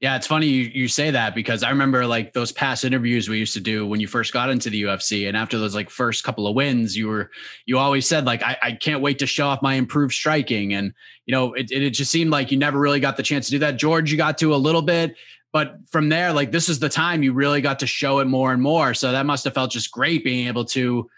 Yeah, 0.00 0.16
it's 0.16 0.26
funny 0.26 0.46
you, 0.46 0.70
you 0.74 0.88
say 0.88 1.10
that 1.10 1.34
because 1.34 1.62
I 1.62 1.70
remember 1.70 2.04
like 2.04 2.32
those 2.32 2.50
past 2.50 2.84
interviews 2.84 3.28
we 3.28 3.38
used 3.38 3.54
to 3.54 3.60
do 3.60 3.86
when 3.86 4.00
you 4.00 4.08
first 4.08 4.32
got 4.32 4.50
into 4.50 4.68
the 4.68 4.82
UFC. 4.82 5.28
And 5.28 5.36
after 5.36 5.58
those 5.58 5.74
like 5.74 5.90
first 5.90 6.24
couple 6.24 6.46
of 6.48 6.56
wins, 6.56 6.96
you 6.96 7.06
were, 7.06 7.30
you 7.66 7.78
always 7.78 8.06
said, 8.06 8.24
like, 8.24 8.42
I, 8.42 8.56
I 8.62 8.72
can't 8.72 9.00
wait 9.00 9.20
to 9.20 9.26
show 9.26 9.46
off 9.46 9.62
my 9.62 9.74
improved 9.74 10.12
striking. 10.12 10.74
And, 10.74 10.92
you 11.26 11.32
know, 11.32 11.52
it, 11.54 11.70
it 11.70 11.90
just 11.90 12.10
seemed 12.10 12.30
like 12.30 12.50
you 12.50 12.58
never 12.58 12.80
really 12.80 13.00
got 13.00 13.16
the 13.16 13.22
chance 13.22 13.46
to 13.46 13.52
do 13.52 13.58
that. 13.60 13.76
George, 13.76 14.10
you 14.10 14.16
got 14.16 14.38
to 14.38 14.54
a 14.54 14.56
little 14.56 14.82
bit. 14.82 15.14
But 15.52 15.78
from 15.90 16.10
there, 16.10 16.32
like, 16.32 16.52
this 16.52 16.68
is 16.68 16.78
the 16.78 16.88
time 16.88 17.24
you 17.24 17.32
really 17.32 17.60
got 17.60 17.80
to 17.80 17.86
show 17.86 18.20
it 18.20 18.26
more 18.26 18.52
and 18.52 18.62
more. 18.62 18.94
So 18.94 19.10
that 19.10 19.26
must 19.26 19.42
have 19.44 19.54
felt 19.54 19.72
just 19.72 19.90
great 19.90 20.22
being 20.22 20.46
able 20.46 20.64
to 20.66 21.10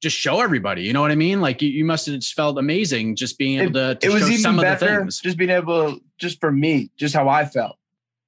just 0.00 0.16
show 0.16 0.40
everybody. 0.40 0.82
You 0.82 0.92
know 0.92 1.00
what 1.00 1.10
I 1.10 1.16
mean? 1.16 1.40
Like 1.40 1.62
you, 1.62 1.68
you 1.68 1.84
must 1.84 2.06
have 2.06 2.16
just 2.16 2.34
felt 2.34 2.58
amazing 2.58 3.16
just 3.16 3.38
being 3.38 3.58
able 3.58 3.72
to, 3.72 3.94
to 3.96 4.06
it 4.06 4.12
was 4.12 4.22
show 4.22 4.28
even 4.28 4.40
some 4.40 4.56
better, 4.56 4.72
of 4.72 4.80
the 4.80 4.86
things. 4.98 5.20
Just 5.20 5.36
being 5.36 5.50
able, 5.50 5.98
just 6.18 6.40
for 6.40 6.52
me, 6.52 6.90
just 6.96 7.14
how 7.14 7.28
I 7.28 7.44
felt 7.44 7.76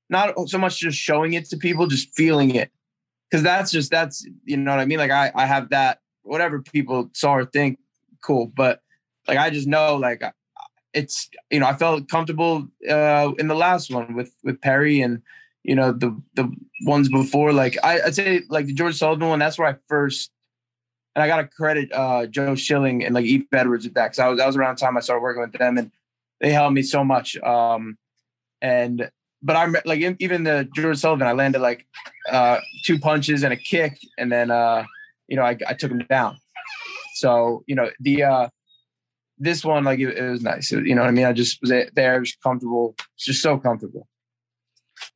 not 0.09 0.35
so 0.49 0.59
much 0.59 0.79
just 0.79 0.99
showing 0.99 1.33
it 1.33 1.47
to 1.51 1.57
people, 1.57 1.87
just 1.87 2.15
feeling 2.15 2.55
it. 2.55 2.71
Cause 3.33 3.43
that's 3.43 3.71
just, 3.71 3.91
that's, 3.91 4.27
you 4.45 4.57
know 4.57 4.71
what 4.71 4.81
I 4.81 4.87
mean? 4.87 4.99
Like 4.99 5.11
I, 5.11 5.33
I 5.35 5.47
have 5.47 5.71
that, 5.71 6.01
whatever 6.23 6.63
people 6.63 7.11
saw 7.13 7.35
or 7.35 7.45
think, 7.45 7.79
cool. 8.23 8.53
But 8.55 8.81
like, 9.27 9.39
I 9.39 9.51
just 9.51 9.67
know 9.67 9.97
like 9.97 10.23
it's, 10.93 11.29
you 11.51 11.59
know, 11.61 11.67
I 11.67 11.75
felt 11.75 12.09
comfortable 12.09 12.69
uh, 12.89 13.33
in 13.39 13.49
the 13.49 13.55
last 13.55 13.93
one 13.93 14.15
with, 14.15 14.33
with 14.43 14.61
Perry 14.61 15.01
and, 15.01 15.23
you 15.65 15.75
know, 15.75 15.93
the, 15.93 16.17
the 16.35 16.55
ones 16.83 17.09
before, 17.09 17.53
like 17.53 17.77
I, 17.83 18.01
I'd 18.03 18.15
say 18.15 18.43
like 18.49 18.67
the 18.67 18.75
George 18.75 18.97
Sullivan 18.97 19.29
one, 19.29 19.39
that's 19.39 19.59
where 19.59 19.69
I 19.69 19.77
first, 19.89 20.31
and 21.15 21.23
I 21.23 21.27
got 21.27 21.39
to 21.39 21.49
credit 21.49 21.91
uh, 21.93 22.27
Joe 22.27 22.55
Schilling 22.55 23.05
and 23.05 23.15
like 23.15 23.25
Yves 23.25 23.47
Edwards 23.53 23.85
with 23.85 23.95
that. 23.95 24.09
Cause 24.09 24.19
I 24.19 24.29
was, 24.29 24.39
that 24.39 24.47
was 24.47 24.57
around 24.57 24.79
the 24.79 24.85
time 24.85 24.97
I 24.97 25.01
started 25.01 25.23
working 25.23 25.43
with 25.43 25.53
them 25.53 25.79
and 25.79 25.91
they 26.41 26.53
helped 26.53 26.75
me 26.75 26.83
so 26.83 27.03
much. 27.03 27.37
Um, 27.39 27.97
and 28.61 29.11
but 29.43 29.57
I'm 29.57 29.77
like 29.85 30.01
even 30.19 30.45
the 30.45 30.69
George 30.75 30.99
Sullivan, 30.99 31.27
I 31.27 31.33
landed 31.33 31.61
like 31.61 31.87
uh, 32.31 32.59
two 32.85 32.99
punches 32.99 33.43
and 33.45 33.53
a 33.53 33.57
kick, 33.57 33.99
and 34.19 34.33
then 34.33 34.51
uh, 34.51 34.85
you 35.29 35.37
know 35.37 35.43
I, 35.43 35.57
I 35.69 35.75
took 35.75 35.91
him 35.91 36.05
down. 36.09 36.39
So 37.15 37.63
you 37.67 37.75
know 37.75 37.91
the 38.01 38.23
uh, 38.23 38.49
this 39.39 39.65
one 39.65 39.85
like 39.85 40.01
it, 40.01 40.17
it 40.17 40.31
was 40.31 40.43
nice. 40.43 40.73
It, 40.73 40.87
you 40.87 40.95
know 40.95 41.03
what 41.03 41.09
I 41.09 41.13
mean? 41.13 41.27
I 41.27 41.33
just 41.33 41.61
was 41.61 41.71
there, 41.71 42.21
was 42.21 42.37
comfortable, 42.43 42.97
just 43.19 43.43
so 43.43 43.59
comfortable. 43.59 44.09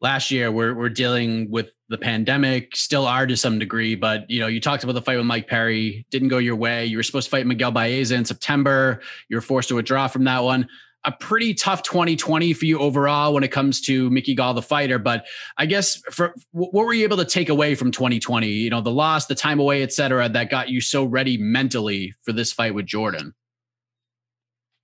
Last 0.01 0.31
year, 0.31 0.53
we're 0.53 0.75
we're 0.75 0.89
dealing 0.89 1.51
with 1.51 1.73
the 1.89 1.99
pandemic, 1.99 2.77
still 2.77 3.07
are 3.07 3.27
to 3.27 3.37
some 3.37 3.59
degree, 3.59 3.95
but 3.95 4.31
you 4.31 4.41
know, 4.41 4.47
you 4.47 4.61
talked 4.61 4.85
about 4.85 4.93
the 4.93 5.03
fight 5.03 5.17
with 5.17 5.27
Mike 5.27 5.49
Perry, 5.49 6.07
didn't 6.11 6.29
go 6.29 6.39
your 6.39 6.55
way. 6.55 6.87
You 6.87 6.99
were 6.99 7.03
supposed 7.03 7.27
to 7.27 7.31
fight 7.31 7.47
Miguel 7.47 7.73
Baeza 7.73 8.15
in 8.15 8.25
September. 8.25 9.01
You 9.29 9.37
were 9.37 9.41
forced 9.41 9.71
to 9.71 9.75
withdraw 9.75 10.07
from 10.07 10.25
that 10.25 10.45
one 10.45 10.69
a 11.05 11.13
pretty 11.13 11.55
tough 11.55 11.83
2020 11.83 12.53
for 12.53 12.65
you 12.65 12.79
overall 12.79 13.33
when 13.33 13.45
it 13.45 13.53
comes 13.53 13.81
to 13.83 14.11
Mickey 14.11 14.35
Gall, 14.35 14.55
the 14.55 14.63
fighter. 14.63 14.99
But 14.99 15.27
I 15.57 15.67
guess 15.67 15.97
for 16.11 16.35
what 16.53 16.73
were 16.73 16.93
you 16.93 17.05
able 17.05 17.17
to 17.19 17.25
take 17.25 17.49
away 17.49 17.75
from 17.75 17.93
2020? 17.93 18.49
You 18.49 18.71
know, 18.71 18.81
the 18.81 18.91
loss, 18.91 19.27
the 19.27 19.35
time 19.35 19.61
away, 19.61 19.83
et 19.83 19.93
cetera, 19.93 20.29
that 20.29 20.51
got 20.51 20.69
you 20.69 20.81
so 20.81 21.05
ready 21.05 21.39
mentally 21.39 22.15
for 22.23 22.33
this 22.33 22.53
fight 22.53 22.75
with 22.75 22.87
Jordan. 22.87 23.35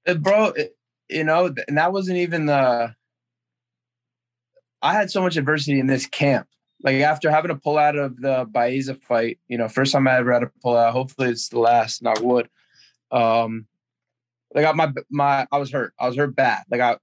Uh, 0.07 0.15
bro, 0.15 0.47
it, 0.49 0.77
you 1.09 1.25
know, 1.25 1.53
and 1.69 1.77
that 1.77 1.93
wasn't 1.93 2.19
even 2.19 2.47
the. 2.47 2.95
I 4.85 4.93
had 4.93 5.11
so 5.11 5.23
much 5.23 5.39
adversity 5.39 5.81
in 5.81 5.87
this 5.87 6.07
camp. 6.07 6.47
Like 6.83 6.97
after 6.97 7.31
having 7.31 7.49
to 7.49 7.57
pull 7.57 7.79
out 7.79 7.97
of 7.97 8.21
the 8.21 8.47
Baeza 8.51 8.95
fight, 8.95 9.39
you 9.49 9.57
know, 9.57 9.67
first 9.67 9.93
time 9.93 10.07
I 10.07 10.19
ever 10.19 10.31
had 10.31 10.41
to 10.41 10.51
pull 10.63 10.77
out. 10.77 10.93
Hopefully, 10.93 11.31
it's 11.31 11.49
the 11.49 11.59
last. 11.59 12.03
Not 12.03 12.23
wood. 12.23 12.51
Um, 13.11 13.67
like 14.55 14.67
I, 14.67 14.73
my 14.73 14.93
my 15.11 15.47
I 15.51 15.57
was 15.57 15.73
hurt. 15.73 15.95
I 15.99 16.07
was 16.07 16.17
hurt 16.17 16.37
bad. 16.37 16.65
Like 16.71 16.83
I 16.83 16.99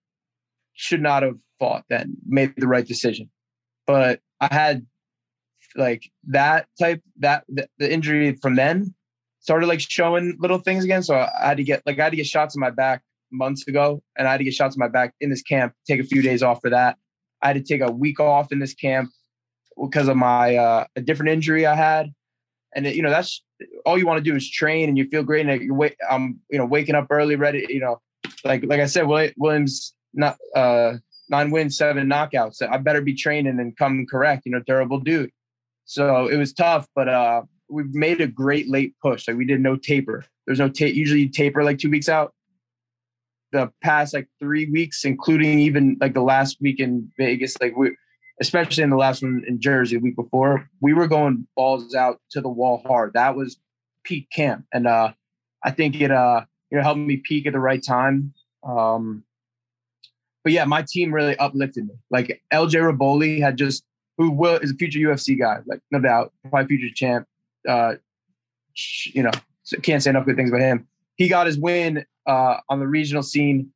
should 0.73 1.01
not 1.01 1.23
have 1.23 1.37
fought 1.59 1.85
then. 1.89 2.15
Made 2.27 2.53
the 2.55 2.67
right 2.67 2.85
decision, 2.85 3.31
but 3.87 4.19
I 4.39 4.53
had 4.53 4.85
like 5.75 6.11
that 6.27 6.67
type 6.79 7.01
that 7.17 7.45
the, 7.49 7.67
the 7.79 7.91
injury 7.91 8.37
from 8.41 8.55
then 8.55 8.93
started 9.39 9.65
like 9.65 9.79
showing 9.79 10.37
little 10.39 10.59
things 10.59 10.83
again. 10.83 11.01
So 11.01 11.15
I 11.15 11.47
had 11.47 11.57
to 11.57 11.63
get 11.63 11.81
like 11.87 11.99
I 11.99 12.03
had 12.03 12.09
to 12.11 12.17
get 12.17 12.27
shots 12.27 12.55
in 12.55 12.59
my 12.59 12.69
back 12.69 13.01
months 13.31 13.67
ago, 13.67 14.03
and 14.15 14.27
I 14.27 14.31
had 14.31 14.37
to 14.37 14.43
get 14.43 14.53
shots 14.53 14.75
in 14.75 14.79
my 14.79 14.89
back 14.89 15.15
in 15.19 15.31
this 15.31 15.41
camp. 15.41 15.73
Take 15.87 15.99
a 15.99 16.03
few 16.03 16.21
days 16.21 16.43
off 16.43 16.61
for 16.61 16.69
that. 16.69 16.97
I 17.41 17.47
had 17.47 17.55
to 17.55 17.61
take 17.61 17.81
a 17.81 17.91
week 17.91 18.19
off 18.19 18.51
in 18.51 18.59
this 18.59 18.73
camp 18.73 19.09
because 19.81 20.07
of 20.07 20.17
my 20.17 20.55
uh, 20.55 20.85
a 20.95 21.01
different 21.01 21.31
injury 21.31 21.65
I 21.65 21.75
had, 21.75 22.13
and 22.75 22.85
it, 22.87 22.95
you 22.95 23.01
know 23.01 23.09
that's 23.09 23.43
all 23.85 23.97
you 23.97 24.05
want 24.05 24.23
to 24.23 24.29
do 24.29 24.35
is 24.35 24.49
train 24.49 24.89
and 24.89 24.97
you 24.97 25.07
feel 25.07 25.23
great 25.23 25.45
and 25.45 25.61
you 25.61 25.73
wait. 25.73 25.95
I'm 26.09 26.39
you 26.49 26.57
know 26.57 26.65
waking 26.65 26.95
up 26.95 27.07
early, 27.09 27.35
ready. 27.35 27.65
You 27.69 27.79
know, 27.79 28.01
like 28.43 28.63
like 28.65 28.79
I 28.79 28.85
said, 28.85 29.07
Williams 29.07 29.93
not 30.13 30.37
uh, 30.55 30.93
nine 31.29 31.51
wins, 31.51 31.77
seven 31.77 32.07
knockouts. 32.07 32.61
I 32.61 32.77
better 32.77 33.01
be 33.01 33.15
training 33.15 33.59
and 33.59 33.75
come 33.77 34.05
correct. 34.05 34.45
You 34.45 34.51
know, 34.51 34.61
durable 34.65 34.99
dude. 34.99 35.31
So 35.85 36.27
it 36.27 36.37
was 36.37 36.53
tough, 36.53 36.87
but 36.95 37.09
uh, 37.09 37.43
we 37.69 37.83
made 37.91 38.21
a 38.21 38.27
great 38.27 38.69
late 38.69 38.93
push. 39.01 39.27
Like 39.27 39.37
we 39.37 39.45
did 39.45 39.61
no 39.61 39.75
taper. 39.75 40.25
There's 40.45 40.59
no 40.59 40.69
tape. 40.69 40.95
Usually 40.95 41.21
you 41.21 41.29
taper 41.29 41.63
like 41.63 41.79
two 41.79 41.89
weeks 41.89 42.09
out. 42.09 42.33
The 43.51 43.71
past 43.81 44.13
like 44.13 44.27
three 44.39 44.69
weeks, 44.71 45.03
including 45.03 45.59
even 45.59 45.97
like 45.99 46.13
the 46.13 46.21
last 46.21 46.57
week 46.61 46.79
in 46.79 47.11
Vegas, 47.17 47.59
like 47.59 47.75
we 47.75 47.95
especially 48.39 48.83
in 48.83 48.89
the 48.89 48.97
last 48.97 49.21
one 49.21 49.43
in 49.47 49.61
Jersey 49.61 49.97
the 49.97 50.01
week 50.01 50.15
before, 50.15 50.67
we 50.81 50.93
were 50.93 51.07
going 51.07 51.47
balls 51.55 51.93
out 51.93 52.19
to 52.31 52.41
the 52.41 52.49
wall 52.49 52.81
hard. 52.87 53.13
That 53.13 53.35
was 53.35 53.57
peak 54.03 54.29
camp. 54.31 54.65
And 54.73 54.87
uh, 54.87 55.13
I 55.63 55.71
think 55.71 56.01
it 56.01 56.11
uh, 56.11 56.45
you 56.69 56.77
know 56.77 56.83
helped 56.83 56.99
me 56.99 57.17
peak 57.17 57.45
at 57.45 57.53
the 57.53 57.59
right 57.59 57.83
time. 57.83 58.33
Um, 58.63 59.23
but 60.43 60.53
yeah, 60.53 60.65
my 60.65 60.83
team 60.87 61.13
really 61.13 61.37
uplifted 61.37 61.87
me. 61.87 61.93
Like 62.09 62.41
LJ 62.51 62.91
Raboli 62.91 63.39
had 63.39 63.57
just 63.57 63.83
who 64.17 64.31
will 64.31 64.57
is 64.57 64.71
a 64.71 64.75
future 64.75 64.99
UFC 64.99 65.39
guy, 65.39 65.59
like 65.65 65.79
no 65.91 65.99
doubt, 65.99 66.33
probably 66.49 66.77
future 66.77 66.93
champ. 66.93 67.27
Uh, 67.67 67.95
you 69.05 69.23
know, 69.23 69.31
can't 69.83 70.01
say 70.01 70.09
enough 70.09 70.25
good 70.25 70.35
things 70.35 70.49
about 70.49 70.61
him. 70.61 70.87
He 71.15 71.27
got 71.27 71.45
his 71.45 71.59
win 71.59 72.05
uh, 72.27 72.57
on 72.69 72.79
the 72.79 72.87
regional 72.87 73.23
scene. 73.23 73.71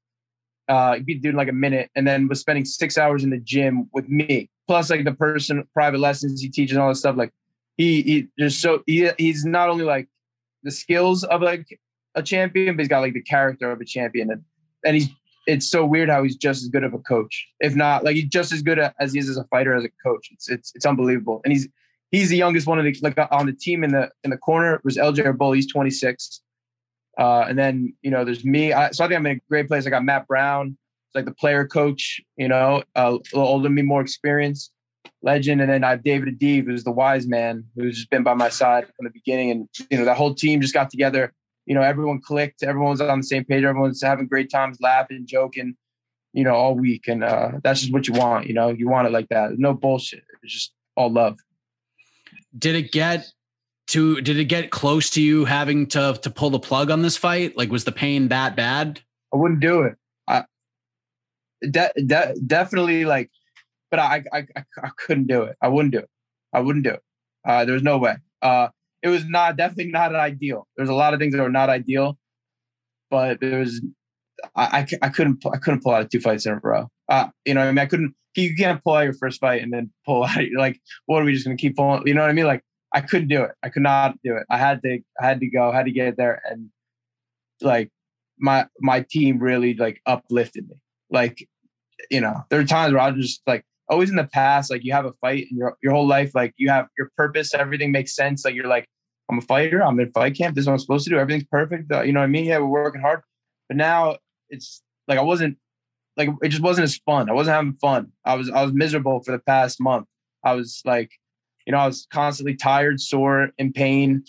Uh, 0.67 0.95
he 0.95 1.01
beat 1.01 1.13
the 1.15 1.19
dude 1.19 1.29
in 1.31 1.37
like 1.37 1.49
a 1.49 1.53
minute, 1.53 1.89
and 1.95 2.07
then 2.07 2.27
was 2.27 2.39
spending 2.39 2.65
six 2.65 2.97
hours 2.97 3.23
in 3.23 3.29
the 3.29 3.37
gym 3.37 3.87
with 3.93 4.09
me. 4.09 4.49
Plus 4.67 4.89
like 4.89 5.03
the 5.03 5.13
person 5.13 5.63
private 5.73 5.99
lessons 5.99 6.41
he 6.41 6.49
teaches 6.49 6.75
and 6.75 6.81
all 6.81 6.89
this 6.89 6.99
stuff 6.99 7.15
like 7.15 7.31
he 7.77 8.01
he 8.01 8.27
just 8.39 8.61
so 8.61 8.81
he, 8.87 9.09
he's 9.17 9.45
not 9.45 9.69
only 9.69 9.83
like 9.83 10.07
the 10.63 10.71
skills 10.71 11.23
of 11.25 11.41
like 11.41 11.79
a 12.15 12.23
champion 12.23 12.75
but 12.75 12.81
he's 12.81 12.87
got 12.87 13.01
like 13.01 13.13
the 13.13 13.21
character 13.21 13.71
of 13.71 13.79
a 13.79 13.85
champion. 13.85 14.31
And 14.31 14.43
and 14.83 14.95
he's 14.95 15.09
it's 15.47 15.69
so 15.69 15.85
weird 15.85 16.09
how 16.09 16.23
he's 16.23 16.35
just 16.35 16.63
as 16.63 16.69
good 16.69 16.83
of 16.83 16.95
a 16.95 16.99
coach 16.99 17.47
if 17.59 17.75
not 17.75 18.03
like 18.03 18.15
he's 18.15 18.25
just 18.25 18.51
as 18.51 18.63
good 18.63 18.79
as 18.99 19.13
he 19.13 19.19
is 19.19 19.29
as 19.29 19.37
a 19.37 19.43
fighter 19.45 19.75
as 19.75 19.83
a 19.83 19.89
coach. 20.03 20.29
It's 20.31 20.49
it's, 20.49 20.71
it's 20.73 20.85
unbelievable. 20.85 21.41
And 21.43 21.51
he's 21.51 21.67
he's 22.11 22.29
the 22.29 22.37
youngest 22.37 22.65
one 22.65 22.79
of 22.79 22.85
the 22.85 22.95
like 23.01 23.17
on 23.31 23.45
the 23.45 23.53
team 23.53 23.83
in 23.83 23.91
the 23.91 24.09
in 24.23 24.31
the 24.31 24.37
corner 24.37 24.81
was 24.83 24.97
LJ 24.97 25.37
Bull 25.37 25.51
he's 25.51 25.71
26 25.71 26.41
uh, 27.17 27.45
and 27.47 27.57
then 27.57 27.93
you 28.01 28.11
know 28.11 28.25
there's 28.25 28.43
me 28.45 28.73
I, 28.73 28.91
so 28.91 29.03
I 29.03 29.07
think 29.07 29.17
I'm 29.17 29.25
in 29.27 29.37
a 29.37 29.41
great 29.49 29.67
place 29.67 29.85
I 29.87 29.89
got 29.89 30.03
Matt 30.03 30.27
Brown 30.27 30.77
like 31.15 31.25
the 31.25 31.33
player 31.33 31.65
coach, 31.65 32.21
you 32.35 32.47
know, 32.47 32.83
uh, 32.95 33.17
a 33.17 33.35
little 33.35 33.47
older 33.47 33.69
me, 33.69 33.81
more 33.81 34.01
experience, 34.01 34.69
legend. 35.21 35.61
And 35.61 35.69
then 35.69 35.83
I 35.83 35.91
have 35.91 36.03
David 36.03 36.37
Adib, 36.37 36.65
who's 36.65 36.83
the 36.83 36.91
wise 36.91 37.25
man, 37.25 37.63
who's 37.75 37.95
just 37.95 38.09
been 38.09 38.21
by 38.21 38.33
my 38.33 38.49
side 38.49 38.85
from 38.85 39.05
the 39.05 39.09
beginning. 39.09 39.49
And, 39.49 39.69
you 39.89 39.97
know, 39.97 40.05
that 40.05 40.17
whole 40.17 40.35
team 40.35 40.61
just 40.61 40.73
got 40.73 40.89
together. 40.89 41.33
You 41.65 41.73
know, 41.73 41.81
everyone 41.81 42.21
clicked, 42.21 42.61
everyone's 42.61 43.01
on 43.01 43.19
the 43.19 43.25
same 43.25 43.45
page, 43.45 43.63
everyone's 43.63 44.03
having 44.03 44.27
great 44.27 44.51
times, 44.51 44.77
laughing, 44.81 45.25
joking, 45.25 45.75
you 46.33 46.43
know, 46.43 46.53
all 46.53 46.75
week. 46.75 47.07
And 47.07 47.23
uh, 47.23 47.53
that's 47.63 47.79
just 47.79 47.93
what 47.93 48.07
you 48.07 48.13
want, 48.13 48.45
you 48.45 48.53
know, 48.53 48.69
you 48.69 48.87
want 48.87 49.07
it 49.07 49.11
like 49.11 49.29
that. 49.29 49.57
No 49.57 49.73
bullshit. 49.73 50.23
It's 50.43 50.53
just 50.53 50.73
all 50.95 51.09
love. 51.11 51.39
Did 52.57 52.75
it 52.75 52.91
get 52.91 53.25
to 53.87 54.21
did 54.21 54.37
it 54.37 54.45
get 54.45 54.71
close 54.71 55.09
to 55.11 55.21
you 55.21 55.45
having 55.45 55.87
to 55.87 56.17
to 56.21 56.29
pull 56.29 56.49
the 56.49 56.59
plug 56.59 56.89
on 56.89 57.01
this 57.01 57.17
fight? 57.17 57.57
Like 57.57 57.71
was 57.71 57.83
the 57.83 57.91
pain 57.91 58.29
that 58.29 58.55
bad? 58.55 59.01
I 59.33 59.37
wouldn't 59.37 59.59
do 59.59 59.83
it 59.83 59.95
de- 61.61 61.91
de- 62.05 62.35
definitely 62.45 63.05
like, 63.05 63.29
but 63.91 63.99
I, 63.99 64.23
I, 64.33 64.47
I, 64.55 64.63
I 64.83 64.89
couldn't 64.97 65.27
do 65.27 65.43
it. 65.43 65.55
I 65.61 65.67
wouldn't 65.67 65.93
do 65.93 65.99
it. 65.99 66.09
I 66.53 66.59
wouldn't 66.59 66.83
do 66.83 66.91
it. 66.91 67.01
Uh, 67.47 67.65
there's 67.65 67.83
no 67.83 67.97
way. 67.97 68.15
Uh, 68.41 68.69
it 69.03 69.09
was 69.09 69.25
not 69.25 69.57
definitely 69.57 69.91
not 69.91 70.15
ideal. 70.15 70.67
There's 70.77 70.89
a 70.89 70.93
lot 70.93 71.13
of 71.13 71.19
things 71.19 71.35
that 71.35 71.41
were 71.41 71.49
not 71.49 71.69
ideal, 71.69 72.17
but 73.09 73.39
there 73.39 73.59
was, 73.59 73.81
I, 74.55 74.79
I, 74.79 75.07
I 75.07 75.09
couldn't, 75.09 75.45
I 75.45 75.57
couldn't 75.57 75.83
pull 75.83 75.93
out 75.93 76.09
two 76.09 76.19
fights 76.19 76.45
in 76.45 76.53
a 76.53 76.59
row. 76.61 76.89
Uh, 77.09 77.27
you 77.45 77.53
know, 77.53 77.61
I 77.61 77.67
mean, 77.67 77.79
I 77.79 77.85
couldn't, 77.85 78.15
you 78.35 78.55
can't 78.55 78.83
pull 78.83 78.95
out 78.95 79.03
your 79.03 79.13
first 79.13 79.39
fight 79.39 79.61
and 79.61 79.71
then 79.71 79.91
pull 80.05 80.23
out, 80.23 80.37
like, 80.57 80.79
what 81.05 81.21
are 81.21 81.25
we 81.25 81.33
just 81.33 81.45
to 81.45 81.55
keep 81.55 81.75
pulling? 81.75 82.05
You 82.07 82.13
know 82.13 82.21
what 82.21 82.29
I 82.29 82.33
mean? 82.33 82.45
Like, 82.45 82.63
I 82.95 83.01
couldn't 83.01 83.27
do 83.27 83.43
it. 83.43 83.51
I 83.61 83.69
could 83.69 83.83
not 83.83 84.15
do 84.23 84.35
it. 84.35 84.45
I 84.49 84.57
had 84.57 84.81
to, 84.83 84.99
I 85.21 85.25
had 85.27 85.39
to 85.41 85.47
go, 85.47 85.71
had 85.71 85.85
to 85.85 85.91
get 85.91 86.17
there. 86.17 86.41
And 86.49 86.69
like, 87.61 87.91
my, 88.39 88.65
my 88.79 89.05
team 89.09 89.37
really 89.39 89.75
like 89.75 90.01
uplifted 90.05 90.67
me. 90.67 90.75
Like, 91.11 91.47
you 92.09 92.21
know, 92.21 92.43
there 92.49 92.59
are 92.59 92.65
times 92.65 92.93
where 92.93 93.01
I 93.01 93.11
just 93.11 93.41
like 93.45 93.63
always 93.89 94.09
in 94.09 94.15
the 94.15 94.25
past, 94.25 94.71
like 94.71 94.83
you 94.83 94.93
have 94.93 95.05
a 95.05 95.13
fight 95.21 95.47
in 95.51 95.57
your 95.57 95.77
your 95.81 95.93
whole 95.93 96.07
life, 96.07 96.33
like 96.33 96.53
you 96.57 96.69
have 96.69 96.87
your 96.97 97.11
purpose, 97.17 97.53
everything 97.53 97.91
makes 97.91 98.15
sense. 98.15 98.43
Like 98.45 98.55
you're 98.55 98.67
like, 98.67 98.87
I'm 99.29 99.37
a 99.37 99.41
fighter, 99.41 99.83
I'm 99.83 99.99
in 99.99 100.11
fight 100.11 100.35
camp, 100.35 100.55
this 100.55 100.63
is 100.63 100.67
what 100.67 100.73
I'm 100.73 100.79
supposed 100.79 101.03
to 101.05 101.09
do, 101.09 101.17
everything's 101.17 101.47
perfect. 101.49 101.91
Uh, 101.91 102.01
you 102.01 102.13
know 102.13 102.19
what 102.19 102.25
I 102.25 102.29
mean? 102.29 102.45
Yeah, 102.45 102.59
we're 102.59 102.83
working 102.83 103.01
hard. 103.01 103.21
But 103.67 103.77
now 103.77 104.17
it's 104.49 104.81
like 105.07 105.19
I 105.19 105.23
wasn't 105.23 105.57
like 106.17 106.29
it 106.41 106.49
just 106.49 106.63
wasn't 106.63 106.85
as 106.85 106.97
fun. 107.05 107.29
I 107.29 107.33
wasn't 107.33 107.55
having 107.55 107.73
fun. 107.73 108.11
I 108.23 108.35
was 108.35 108.49
I 108.49 108.63
was 108.63 108.73
miserable 108.73 109.21
for 109.21 109.31
the 109.31 109.39
past 109.39 109.79
month. 109.81 110.07
I 110.43 110.53
was 110.53 110.81
like, 110.85 111.11
you 111.65 111.71
know, 111.71 111.79
I 111.79 111.87
was 111.87 112.07
constantly 112.11 112.55
tired, 112.55 112.99
sore, 112.99 113.49
in 113.57 113.73
pain. 113.73 114.23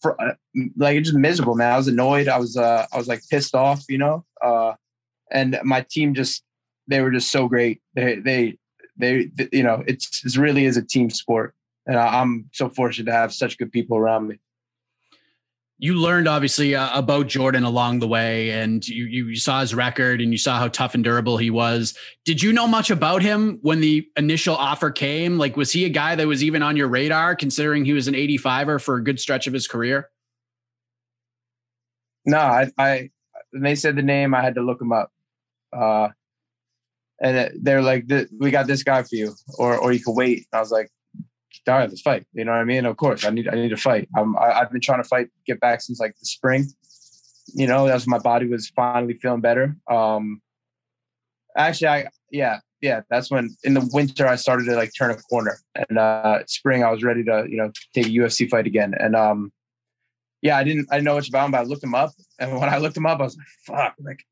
For 0.00 0.20
uh, 0.20 0.34
like 0.76 1.02
just 1.02 1.16
miserable, 1.16 1.54
man. 1.54 1.72
I 1.72 1.76
was 1.76 1.88
annoyed. 1.88 2.28
I 2.28 2.38
was 2.38 2.56
uh 2.56 2.86
I 2.92 2.96
was 2.96 3.08
like 3.08 3.20
pissed 3.30 3.54
off, 3.54 3.84
you 3.88 3.98
know. 3.98 4.24
Uh 4.42 4.74
and 5.30 5.58
my 5.64 5.84
team 5.90 6.14
just 6.14 6.42
they 6.86 7.00
were 7.00 7.10
just 7.10 7.30
so 7.30 7.48
great. 7.48 7.80
They 7.94 8.16
they 8.16 8.58
they, 8.96 9.30
you 9.52 9.62
know 9.62 9.82
it's 9.86 10.24
it 10.24 10.36
really 10.36 10.64
is 10.66 10.76
a 10.76 10.82
team 10.82 11.10
sport, 11.10 11.54
and 11.86 11.96
I'm 11.96 12.48
so 12.52 12.68
fortunate 12.68 13.06
to 13.06 13.16
have 13.16 13.32
such 13.32 13.58
good 13.58 13.72
people 13.72 13.96
around 13.96 14.28
me. 14.28 14.38
You 15.80 15.94
learned 15.94 16.26
obviously 16.26 16.74
uh, 16.74 16.98
about 16.98 17.28
Jordan 17.28 17.62
along 17.62 18.00
the 18.00 18.08
way, 18.08 18.50
and 18.50 18.86
you 18.86 19.04
you 19.04 19.36
saw 19.36 19.60
his 19.60 19.74
record 19.74 20.20
and 20.20 20.32
you 20.32 20.38
saw 20.38 20.58
how 20.58 20.66
tough 20.66 20.94
and 20.94 21.04
durable 21.04 21.36
he 21.36 21.50
was. 21.50 21.96
Did 22.24 22.42
you 22.42 22.52
know 22.52 22.66
much 22.66 22.90
about 22.90 23.22
him 23.22 23.60
when 23.62 23.80
the 23.80 24.08
initial 24.16 24.56
offer 24.56 24.90
came? 24.90 25.38
Like, 25.38 25.56
was 25.56 25.70
he 25.70 25.84
a 25.84 25.88
guy 25.88 26.16
that 26.16 26.26
was 26.26 26.42
even 26.42 26.64
on 26.64 26.76
your 26.76 26.88
radar, 26.88 27.36
considering 27.36 27.84
he 27.84 27.92
was 27.92 28.08
an 28.08 28.14
85er 28.14 28.82
for 28.82 28.96
a 28.96 29.04
good 29.04 29.20
stretch 29.20 29.46
of 29.46 29.52
his 29.52 29.68
career? 29.68 30.10
No, 32.26 32.38
I, 32.38 32.70
I 32.76 33.10
when 33.52 33.62
they 33.62 33.76
said 33.76 33.94
the 33.94 34.02
name, 34.02 34.34
I 34.34 34.42
had 34.42 34.56
to 34.56 34.62
look 34.62 34.80
him 34.82 34.92
up. 34.92 35.12
Uh, 35.72 36.08
and 37.20 37.50
they're 37.62 37.82
like, 37.82 38.04
"We 38.38 38.50
got 38.50 38.66
this 38.66 38.82
guy 38.82 39.02
for 39.02 39.14
you," 39.14 39.32
or 39.58 39.76
or 39.76 39.92
you 39.92 40.00
can 40.00 40.14
wait. 40.14 40.46
I 40.52 40.60
was 40.60 40.70
like, 40.70 40.90
"All 41.66 41.74
right, 41.74 41.88
let's 41.88 42.02
fight." 42.02 42.26
You 42.32 42.44
know 42.44 42.52
what 42.52 42.60
I 42.60 42.64
mean? 42.64 42.86
Of 42.86 42.96
course, 42.96 43.24
I 43.24 43.30
need 43.30 43.48
I 43.48 43.54
need 43.54 43.70
to 43.70 43.76
fight. 43.76 44.08
I'm, 44.16 44.36
I, 44.36 44.58
have 44.58 44.70
been 44.70 44.80
trying 44.80 45.02
to 45.02 45.08
fight, 45.08 45.28
get 45.46 45.60
back 45.60 45.80
since 45.80 46.00
like 46.00 46.16
the 46.18 46.26
spring. 46.26 46.66
You 47.54 47.66
know, 47.66 47.86
that's 47.86 48.06
when 48.06 48.10
my 48.10 48.18
body 48.18 48.46
was 48.46 48.68
finally 48.68 49.14
feeling 49.14 49.40
better. 49.40 49.76
Um, 49.90 50.42
actually, 51.56 51.88
I 51.88 52.08
yeah 52.30 52.60
yeah 52.80 53.00
that's 53.10 53.30
when 53.30 53.56
in 53.64 53.74
the 53.74 53.88
winter 53.92 54.26
I 54.26 54.36
started 54.36 54.64
to 54.66 54.76
like 54.76 54.92
turn 54.96 55.10
a 55.10 55.16
corner, 55.16 55.58
and 55.74 55.98
uh, 55.98 56.40
spring 56.46 56.84
I 56.84 56.90
was 56.90 57.02
ready 57.02 57.24
to 57.24 57.46
you 57.48 57.56
know 57.56 57.72
take 57.94 58.06
a 58.06 58.10
UFC 58.10 58.48
fight 58.48 58.66
again, 58.66 58.94
and 58.98 59.16
um, 59.16 59.52
yeah, 60.42 60.56
I 60.56 60.64
didn't 60.64 60.88
I 60.90 60.96
didn't 60.96 61.06
know 61.06 61.14
much 61.14 61.28
about 61.28 61.46
him, 61.46 61.52
but 61.52 61.60
I 61.60 61.64
looked 61.64 61.82
him 61.82 61.94
up, 61.94 62.12
and 62.38 62.58
when 62.58 62.68
I 62.68 62.78
looked 62.78 62.96
him 62.96 63.06
up, 63.06 63.20
I 63.20 63.24
was 63.24 63.36
like, 63.36 63.46
"Fuck!" 63.78 63.94
Like 63.98 64.24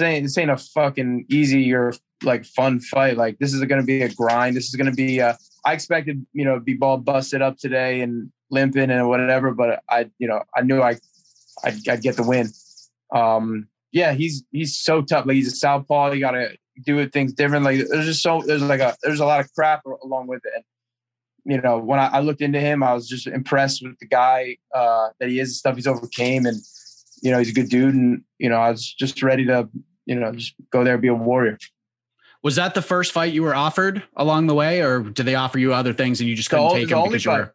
ain't 0.00 0.24
this 0.24 0.38
ain't 0.38 0.50
a 0.50 0.56
fucking 0.56 1.26
easy 1.28 1.72
or 1.72 1.94
like 2.22 2.44
fun 2.44 2.80
fight. 2.80 3.16
Like 3.16 3.38
this 3.38 3.52
is 3.52 3.62
going 3.64 3.80
to 3.80 3.86
be 3.86 4.02
a 4.02 4.08
grind. 4.08 4.56
This 4.56 4.68
is 4.68 4.74
going 4.74 4.90
to 4.90 4.96
be. 4.96 5.20
Uh, 5.20 5.34
I 5.64 5.72
expected 5.72 6.24
you 6.32 6.44
know 6.44 6.60
be 6.60 6.74
ball 6.74 6.98
busted 6.98 7.42
up 7.42 7.58
today 7.58 8.00
and 8.00 8.30
limping 8.50 8.90
and 8.90 9.08
whatever, 9.08 9.52
but 9.52 9.82
I 9.90 10.10
you 10.18 10.28
know 10.28 10.42
I 10.54 10.62
knew 10.62 10.82
I 10.82 10.96
I'd, 11.64 11.88
I'd 11.88 12.02
get 12.02 12.16
the 12.16 12.22
win. 12.22 12.48
Um, 13.14 13.68
yeah, 13.92 14.12
he's 14.12 14.44
he's 14.52 14.76
so 14.76 15.02
tough. 15.02 15.26
Like 15.26 15.36
he's 15.36 15.52
a 15.52 15.56
southpaw. 15.56 16.12
You 16.12 16.20
got 16.20 16.32
to 16.32 16.56
do 16.84 17.08
things 17.08 17.32
differently. 17.32 17.82
There's 17.82 18.06
just 18.06 18.22
so 18.22 18.42
there's 18.44 18.62
like 18.62 18.80
a 18.80 18.96
there's 19.02 19.20
a 19.20 19.26
lot 19.26 19.40
of 19.40 19.52
crap 19.54 19.82
along 20.04 20.26
with 20.26 20.44
it. 20.44 20.52
And, 20.54 20.64
you 21.46 21.60
know, 21.60 21.78
when 21.78 22.00
I, 22.00 22.08
I, 22.08 22.20
looked 22.20 22.40
into 22.40 22.58
him, 22.58 22.82
I 22.82 22.92
was 22.92 23.08
just 23.08 23.28
impressed 23.28 23.80
with 23.82 23.96
the 24.00 24.06
guy 24.06 24.56
uh, 24.74 25.10
that 25.20 25.28
he 25.28 25.38
is, 25.38 25.50
the 25.50 25.54
stuff 25.54 25.76
he's 25.76 25.86
overcame, 25.86 26.44
and 26.44 26.56
you 27.26 27.32
know 27.32 27.38
he's 27.38 27.50
a 27.50 27.52
good 27.52 27.68
dude. 27.68 27.92
And 27.92 28.22
you 28.38 28.48
know, 28.48 28.56
I 28.56 28.70
was 28.70 28.92
just 28.92 29.20
ready 29.20 29.44
to 29.46 29.68
you 30.04 30.14
know 30.14 30.30
just 30.32 30.54
go 30.70 30.84
there 30.84 30.96
be 30.96 31.08
a 31.08 31.14
warrior. 31.14 31.58
Was 32.44 32.54
that 32.54 32.74
the 32.74 32.82
first 32.82 33.10
fight 33.10 33.32
you 33.32 33.42
were 33.42 33.54
offered 33.54 34.04
along 34.16 34.46
the 34.46 34.54
way, 34.54 34.80
or 34.80 35.00
did 35.00 35.26
they 35.26 35.34
offer 35.34 35.58
you 35.58 35.74
other 35.74 35.92
things 35.92 36.20
and 36.20 36.28
you 36.28 36.36
just 36.36 36.50
couldn't 36.50 36.68
the, 36.68 36.74
take 36.74 36.88
the 36.88 36.94
them 36.94 37.04
because 37.08 37.24
you 37.24 37.32
were? 37.32 37.52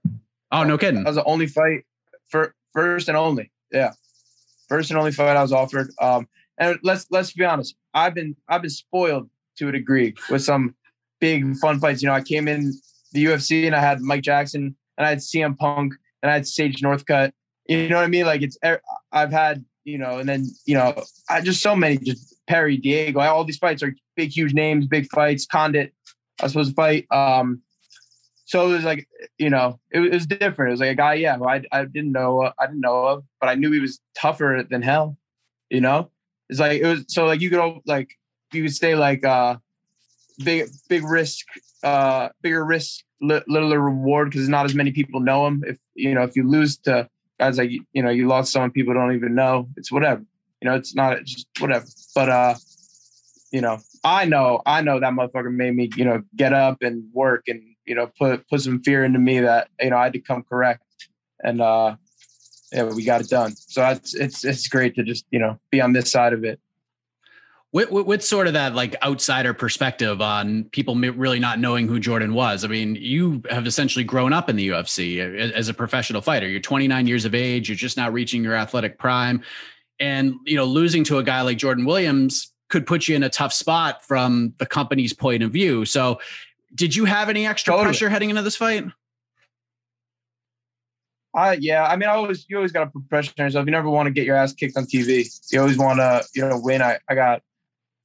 Oh, 0.51 0.63
no 0.63 0.77
kidding. 0.77 1.03
That 1.03 1.11
was 1.11 1.15
the 1.15 1.23
only 1.23 1.47
fight 1.47 1.85
for 2.27 2.53
first 2.73 3.07
and 3.07 3.15
only. 3.15 3.49
Yeah, 3.71 3.93
first 4.67 4.91
and 4.91 4.99
only 4.99 5.13
fight 5.13 5.37
I 5.37 5.41
was 5.41 5.53
offered. 5.53 5.89
Um, 6.01 6.27
and 6.57 6.77
let's 6.83 7.07
let's 7.09 7.31
be 7.31 7.45
honest, 7.45 7.73
I've 7.93 8.13
been 8.13 8.35
I've 8.49 8.63
been 8.63 8.71
spoiled 8.71 9.29
to 9.59 9.69
a 9.69 9.71
degree 9.71 10.13
with 10.29 10.43
some 10.43 10.75
big 11.21 11.55
fun 11.59 11.79
fights. 11.79 12.01
You 12.01 12.09
know, 12.09 12.15
I 12.15 12.21
came 12.21 12.49
in 12.49 12.73
the 13.13 13.23
UFC 13.23 13.67
and 13.67 13.75
I 13.75 13.79
had 13.79 14.01
Mike 14.01 14.23
Jackson 14.23 14.75
and 14.97 15.07
I 15.07 15.11
had 15.11 15.19
CM 15.19 15.57
Punk 15.57 15.93
and 16.21 16.29
I 16.29 16.33
had 16.33 16.45
Sage 16.45 16.81
Northcutt. 16.81 17.31
You 17.71 17.87
know 17.87 17.95
what 17.95 18.03
I 18.03 18.07
mean? 18.07 18.25
Like 18.25 18.41
it's 18.41 18.57
I've 19.13 19.31
had 19.31 19.63
you 19.85 19.97
know, 19.97 20.19
and 20.19 20.27
then 20.27 20.45
you 20.65 20.75
know, 20.75 21.01
I 21.29 21.39
just 21.39 21.61
so 21.61 21.73
many 21.73 21.97
just 21.97 22.35
Perry 22.45 22.75
Diego. 22.75 23.21
All 23.21 23.45
these 23.45 23.57
fights 23.57 23.81
are 23.81 23.95
big, 24.17 24.29
huge 24.29 24.53
names, 24.53 24.87
big 24.87 25.07
fights. 25.09 25.45
Condit, 25.45 25.93
I 26.41 26.43
was 26.43 26.51
supposed 26.51 26.71
to 26.71 26.75
fight. 26.75 27.07
Um, 27.11 27.61
so 28.43 28.69
it 28.69 28.73
was 28.73 28.83
like, 28.83 29.07
you 29.37 29.49
know, 29.49 29.79
it, 29.89 30.01
it 30.01 30.11
was 30.11 30.25
different. 30.25 30.69
It 30.69 30.71
was 30.71 30.79
like 30.81 30.89
a 30.89 30.95
guy, 30.95 31.13
yeah, 31.13 31.37
who 31.37 31.47
I, 31.47 31.63
I 31.71 31.85
didn't 31.85 32.11
know, 32.11 32.51
I 32.59 32.65
didn't 32.65 32.81
know 32.81 33.05
of, 33.05 33.23
but 33.39 33.47
I 33.47 33.55
knew 33.55 33.71
he 33.71 33.79
was 33.79 34.01
tougher 34.17 34.65
than 34.69 34.81
hell. 34.81 35.17
You 35.69 35.79
know, 35.79 36.11
it's 36.49 36.59
like 36.59 36.81
it 36.81 36.85
was 36.85 37.05
so 37.07 37.25
like 37.25 37.39
you 37.39 37.49
could 37.49 37.79
like 37.85 38.09
you 38.51 38.63
could 38.63 38.75
say 38.75 38.95
like 38.95 39.23
uh 39.23 39.55
big 40.43 40.67
big 40.89 41.05
risk, 41.05 41.45
uh 41.83 42.27
bigger 42.41 42.65
risk, 42.65 43.05
li- 43.21 43.43
littler 43.47 43.79
reward 43.79 44.31
because 44.31 44.49
not 44.49 44.65
as 44.65 44.75
many 44.75 44.91
people 44.91 45.21
know 45.21 45.47
him. 45.47 45.63
If 45.65 45.77
you 45.95 46.13
know, 46.13 46.23
if 46.23 46.35
you 46.35 46.45
lose 46.45 46.75
to 46.79 47.07
guys 47.41 47.57
like 47.57 47.71
you 47.71 48.03
know, 48.03 48.11
you 48.11 48.27
lost 48.27 48.51
someone 48.51 48.69
people 48.69 48.93
don't 48.93 49.15
even 49.15 49.33
know. 49.33 49.67
It's 49.75 49.91
whatever. 49.91 50.23
You 50.61 50.69
know, 50.69 50.75
it's 50.75 50.93
not 50.93 51.17
it's 51.17 51.33
just 51.33 51.47
whatever. 51.59 51.85
But 52.13 52.29
uh, 52.29 52.55
you 53.51 53.61
know, 53.61 53.79
I 54.03 54.25
know, 54.25 54.61
I 54.65 54.81
know 54.81 54.99
that 54.99 55.13
motherfucker 55.13 55.51
made 55.51 55.75
me, 55.75 55.89
you 55.95 56.05
know, 56.05 56.21
get 56.35 56.53
up 56.53 56.77
and 56.81 57.03
work 57.13 57.45
and 57.47 57.61
you 57.85 57.95
know 57.95 58.11
put 58.19 58.47
put 58.47 58.61
some 58.61 58.83
fear 58.83 59.03
into 59.03 59.17
me 59.17 59.39
that 59.39 59.69
you 59.79 59.89
know 59.89 59.97
I 59.97 60.03
had 60.03 60.13
to 60.13 60.19
come 60.19 60.43
correct, 60.43 60.83
and 61.43 61.61
uh, 61.61 61.95
yeah, 62.71 62.83
we 62.83 63.03
got 63.03 63.21
it 63.21 63.29
done. 63.29 63.53
So 63.55 63.83
it's 63.89 64.13
it's 64.13 64.45
it's 64.45 64.67
great 64.67 64.93
to 64.95 65.03
just 65.03 65.25
you 65.31 65.39
know 65.39 65.59
be 65.71 65.81
on 65.81 65.93
this 65.93 66.11
side 66.11 66.33
of 66.33 66.43
it. 66.43 66.59
With, 67.73 67.89
with, 67.89 68.05
with, 68.05 68.23
sort 68.23 68.47
of 68.47 68.53
that 68.53 68.75
like 68.75 68.97
outsider 69.01 69.53
perspective 69.53 70.21
on 70.21 70.65
people 70.65 70.93
really 70.93 71.39
not 71.39 71.57
knowing 71.57 71.87
who 71.87 72.01
Jordan 72.01 72.33
was. 72.33 72.65
I 72.65 72.67
mean, 72.67 72.95
you 72.95 73.41
have 73.49 73.65
essentially 73.65 74.03
grown 74.03 74.33
up 74.33 74.49
in 74.49 74.57
the 74.57 74.67
UFC 74.67 75.19
as 75.53 75.69
a 75.69 75.73
professional 75.73 76.21
fighter. 76.21 76.49
You're 76.49 76.59
29 76.59 77.07
years 77.07 77.23
of 77.23 77.33
age. 77.33 77.69
You're 77.69 77.77
just 77.77 77.95
now 77.95 78.09
reaching 78.09 78.43
your 78.43 78.55
athletic 78.55 78.97
prime, 78.99 79.41
and 80.01 80.35
you 80.45 80.57
know 80.57 80.65
losing 80.65 81.05
to 81.05 81.19
a 81.19 81.23
guy 81.23 81.41
like 81.41 81.57
Jordan 81.57 81.85
Williams 81.85 82.51
could 82.67 82.85
put 82.85 83.07
you 83.07 83.15
in 83.15 83.23
a 83.23 83.29
tough 83.29 83.53
spot 83.53 84.03
from 84.03 84.53
the 84.57 84.65
company's 84.65 85.13
point 85.13 85.43
of 85.43 85.51
view. 85.51 85.85
So 85.85 86.19
did 86.73 86.95
you 86.95 87.05
have 87.05 87.29
any 87.29 87.45
extra 87.45 87.71
totally. 87.71 87.85
pressure 87.85 88.09
heading 88.09 88.29
into 88.29 88.41
this 88.41 88.55
fight? 88.55 88.85
Uh, 91.33 91.55
yeah, 91.59 91.85
I 91.85 91.95
mean, 91.95 92.09
I 92.09 92.13
always 92.13 92.45
you 92.49 92.57
always 92.57 92.71
got 92.71 92.85
to 92.85 92.89
put 92.89 93.07
pressure 93.07 93.31
on 93.37 93.45
yourself. 93.45 93.65
You 93.65 93.71
never 93.71 93.89
want 93.89 94.07
to 94.07 94.11
get 94.11 94.25
your 94.25 94.35
ass 94.35 94.53
kicked 94.53 94.75
on 94.75 94.85
TV. 94.85 95.29
You 95.51 95.61
always 95.61 95.77
want 95.77 95.99
to 95.99 96.23
you 96.35 96.47
know 96.47 96.59
win. 96.61 96.81
I, 96.81 96.97
I 97.07 97.15
got 97.15 97.41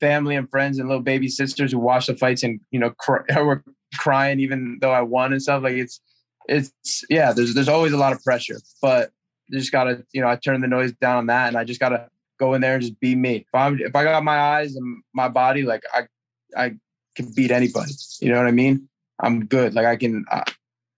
family 0.00 0.36
and 0.36 0.50
friends 0.50 0.78
and 0.78 0.88
little 0.88 1.02
baby 1.02 1.28
sisters 1.28 1.72
who 1.72 1.78
watch 1.78 2.06
the 2.06 2.16
fights 2.16 2.42
and 2.42 2.60
you 2.70 2.78
know 2.78 2.90
cry, 2.90 3.22
were 3.42 3.64
crying 3.98 4.40
even 4.40 4.78
though 4.80 4.92
I 4.92 5.02
won 5.02 5.32
and 5.32 5.42
stuff. 5.42 5.62
Like 5.62 5.76
it's 5.76 6.00
it's 6.48 7.04
yeah. 7.10 7.32
There's 7.32 7.54
there's 7.54 7.68
always 7.68 7.92
a 7.92 7.98
lot 7.98 8.12
of 8.12 8.22
pressure, 8.22 8.58
but 8.80 9.10
just 9.52 9.72
gotta 9.72 10.04
you 10.12 10.20
know 10.20 10.28
I 10.28 10.36
turn 10.36 10.60
the 10.60 10.68
noise 10.68 10.92
down 11.00 11.18
on 11.18 11.26
that 11.26 11.48
and 11.48 11.56
I 11.56 11.64
just 11.64 11.80
gotta 11.80 12.08
go 12.38 12.54
in 12.54 12.60
there 12.60 12.74
and 12.74 12.82
just 12.82 12.98
be 13.00 13.14
me. 13.14 13.36
If 13.36 13.54
I'm 13.54 13.78
if 13.80 13.94
I 13.94 14.04
got 14.04 14.22
my 14.24 14.38
eyes 14.38 14.76
and 14.76 15.02
my 15.14 15.28
body, 15.28 15.62
like 15.62 15.82
I 15.92 16.06
I 16.56 16.76
can 17.14 17.32
beat 17.34 17.50
anybody. 17.50 17.92
You 18.20 18.30
know 18.30 18.38
what 18.38 18.46
I 18.46 18.52
mean? 18.52 18.88
I'm 19.20 19.46
good. 19.46 19.74
Like 19.74 19.86
I 19.86 19.96
can, 19.96 20.24
uh, 20.30 20.44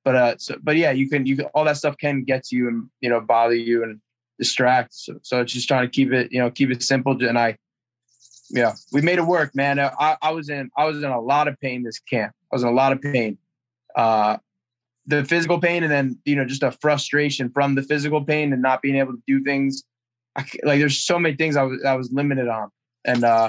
but 0.05 0.14
uh, 0.14 0.34
so, 0.38 0.57
but 0.62 0.76
yeah, 0.76 0.90
you 0.90 1.09
can, 1.09 1.24
you 1.26 1.36
can, 1.36 1.46
all 1.46 1.64
that 1.64 1.76
stuff 1.76 1.96
can 1.99 2.24
get 2.24 2.44
to 2.44 2.57
you 2.57 2.68
and 2.68 2.88
you 3.01 3.09
know 3.09 3.20
bother 3.20 3.55
you 3.55 3.82
and 3.82 4.01
distract. 4.38 4.94
So, 4.94 5.18
so 5.22 5.40
it's 5.40 5.53
just 5.53 5.68
trying 5.68 5.86
to 5.86 5.90
keep 5.90 6.12
it, 6.12 6.32
you 6.32 6.40
know, 6.40 6.51
keep 6.51 6.70
it 6.70 6.82
simple. 6.82 7.22
And 7.24 7.38
I, 7.38 7.57
yeah, 8.51 8.74
we 8.92 9.03
made 9.03 9.18
it 9.18 9.26
work, 9.26 9.55
man. 9.55 9.78
I, 9.78 10.16
I 10.20 10.30
was 10.30 10.49
in, 10.49 10.70
I 10.76 10.84
was 10.84 10.99
in 10.99 11.05
a 11.05 11.20
lot 11.20 11.49
of 11.49 11.59
pain 11.61 11.82
this 11.82 11.99
camp. 11.99 12.34
I 12.53 12.57
was 12.57 12.62
in 12.62 12.68
a 12.68 12.72
lot 12.72 12.92
of 12.92 13.03
pain. 13.03 13.38
Uh, 13.94 14.38
the 15.07 15.24
physical 15.24 15.59
pain 15.59 15.82
and 15.82 15.90
then 15.90 16.18
you 16.26 16.36
know 16.36 16.44
just 16.44 16.62
a 16.62 16.70
frustration 16.70 17.51
from 17.51 17.74
the 17.74 17.82
physical 17.82 18.22
pain 18.22 18.53
and 18.53 18.61
not 18.61 18.82
being 18.82 18.96
able 18.96 19.14
to 19.14 19.22
do 19.26 19.42
things 19.42 19.82
I, 20.36 20.44
like 20.64 20.78
there's 20.78 21.03
so 21.03 21.18
many 21.18 21.34
things 21.34 21.57
I 21.57 21.62
was 21.62 21.82
I 21.82 21.94
was 21.94 22.12
limited 22.12 22.46
on 22.46 22.70
and 23.07 23.24
uh 23.24 23.49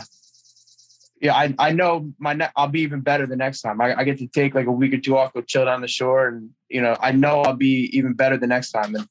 yeah, 1.22 1.36
I, 1.36 1.54
I 1.60 1.72
know 1.72 2.12
my 2.18 2.34
ne- 2.34 2.50
I'll 2.56 2.70
be 2.70 2.82
even 2.82 3.02
better 3.02 3.26
the 3.26 3.36
next 3.36 3.62
time. 3.62 3.82
I, 3.82 4.00
I 4.00 4.04
get 4.04 4.20
to 4.20 4.28
take 4.28 4.56
like 4.56 4.68
a 4.68 4.72
week 4.72 4.94
or 4.94 4.98
two 4.98 5.18
off, 5.18 5.34
go 5.34 5.42
chill 5.42 5.66
down 5.66 5.82
the 5.82 5.88
shore, 5.88 6.28
and 6.28 6.50
you 6.70 6.82
know 6.82 6.96
I 7.00 7.12
know 7.12 7.42
I'll 7.42 7.56
be 7.56 7.90
even 7.92 8.14
better 8.14 8.38
the 8.38 8.48
next 8.48 8.72
time. 8.72 8.96
And 8.96 9.08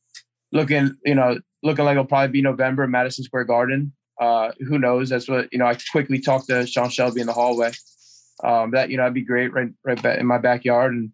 looking, 0.53 0.97
you 1.05 1.15
know, 1.15 1.39
looking 1.63 1.85
like 1.85 1.93
it'll 1.93 2.07
probably 2.07 2.33
be 2.33 2.43
November, 2.43 2.87
Madison 2.87 3.25
Square 3.25 3.45
Garden. 3.45 3.93
Uh, 4.21 4.53
who 4.59 4.79
knows? 4.79 5.09
That's 5.09 5.29
what 5.29 5.53
you 5.53 5.59
know. 5.59 5.67
I 5.67 5.77
quickly 5.93 6.19
talked 6.21 6.49
to 6.49 6.67
Sean 6.67 6.91
Shelby 6.91 7.21
in 7.21 7.27
the 7.27 7.33
hallway. 7.33 7.73
Um, 8.43 8.73
that 8.73 8.91
you 8.91 8.97
know, 8.97 9.05
that'd 9.05 9.15
be 9.15 9.23
great, 9.23 9.53
right, 9.53 9.71
right 9.85 10.19
in 10.19 10.27
my 10.27 10.39
backyard, 10.39 10.93
and 10.93 11.13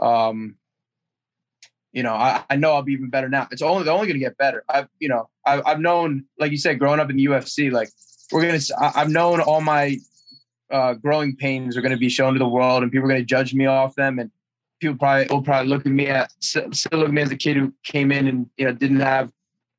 um, 0.00 0.56
you 1.92 2.02
know, 2.02 2.12
I, 2.12 2.44
I 2.50 2.56
know 2.56 2.72
I'll 2.72 2.82
be 2.82 2.92
even 2.92 3.08
better 3.08 3.28
now. 3.28 3.48
It's 3.50 3.62
only 3.62 3.84
they're 3.84 3.94
only 3.94 4.06
going 4.06 4.20
to 4.20 4.24
get 4.24 4.36
better. 4.36 4.64
I've 4.68 4.88
you 4.98 5.08
know, 5.08 5.30
I've, 5.46 5.62
I've 5.64 5.80
known, 5.80 6.24
like 6.38 6.50
you 6.50 6.58
said, 6.58 6.78
growing 6.78 7.00
up 7.00 7.08
in 7.08 7.16
the 7.16 7.24
UFC, 7.24 7.72
like 7.72 7.90
we're 8.30 8.44
gonna. 8.44 8.60
I've 8.94 9.08
known 9.08 9.40
all 9.40 9.62
my 9.62 9.98
uh, 10.70 10.94
growing 10.94 11.36
pains 11.36 11.76
are 11.76 11.80
going 11.80 11.92
to 11.92 11.98
be 11.98 12.10
shown 12.10 12.34
to 12.34 12.38
the 12.38 12.48
world, 12.48 12.82
and 12.82 12.92
people 12.92 13.06
are 13.06 13.12
going 13.12 13.22
to 13.22 13.26
judge 13.26 13.54
me 13.54 13.64
off 13.64 13.94
them, 13.94 14.18
and 14.18 14.30
people 14.80 14.96
probably 14.96 15.26
will 15.30 15.42
probably 15.42 15.68
look 15.68 15.86
at 15.86 15.92
me 15.92 16.06
at 16.08 16.30
still 16.40 16.68
look 16.92 17.08
at 17.08 17.14
me 17.14 17.22
as 17.22 17.30
a 17.30 17.36
kid 17.36 17.56
who 17.56 17.72
came 17.84 18.12
in 18.12 18.28
and 18.28 18.50
you 18.56 18.66
know 18.66 18.72
didn't 18.72 19.00
have 19.00 19.32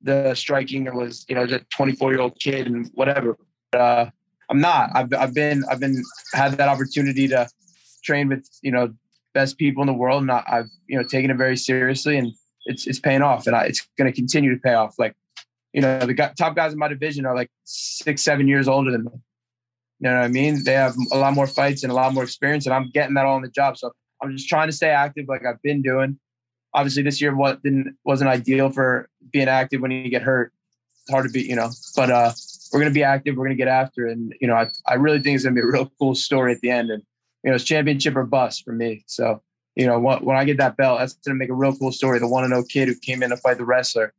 the 0.08 0.34
striking 0.34 0.86
was 0.95 1.26
you 1.28 1.36
know 1.36 1.43
a 1.43 1.60
24 1.60 2.12
year 2.12 2.22
old 2.22 2.39
kid 2.39 2.66
and 2.66 2.89
whatever. 2.93 3.38
But, 3.72 3.82
uh, 3.82 4.10
I'm 4.49 4.62
not. 4.62 4.89
I've 4.95 5.14
I've 5.14 5.34
been 5.34 5.64
I've 5.70 5.82
been 5.82 6.01
had 6.34 6.53
that 6.53 6.70
opportunity 6.70 7.28
to 7.28 7.47
train 8.03 8.30
with 8.30 8.47
you 8.62 8.72
know 8.72 8.93
best 9.34 9.58
people 9.58 9.84
in 9.84 9.88
the 9.88 9.93
world, 9.93 10.22
and 10.22 10.32
I, 10.32 10.43
have 10.47 10.68
you 10.88 10.97
know 10.97 11.05
taken 11.05 11.30
it 11.30 11.38
very 11.38 11.58
seriously, 11.58 12.18
and 12.18 12.32
it's 12.66 12.88
it's 12.88 12.99
paying 12.99 13.22
off, 13.22 13.45
and 13.45 13.55
I, 13.55 13.66
it's 13.66 13.86
going 13.97 14.10
to 14.12 14.16
continue 14.16 14.55
to 14.55 14.62
pay 14.62 14.74
off. 14.74 14.95
Like 14.97 15.16
you 15.74 15.82
know 15.82 15.99
the 15.99 16.16
top 16.38 16.55
guys 16.55 16.72
in 16.72 16.80
my 16.80 16.88
division 16.88 17.26
are 17.26 17.36
like 17.36 17.51
six 17.66 18.22
seven 18.22 18.47
years 18.47 18.70
older 18.70 18.91
than 18.91 19.03
me. 19.03 19.12
You 19.99 20.10
know 20.10 20.16
what 20.16 20.24
I 20.24 20.30
mean? 20.30 20.64
They 20.64 20.74
have 20.74 20.95
a 21.12 21.18
lot 21.18 21.34
more 21.34 21.47
fights 21.47 21.84
and 21.84 21.91
a 21.91 21.95
lot 21.95 22.14
more 22.14 22.24
experience, 22.24 22.66
and 22.66 22.74
I'm 22.74 22.89
getting 22.91 23.16
that 23.16 23.26
all 23.26 23.36
on 23.36 23.41
the 23.41 23.49
job. 23.49 23.78
So 23.78 23.91
I'm 24.24 24.38
just 24.38 24.47
trying 24.47 24.70
to 24.70 24.74
stay 24.74 24.89
active, 24.89 25.26
like 25.28 25.45
I've 25.45 25.62
been 25.62 25.82
doing. 25.82 26.18
Obviously, 26.74 27.03
this 27.03 27.22
year 27.22 27.36
what 27.36 27.63
didn't 27.63 27.97
wasn't 28.03 28.30
ideal 28.30 28.70
for 28.70 29.09
being 29.32 29.47
active 29.47 29.82
when 29.82 29.91
you 29.91 30.09
get 30.09 30.22
hurt. 30.22 30.53
It's 31.01 31.11
hard 31.11 31.26
to 31.26 31.32
be, 31.32 31.41
you 31.41 31.55
know. 31.55 31.70
But 31.95 32.11
uh, 32.11 32.32
we're 32.72 32.80
gonna 32.80 32.91
be 32.91 33.03
active. 33.03 33.36
We're 33.36 33.45
gonna 33.45 33.55
get 33.55 33.68
after, 33.68 34.07
it. 34.07 34.18
and 34.18 34.34
you 34.39 34.47
know, 34.47 34.55
I, 34.55 34.70
I 34.86 34.95
really 34.95 35.22
think 35.22 35.36
it's 35.36 35.43
gonna 35.43 35.55
be 35.55 35.61
a 35.61 35.65
real 35.65 35.91
cool 35.99 36.15
story 36.15 36.53
at 36.53 36.61
the 36.61 36.70
end. 36.70 36.89
And 36.89 37.03
you 37.43 37.49
know, 37.49 37.55
it's 37.55 37.63
championship 37.63 38.15
or 38.15 38.24
bust 38.24 38.63
for 38.63 38.74
me. 38.74 39.03
So 39.07 39.41
you 39.76 39.86
know, 39.86 39.99
when, 39.99 40.36
I 40.36 40.43
get 40.43 40.57
that 40.57 40.76
belt, 40.76 40.99
that's 40.99 41.13
gonna 41.13 41.36
make 41.36 41.49
a 41.49 41.53
real 41.53 41.76
cool 41.76 41.91
story. 41.91 42.20
The 42.20 42.28
one 42.28 42.43
and 42.43 42.51
zero 42.51 42.63
kid 42.63 42.88
who 42.88 42.95
came 42.95 43.22
in 43.24 43.30
to 43.30 43.38
fight 43.38 43.57
the 43.57 43.65
wrestler. 43.65 44.13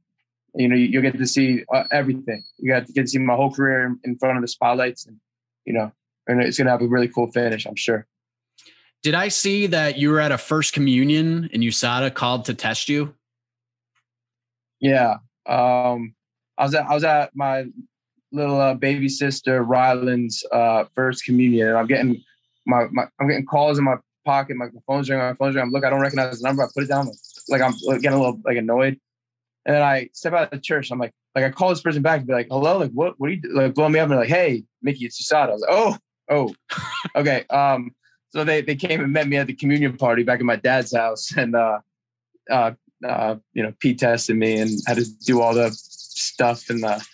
You 0.54 0.68
know, 0.68 0.76
you, 0.76 0.86
you 0.86 1.00
get 1.02 1.18
to 1.18 1.26
see 1.26 1.64
uh, 1.72 1.84
everything. 1.90 2.42
You 2.58 2.72
got 2.72 2.86
to 2.86 2.92
get 2.92 3.02
to 3.02 3.08
see 3.08 3.18
my 3.18 3.34
whole 3.34 3.52
career 3.52 3.94
in 4.04 4.16
front 4.18 4.38
of 4.38 4.42
the 4.42 4.48
spotlights, 4.48 5.06
and 5.06 5.16
you 5.64 5.72
know, 5.72 5.92
and 6.26 6.42
it's 6.42 6.58
gonna 6.58 6.70
have 6.70 6.82
a 6.82 6.86
really 6.86 7.08
cool 7.08 7.30
finish, 7.30 7.66
I'm 7.66 7.76
sure. 7.76 8.06
Did 9.02 9.14
I 9.14 9.28
see 9.28 9.66
that 9.68 9.98
you 9.98 10.10
were 10.10 10.20
at 10.20 10.32
a 10.32 10.38
first 10.38 10.72
communion 10.72 11.48
and 11.52 11.62
USADA 11.62 12.14
called 12.14 12.44
to 12.46 12.54
test 12.54 12.88
you? 12.88 13.14
Yeah. 14.80 15.18
Um, 15.46 16.14
I 16.56 16.64
was 16.64 16.74
at 16.74 16.86
I 16.86 16.94
was 16.94 17.04
at 17.04 17.34
my 17.34 17.66
little 18.32 18.60
uh, 18.60 18.74
baby 18.74 19.08
sister 19.08 19.62
Ryland's 19.62 20.44
uh, 20.52 20.84
first 20.94 21.24
communion, 21.24 21.68
and 21.68 21.78
I'm 21.78 21.86
getting 21.86 22.22
my, 22.66 22.86
my 22.90 23.04
I'm 23.20 23.28
getting 23.28 23.46
calls 23.46 23.78
in 23.78 23.84
my 23.84 23.96
pocket. 24.24 24.56
My 24.56 24.68
phone's 24.86 25.08
ringing. 25.08 25.24
My 25.24 25.34
phone's 25.34 25.54
ringing. 25.54 25.68
I'm 25.68 25.72
look. 25.72 25.84
I 25.84 25.90
don't 25.90 26.00
recognize 26.00 26.40
the 26.40 26.48
number. 26.48 26.62
I 26.62 26.66
put 26.74 26.84
it 26.84 26.88
down. 26.88 27.08
Like 27.48 27.62
I'm 27.62 27.74
getting 28.00 28.18
a 28.18 28.20
little 28.20 28.40
like 28.44 28.56
annoyed. 28.56 28.98
And 29.64 29.74
then 29.74 29.82
I 29.82 30.08
step 30.12 30.32
out 30.32 30.44
of 30.44 30.50
the 30.50 30.58
church. 30.58 30.90
I'm 30.90 30.98
like, 30.98 31.12
like 31.34 31.44
I 31.44 31.50
call 31.50 31.68
this 31.68 31.82
person 31.82 32.02
back 32.02 32.18
and 32.18 32.26
be 32.26 32.32
like, 32.32 32.48
hello, 32.50 32.78
like 32.78 32.90
what, 32.92 33.14
what 33.18 33.28
are 33.28 33.34
you 33.34 33.40
like 33.52 33.74
blow 33.74 33.88
me 33.88 33.98
up 33.98 34.08
and 34.08 34.18
like, 34.18 34.28
hey, 34.28 34.64
Mickey, 34.82 35.04
it's 35.04 35.22
USADA. 35.22 35.48
I 35.48 35.52
was 35.52 35.60
like, 35.60 35.70
oh, 35.70 35.96
oh, 36.30 36.54
okay. 37.16 37.44
Um, 37.50 37.92
so 38.30 38.44
they 38.44 38.60
they 38.60 38.76
came 38.76 39.00
and 39.00 39.12
met 39.12 39.28
me 39.28 39.36
at 39.36 39.46
the 39.46 39.54
communion 39.54 39.96
party 39.96 40.22
back 40.22 40.40
at 40.40 40.46
my 40.46 40.56
dad's 40.56 40.94
house, 40.94 41.34
and 41.36 41.54
uh, 41.54 41.80
uh, 42.50 42.72
uh, 43.06 43.36
you 43.52 43.62
know, 43.62 43.72
Pete 43.80 43.98
tested 43.98 44.36
me 44.36 44.58
and 44.58 44.70
had 44.86 44.98
to 44.98 45.06
do 45.24 45.40
all 45.40 45.54
the 45.54 45.70
stuff. 45.72 46.68
And 46.70 46.82
the 46.82 47.04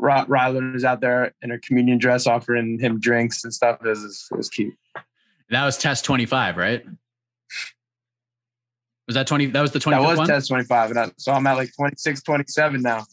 Rylan 0.00 0.72
was 0.72 0.84
out 0.84 1.00
there 1.00 1.34
in 1.42 1.50
her 1.50 1.60
communion 1.64 1.98
dress, 1.98 2.26
offering 2.26 2.78
him 2.78 3.00
drinks 3.00 3.44
and 3.44 3.52
stuff. 3.52 3.80
It 3.84 3.88
was, 3.88 4.28
it 4.30 4.36
was 4.36 4.48
cute. 4.48 4.74
That 5.50 5.64
was 5.64 5.78
test 5.78 6.04
twenty 6.04 6.26
five, 6.26 6.56
right? 6.56 6.84
Was 9.10 9.16
that 9.16 9.26
20? 9.26 9.46
That 9.46 9.60
was 9.60 9.72
the 9.72 9.80
20. 9.80 10.00
That 10.00 10.08
was 10.08 10.18
one? 10.18 10.28
test 10.28 10.46
25. 10.46 10.90
And 10.90 10.98
I, 11.00 11.10
so 11.16 11.32
I'm 11.32 11.44
at 11.48 11.54
like 11.54 11.74
26, 11.74 12.22
27 12.22 12.80
now. 12.80 13.04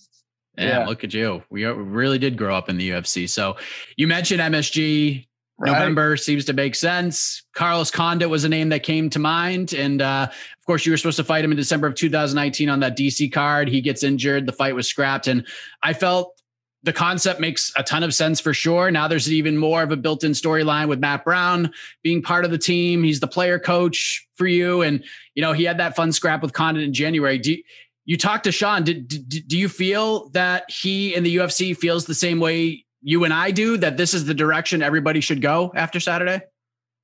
Yeah, 0.55 0.81
yeah, 0.81 0.85
look 0.85 1.03
at 1.03 1.11
you. 1.11 1.41
We 1.49 1.65
really 1.65 2.19
did 2.19 2.37
grow 2.37 2.55
up 2.55 2.69
in 2.69 2.77
the 2.77 2.91
UFC. 2.91 3.27
So 3.27 3.57
you 3.95 4.05
mentioned 4.05 4.39
MSG. 4.39 5.25
Right. 5.59 5.71
November 5.71 6.17
seems 6.17 6.45
to 6.45 6.53
make 6.53 6.75
sense. 6.75 7.43
Carlos 7.53 7.89
Condit 7.89 8.29
was 8.29 8.43
a 8.43 8.49
name 8.49 8.69
that 8.69 8.83
came 8.83 9.09
to 9.09 9.19
mind. 9.19 9.73
And 9.73 10.03
uh, 10.03 10.27
of 10.29 10.65
course, 10.67 10.85
you 10.85 10.91
were 10.91 10.97
supposed 10.97 11.17
to 11.17 11.23
fight 11.23 11.43
him 11.43 11.51
in 11.51 11.57
December 11.57 11.87
of 11.87 11.95
2019 11.95 12.69
on 12.69 12.79
that 12.81 12.95
DC 12.95 13.31
card. 13.31 13.67
He 13.67 13.81
gets 13.81 14.03
injured. 14.03 14.45
The 14.45 14.51
fight 14.51 14.75
was 14.75 14.87
scrapped. 14.87 15.27
And 15.27 15.47
I 15.81 15.93
felt 15.93 16.37
the 16.83 16.93
concept 16.93 17.39
makes 17.39 17.71
a 17.75 17.83
ton 17.83 18.03
of 18.03 18.13
sense 18.13 18.39
for 18.39 18.53
sure. 18.53 18.91
Now 18.91 19.07
there's 19.07 19.31
even 19.31 19.57
more 19.57 19.81
of 19.81 19.91
a 19.91 19.97
built-in 19.97 20.31
storyline 20.31 20.87
with 20.87 20.99
Matt 20.99 21.25
Brown 21.25 21.71
being 22.03 22.21
part 22.21 22.45
of 22.45 22.51
the 22.51 22.57
team. 22.57 23.03
He's 23.03 23.19
the 23.19 23.27
player 23.27 23.59
coach 23.59 24.25
for 24.35 24.47
you, 24.47 24.83
and 24.83 25.03
you 25.33 25.41
know 25.41 25.53
he 25.53 25.63
had 25.63 25.79
that 25.79 25.95
fun 25.95 26.11
scrap 26.11 26.41
with 26.41 26.53
Condit 26.53 26.83
in 26.83 26.93
January. 26.93 27.39
Do 27.39 27.53
you, 27.53 27.63
you 28.05 28.15
talk 28.15 28.43
to 28.43 28.51
Sean? 28.53 28.83
Did, 28.83 29.07
did, 29.07 29.47
do 29.47 29.57
you 29.57 29.67
feel 29.67 30.29
that 30.29 30.69
he 30.69 31.13
in 31.13 31.23
the 31.23 31.35
UFC 31.35 31.75
feels 31.75 32.05
the 32.05 32.15
same 32.15 32.39
way 32.39 32.85
you 33.01 33.23
and 33.23 33.33
I 33.33 33.51
do? 33.51 33.77
That 33.77 33.97
this 33.97 34.13
is 34.13 34.25
the 34.25 34.33
direction 34.33 34.81
everybody 34.81 35.21
should 35.21 35.41
go 35.41 35.71
after 35.75 35.99
Saturday? 35.99 36.41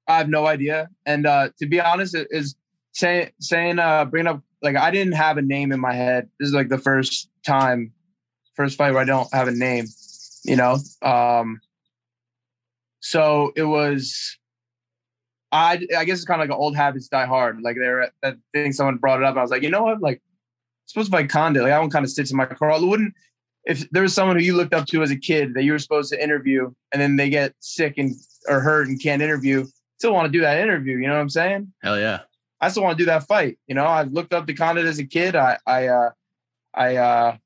I 0.08 0.18
have 0.18 0.30
no 0.30 0.48
idea. 0.48 0.90
And 1.06 1.26
uh, 1.26 1.50
to 1.60 1.66
be 1.66 1.80
honest, 1.80 2.16
it 2.16 2.28
is 2.32 2.56
saying 2.94 3.32
saying 3.40 3.80
uh, 3.80 4.06
bringing 4.06 4.28
up 4.28 4.42
like 4.62 4.76
I 4.76 4.92
didn't 4.92 5.14
have 5.14 5.38
a 5.38 5.42
name 5.42 5.72
in 5.72 5.80
my 5.80 5.94
head. 5.94 6.30
This 6.40 6.48
is 6.48 6.54
like 6.54 6.70
the 6.70 6.78
first 6.78 7.30
time, 7.46 7.92
first 8.56 8.78
fight 8.78 8.92
where 8.92 9.02
I 9.02 9.06
don't 9.06 9.32
have 9.34 9.48
a 9.48 9.52
name. 9.52 9.86
You 10.44 10.56
know, 10.56 10.78
um, 11.02 11.62
so 13.00 13.54
it 13.56 13.64
was. 13.64 14.38
I 15.52 15.86
I 15.96 16.06
guess 16.06 16.18
it's 16.18 16.26
kind 16.26 16.42
of 16.42 16.50
like 16.50 16.56
an 16.56 16.60
old 16.60 16.76
habits 16.76 17.08
die 17.08 17.26
hard. 17.26 17.62
Like 17.62 17.76
there, 17.76 18.12
that 18.24 18.38
thing 18.54 18.74
someone 18.74 18.98
brought 18.98 19.20
it 19.20 19.26
up. 19.26 19.38
I 19.38 19.42
was 19.42 19.52
like, 19.52 19.62
you 19.62 19.70
know 19.70 19.84
what, 19.84 20.02
like 20.02 20.22
supposed 20.88 21.12
to 21.12 21.18
fight 21.18 21.30
Condit. 21.30 21.64
Like 21.64 21.72
I 21.72 21.80
don't 21.80 21.92
kind 21.92 22.04
of 22.04 22.12
sits 22.12 22.32
in 22.32 22.38
my 22.38 22.46
car. 22.46 22.72
It 22.72 22.82
wouldn't 22.82 23.14
if 23.66 23.90
there 23.92 24.04
was 24.04 24.14
someone 24.14 24.38
who 24.38 24.44
you 24.44 24.56
looked 24.56 24.74
up 24.74 24.88
to 24.88 25.04
as 25.04 25.12
a 25.12 25.16
kid 25.16 25.54
that 25.54 25.64
you 25.64 25.72
were 25.72 25.80
supposed 25.80 26.12
to 26.12 26.22
interview 26.22 26.72
and 26.92 27.02
then 27.02 27.16
they 27.16 27.30
get 27.30 27.54
sick 27.60 27.98
and 27.98 28.14
or 28.50 28.60
hurt 28.60 28.88
and 28.88 29.02
can't 29.02 29.22
interview, 29.22 29.66
still 29.98 30.14
want 30.14 30.26
to 30.26 30.32
do 30.32 30.42
that 30.42 30.60
interview. 30.60 30.98
You 30.98 31.08
know 31.08 31.14
what 31.14 31.22
I'm 31.22 31.30
saying? 31.30 31.72
Hell 31.82 32.00
yeah. 32.00 32.22
I 32.60 32.70
still 32.70 32.84
want 32.84 32.98
to 32.98 33.02
do 33.02 33.08
that 33.08 33.24
fight. 33.24 33.58
You 33.68 33.76
know, 33.76 33.86
I 33.86 34.04
looked 34.04 34.34
up 34.34 34.48
to 34.48 34.54
Condit 34.54 34.86
as 34.86 35.00
a 35.00 35.06
kid. 35.06 35.36
I, 35.36 35.58
I, 35.66 35.88
uh, 35.88 36.10
I, 36.74 36.96
uh, 36.96 37.38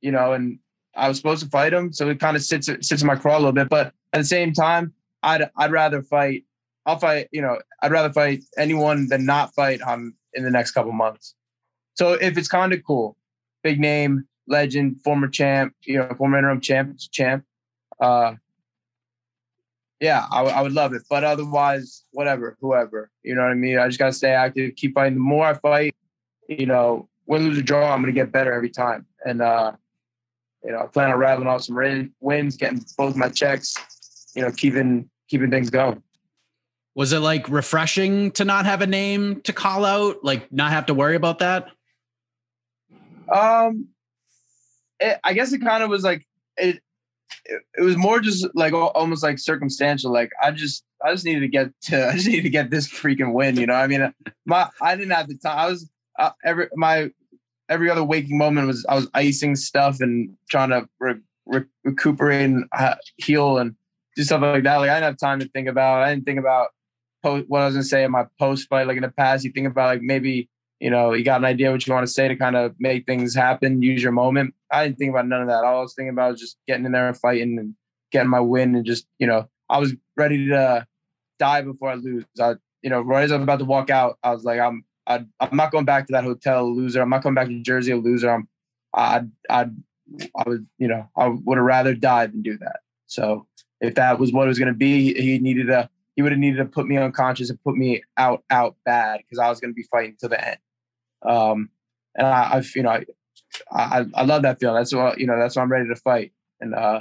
you 0.00 0.10
know, 0.10 0.32
and 0.32 0.58
I 0.94 1.08
was 1.08 1.16
supposed 1.16 1.42
to 1.42 1.48
fight 1.48 1.72
him, 1.72 1.92
so 1.92 2.08
it 2.08 2.20
kind 2.20 2.36
of 2.36 2.42
sits 2.42 2.66
sits 2.66 3.00
in 3.00 3.06
my 3.06 3.16
craw 3.16 3.36
a 3.36 3.38
little 3.38 3.52
bit. 3.52 3.68
But 3.68 3.94
at 4.12 4.18
the 4.18 4.24
same 4.24 4.52
time, 4.52 4.92
I'd 5.22 5.48
I'd 5.56 5.72
rather 5.72 6.02
fight. 6.02 6.44
I'll 6.84 6.98
fight. 6.98 7.28
You 7.32 7.40
know, 7.40 7.58
I'd 7.82 7.92
rather 7.92 8.12
fight 8.12 8.42
anyone 8.58 9.08
than 9.08 9.24
not 9.24 9.54
fight 9.54 9.80
on 9.82 10.14
in 10.34 10.44
the 10.44 10.50
next 10.50 10.72
couple 10.72 10.92
months. 10.92 11.34
So 11.94 12.14
if 12.14 12.36
it's 12.36 12.48
Condit, 12.48 12.84
cool, 12.86 13.16
big 13.62 13.80
name, 13.80 14.26
legend, 14.46 15.00
former 15.02 15.28
champ, 15.28 15.74
you 15.82 15.98
know, 15.98 16.12
former 16.16 16.38
interim 16.38 16.60
champ, 16.60 16.98
champ. 17.10 17.44
Uh, 18.00 18.34
yeah, 20.00 20.26
I, 20.30 20.42
I 20.42 20.62
would 20.62 20.72
love 20.72 20.92
it. 20.94 21.02
But 21.08 21.22
otherwise, 21.22 22.04
whatever, 22.10 22.56
whoever, 22.60 23.10
you 23.22 23.34
know 23.34 23.42
what 23.42 23.52
I 23.52 23.54
mean? 23.54 23.78
I 23.78 23.86
just 23.86 23.98
got 23.98 24.06
to 24.06 24.12
stay 24.12 24.32
active, 24.32 24.74
keep 24.74 24.94
fighting. 24.94 25.14
The 25.14 25.20
more 25.20 25.46
I 25.46 25.54
fight, 25.54 25.94
you 26.48 26.66
know, 26.66 27.08
win, 27.26 27.44
lose, 27.44 27.58
or 27.58 27.62
draw, 27.62 27.92
I'm 27.92 28.02
going 28.02 28.12
to 28.12 28.20
get 28.20 28.32
better 28.32 28.52
every 28.52 28.70
time. 28.70 29.06
And, 29.24 29.40
uh, 29.40 29.72
you 30.64 30.72
know, 30.72 30.80
I 30.80 30.86
plan 30.86 31.10
on 31.10 31.18
rattling 31.18 31.48
off 31.48 31.62
some 31.62 32.10
wins, 32.20 32.56
getting 32.56 32.84
both 32.98 33.14
my 33.14 33.28
checks, 33.28 33.76
you 34.34 34.42
know, 34.42 34.50
keeping, 34.50 35.08
keeping 35.28 35.50
things 35.50 35.70
going. 35.70 36.02
Was 36.94 37.12
it 37.12 37.20
like 37.20 37.48
refreshing 37.48 38.32
to 38.32 38.44
not 38.44 38.66
have 38.66 38.82
a 38.82 38.86
name 38.86 39.40
to 39.42 39.52
call 39.52 39.84
out, 39.84 40.22
like 40.22 40.52
not 40.52 40.72
have 40.72 40.86
to 40.86 40.94
worry 40.94 41.16
about 41.16 41.38
that? 41.38 41.68
Um, 43.32 43.88
it, 45.02 45.20
I 45.24 45.32
guess 45.32 45.52
it 45.52 45.60
kind 45.60 45.82
of 45.82 45.90
was 45.90 46.04
like 46.04 46.26
it, 46.56 46.80
it, 47.44 47.62
it. 47.74 47.82
was 47.82 47.96
more 47.96 48.20
just 48.20 48.46
like 48.54 48.72
almost 48.72 49.22
like 49.22 49.38
circumstantial. 49.38 50.12
Like 50.12 50.30
I 50.42 50.50
just, 50.50 50.84
I 51.04 51.12
just 51.12 51.24
needed 51.24 51.40
to 51.40 51.48
get 51.48 51.68
to, 51.82 52.08
I 52.08 52.12
just 52.14 52.26
needed 52.26 52.42
to 52.42 52.50
get 52.50 52.70
this 52.70 52.88
freaking 52.88 53.32
win. 53.32 53.56
You 53.56 53.66
know, 53.66 53.74
I 53.74 53.86
mean, 53.86 54.12
my, 54.46 54.68
I 54.80 54.96
didn't 54.96 55.12
have 55.12 55.28
the 55.28 55.36
time. 55.36 55.58
I 55.58 55.68
was 55.68 55.90
uh, 56.18 56.30
every 56.44 56.68
my 56.74 57.10
every 57.68 57.90
other 57.90 58.04
waking 58.04 58.38
moment 58.38 58.66
was 58.66 58.84
I 58.88 58.94
was 58.94 59.08
icing 59.14 59.56
stuff 59.56 60.00
and 60.00 60.36
trying 60.50 60.70
to 60.70 60.88
re, 61.00 61.14
re, 61.46 61.62
recuperate 61.84 62.44
and 62.44 62.64
uh, 62.76 62.96
heal 63.16 63.58
and 63.58 63.74
do 64.14 64.24
stuff 64.24 64.42
like 64.42 64.64
that. 64.64 64.76
Like 64.76 64.90
I 64.90 64.94
didn't 64.94 65.04
have 65.04 65.18
time 65.18 65.40
to 65.40 65.48
think 65.48 65.68
about. 65.68 66.02
I 66.02 66.12
didn't 66.12 66.26
think 66.26 66.38
about 66.38 66.68
post, 67.22 67.46
what 67.48 67.62
I 67.62 67.66
was 67.66 67.74
gonna 67.74 67.84
say 67.84 68.04
in 68.04 68.10
my 68.10 68.26
post 68.38 68.68
fight. 68.68 68.86
Like 68.86 68.96
in 68.96 69.02
the 69.02 69.08
past, 69.08 69.44
you 69.44 69.52
think 69.52 69.66
about 69.66 69.86
like 69.86 70.02
maybe 70.02 70.48
you 70.82 70.90
know, 70.90 71.12
you 71.12 71.22
got 71.22 71.40
an 71.40 71.44
idea 71.44 71.70
what 71.70 71.86
you 71.86 71.92
want 71.92 72.04
to 72.04 72.12
say 72.12 72.26
to 72.26 72.34
kind 72.34 72.56
of 72.56 72.74
make 72.80 73.06
things 73.06 73.36
happen, 73.36 73.82
use 73.82 74.02
your 74.02 74.10
moment. 74.10 74.52
I 74.72 74.84
didn't 74.84 74.98
think 74.98 75.10
about 75.10 75.28
none 75.28 75.40
of 75.40 75.46
that. 75.46 75.62
All 75.62 75.78
I 75.78 75.80
was 75.80 75.94
thinking 75.94 76.10
about 76.10 76.32
was 76.32 76.40
just 76.40 76.58
getting 76.66 76.84
in 76.84 76.90
there 76.90 77.06
and 77.06 77.16
fighting 77.16 77.56
and 77.56 77.76
getting 78.10 78.28
my 78.28 78.40
win 78.40 78.74
and 78.74 78.84
just, 78.84 79.06
you 79.20 79.28
know, 79.28 79.48
I 79.70 79.78
was 79.78 79.94
ready 80.16 80.48
to 80.48 80.84
die 81.38 81.62
before 81.62 81.90
I 81.90 81.94
lose. 81.94 82.24
I, 82.40 82.54
you 82.82 82.90
know, 82.90 83.00
right 83.00 83.22
as 83.22 83.30
I'm 83.30 83.44
about 83.44 83.60
to 83.60 83.64
walk 83.64 83.90
out, 83.90 84.18
I 84.24 84.32
was 84.32 84.42
like, 84.42 84.58
I'm, 84.58 84.84
I, 85.06 85.24
I'm 85.38 85.56
not 85.56 85.70
going 85.70 85.84
back 85.84 86.08
to 86.08 86.12
that 86.14 86.24
hotel 86.24 86.68
loser. 86.74 87.00
I'm 87.00 87.10
not 87.10 87.22
going 87.22 87.36
back 87.36 87.46
to 87.46 87.62
Jersey 87.62 87.92
a 87.92 87.96
loser. 87.96 88.32
I'm, 88.32 88.48
I, 88.92 89.22
I, 89.48 89.66
I 90.36 90.42
would, 90.48 90.66
you 90.78 90.88
know, 90.88 91.08
I 91.16 91.28
would 91.28 91.58
have 91.58 91.64
rather 91.64 91.94
died 91.94 92.32
than 92.32 92.42
do 92.42 92.58
that. 92.58 92.80
So 93.06 93.46
if 93.80 93.94
that 93.94 94.18
was 94.18 94.32
what 94.32 94.46
it 94.46 94.48
was 94.48 94.58
going 94.58 94.66
to 94.66 94.74
be, 94.74 95.14
he 95.14 95.38
needed 95.38 95.68
to, 95.68 95.88
he 96.16 96.22
would 96.22 96.32
have 96.32 96.40
needed 96.40 96.56
to 96.56 96.64
put 96.64 96.88
me 96.88 96.96
unconscious 96.96 97.50
and 97.50 97.62
put 97.62 97.76
me 97.76 98.02
out, 98.16 98.42
out 98.50 98.74
bad 98.84 99.18
because 99.18 99.38
I 99.38 99.48
was 99.48 99.60
going 99.60 99.70
to 99.70 99.76
be 99.76 99.84
fighting 99.84 100.16
to 100.18 100.26
the 100.26 100.44
end. 100.44 100.58
Um, 101.26 101.70
and 102.14 102.26
I, 102.26 102.50
I've, 102.54 102.70
you 102.74 102.82
know, 102.82 102.90
I, 102.90 103.04
I, 103.72 104.04
I 104.14 104.24
love 104.24 104.42
that 104.42 104.60
feeling. 104.60 104.76
That's 104.76 104.94
what, 104.94 105.18
you 105.18 105.26
know, 105.26 105.38
that's 105.38 105.56
why 105.56 105.62
I'm 105.62 105.72
ready 105.72 105.88
to 105.88 105.96
fight. 105.96 106.32
And, 106.60 106.74
uh, 106.74 107.00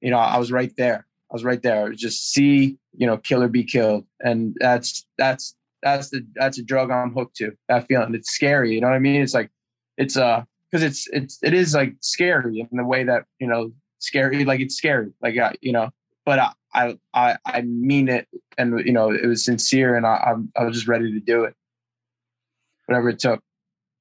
you 0.00 0.10
know, 0.10 0.18
I 0.18 0.38
was 0.38 0.52
right 0.52 0.72
there. 0.76 1.06
I 1.30 1.34
was 1.34 1.44
right 1.44 1.62
there. 1.62 1.88
Was 1.88 2.00
just 2.00 2.32
see, 2.32 2.78
you 2.96 3.06
know, 3.06 3.16
kill 3.16 3.42
or 3.42 3.48
be 3.48 3.64
killed. 3.64 4.04
And 4.20 4.54
that's, 4.60 5.06
that's, 5.18 5.54
that's 5.82 6.10
the, 6.10 6.26
that's 6.34 6.58
a 6.58 6.62
drug 6.62 6.90
I'm 6.90 7.12
hooked 7.12 7.36
to 7.36 7.52
that 7.68 7.86
feeling. 7.86 8.14
It's 8.14 8.32
scary. 8.32 8.74
You 8.74 8.80
know 8.80 8.88
what 8.88 8.96
I 8.96 9.00
mean? 9.00 9.20
It's 9.20 9.34
like, 9.34 9.50
it's, 9.96 10.16
uh, 10.16 10.44
cause 10.72 10.82
it's, 10.82 11.08
it's, 11.12 11.38
it 11.42 11.54
is 11.54 11.74
like 11.74 11.94
scary 12.00 12.60
in 12.60 12.76
the 12.76 12.84
way 12.84 13.04
that, 13.04 13.24
you 13.38 13.46
know, 13.46 13.72
scary, 13.98 14.44
like 14.44 14.60
it's 14.60 14.76
scary, 14.76 15.12
like, 15.22 15.36
uh, 15.38 15.52
you 15.60 15.72
know, 15.72 15.90
but 16.24 16.38
I, 16.74 16.96
I, 17.14 17.36
I 17.44 17.62
mean 17.62 18.08
it. 18.08 18.28
And, 18.58 18.84
you 18.84 18.92
know, 18.92 19.10
it 19.10 19.26
was 19.26 19.44
sincere 19.44 19.96
and 19.96 20.06
I, 20.06 20.34
I 20.56 20.64
was 20.64 20.74
just 20.74 20.88
ready 20.88 21.12
to 21.12 21.20
do 21.20 21.44
it 21.44 21.54
whatever 22.86 23.08
it 23.08 23.18
took. 23.18 23.40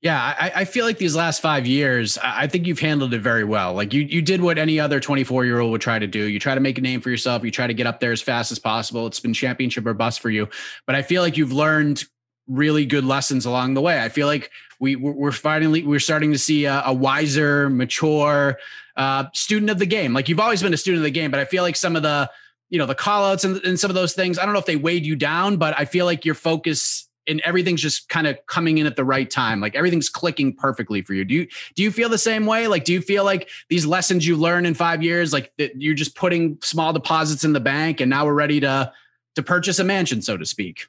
Yeah, 0.01 0.19
I, 0.19 0.51
I, 0.55 0.65
feel 0.65 0.85
like 0.85 0.97
these 0.97 1.15
last 1.15 1.43
five 1.43 1.67
years, 1.67 2.17
I 2.23 2.47
think 2.47 2.65
you've 2.65 2.79
handled 2.79 3.13
it 3.13 3.21
very 3.21 3.43
well. 3.43 3.75
Like 3.75 3.93
you, 3.93 4.01
you 4.01 4.23
did 4.23 4.41
what 4.41 4.57
any 4.57 4.79
other 4.79 4.99
24 4.99 5.45
year 5.45 5.59
old 5.59 5.71
would 5.71 5.81
try 5.81 5.99
to 5.99 6.07
do. 6.07 6.23
You 6.23 6.39
try 6.39 6.55
to 6.55 6.59
make 6.59 6.79
a 6.79 6.81
name 6.81 7.01
for 7.01 7.11
yourself. 7.11 7.43
You 7.43 7.51
try 7.51 7.67
to 7.67 7.73
get 7.75 7.85
up 7.85 7.99
there 7.99 8.11
as 8.11 8.19
fast 8.19 8.51
as 8.51 8.57
possible. 8.57 9.05
It's 9.05 9.19
been 9.19 9.33
championship 9.33 9.85
or 9.85 9.93
bust 9.93 10.19
for 10.19 10.31
you. 10.31 10.49
But 10.87 10.95
I 10.95 11.03
feel 11.03 11.21
like 11.21 11.37
you've 11.37 11.53
learned 11.53 12.03
really 12.47 12.87
good 12.87 13.05
lessons 13.05 13.45
along 13.45 13.75
the 13.75 13.81
way. 13.81 14.01
I 14.01 14.09
feel 14.09 14.25
like 14.25 14.49
we 14.79 14.95
we're 14.95 15.31
finally 15.31 15.83
we're 15.83 15.99
starting 15.99 16.31
to 16.31 16.39
see 16.39 16.65
a, 16.65 16.81
a 16.87 16.93
wiser, 16.93 17.69
mature 17.69 18.57
uh, 18.97 19.25
student 19.33 19.69
of 19.69 19.77
the 19.77 19.85
game. 19.85 20.13
Like 20.13 20.27
you've 20.27 20.39
always 20.39 20.63
been 20.63 20.73
a 20.73 20.77
student 20.77 21.01
of 21.01 21.03
the 21.03 21.11
game, 21.11 21.29
but 21.29 21.39
I 21.39 21.45
feel 21.45 21.61
like 21.61 21.75
some 21.75 21.95
of 21.95 22.01
the 22.01 22.29
you 22.69 22.79
know 22.79 22.87
the 22.87 22.95
call 22.95 23.25
outs 23.25 23.43
and, 23.43 23.57
and 23.63 23.79
some 23.79 23.91
of 23.91 23.95
those 23.95 24.13
things. 24.13 24.39
I 24.39 24.45
don't 24.45 24.53
know 24.53 24.59
if 24.59 24.65
they 24.65 24.77
weighed 24.77 25.05
you 25.05 25.15
down, 25.15 25.57
but 25.57 25.77
I 25.77 25.85
feel 25.85 26.05
like 26.05 26.25
your 26.25 26.35
focus 26.35 27.07
and 27.31 27.41
everything's 27.45 27.81
just 27.81 28.09
kind 28.09 28.27
of 28.27 28.37
coming 28.45 28.77
in 28.77 28.85
at 28.85 28.97
the 28.97 29.05
right 29.05 29.29
time 29.29 29.61
like 29.61 29.75
everything's 29.75 30.09
clicking 30.09 30.53
perfectly 30.53 31.01
for 31.01 31.13
you. 31.13 31.23
Do 31.23 31.33
you 31.33 31.47
do 31.75 31.81
you 31.81 31.91
feel 31.91 32.09
the 32.09 32.17
same 32.17 32.45
way? 32.45 32.67
Like 32.67 32.83
do 32.83 32.93
you 32.93 33.01
feel 33.01 33.23
like 33.23 33.49
these 33.69 33.85
lessons 33.85 34.27
you 34.27 34.35
learn 34.35 34.65
in 34.65 34.73
five 34.73 35.01
years 35.01 35.33
like 35.33 35.51
that 35.57 35.81
you're 35.81 35.95
just 35.95 36.15
putting 36.15 36.57
small 36.61 36.93
deposits 36.93 37.43
in 37.43 37.53
the 37.53 37.59
bank 37.59 38.01
and 38.01 38.09
now 38.09 38.25
we're 38.25 38.33
ready 38.33 38.59
to 38.59 38.91
to 39.35 39.43
purchase 39.43 39.79
a 39.79 39.83
mansion 39.83 40.21
so 40.21 40.37
to 40.37 40.45
speak? 40.45 40.85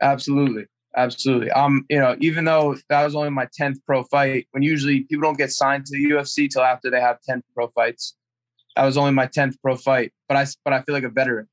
Absolutely. 0.00 0.64
Absolutely. 0.96 1.50
Um 1.50 1.84
you 1.90 1.98
know 1.98 2.16
even 2.20 2.44
though 2.44 2.76
that 2.88 3.04
was 3.04 3.14
only 3.14 3.30
my 3.30 3.46
10th 3.60 3.76
pro 3.86 4.02
fight 4.04 4.48
when 4.52 4.62
usually 4.62 5.00
people 5.00 5.22
don't 5.22 5.38
get 5.38 5.52
signed 5.52 5.84
to 5.86 5.92
the 5.92 6.14
ufc 6.14 6.50
till 6.50 6.62
after 6.62 6.90
they 6.90 7.00
have 7.00 7.20
10 7.22 7.42
pro 7.54 7.68
fights 7.68 8.16
that 8.76 8.84
was 8.84 8.96
only 8.96 9.12
my 9.12 9.26
10th 9.26 9.54
pro 9.60 9.76
fight 9.76 10.12
but 10.28 10.36
i 10.36 10.46
but 10.64 10.72
i 10.72 10.80
feel 10.82 10.94
like 10.94 11.04
a 11.04 11.08
veteran 11.10 11.46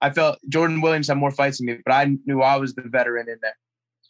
I 0.00 0.10
felt 0.10 0.38
Jordan 0.48 0.80
Williams 0.80 1.08
had 1.08 1.16
more 1.16 1.30
fights 1.30 1.58
than 1.58 1.66
me, 1.66 1.78
but 1.84 1.92
I 1.92 2.16
knew 2.26 2.42
I 2.42 2.56
was 2.56 2.74
the 2.74 2.82
veteran 2.82 3.28
in 3.28 3.38
there. 3.40 3.56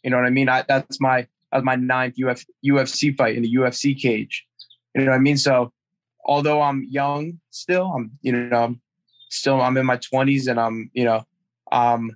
You 0.03 0.11
know 0.11 0.17
what 0.17 0.25
I 0.25 0.29
mean? 0.29 0.49
I, 0.49 0.63
that's 0.67 0.99
my 0.99 1.27
that 1.51 1.59
was 1.59 1.63
my 1.63 1.75
ninth 1.75 2.15
Uf, 2.23 2.43
UFC 2.65 3.15
fight 3.15 3.35
in 3.35 3.43
the 3.43 3.55
UFC 3.55 3.99
cage. 3.99 4.45
You 4.95 5.05
know 5.05 5.11
what 5.11 5.17
I 5.17 5.19
mean? 5.19 5.37
So 5.37 5.71
although 6.25 6.61
I'm 6.61 6.85
young 6.89 7.39
still, 7.51 7.91
I'm 7.95 8.11
you 8.21 8.31
know 8.31 8.63
I'm 8.63 8.81
still 9.29 9.61
I'm 9.61 9.77
in 9.77 9.85
my 9.85 9.97
20s 9.97 10.47
and 10.47 10.59
I'm 10.59 10.89
you 10.93 11.03
know 11.03 11.25
um 11.71 12.15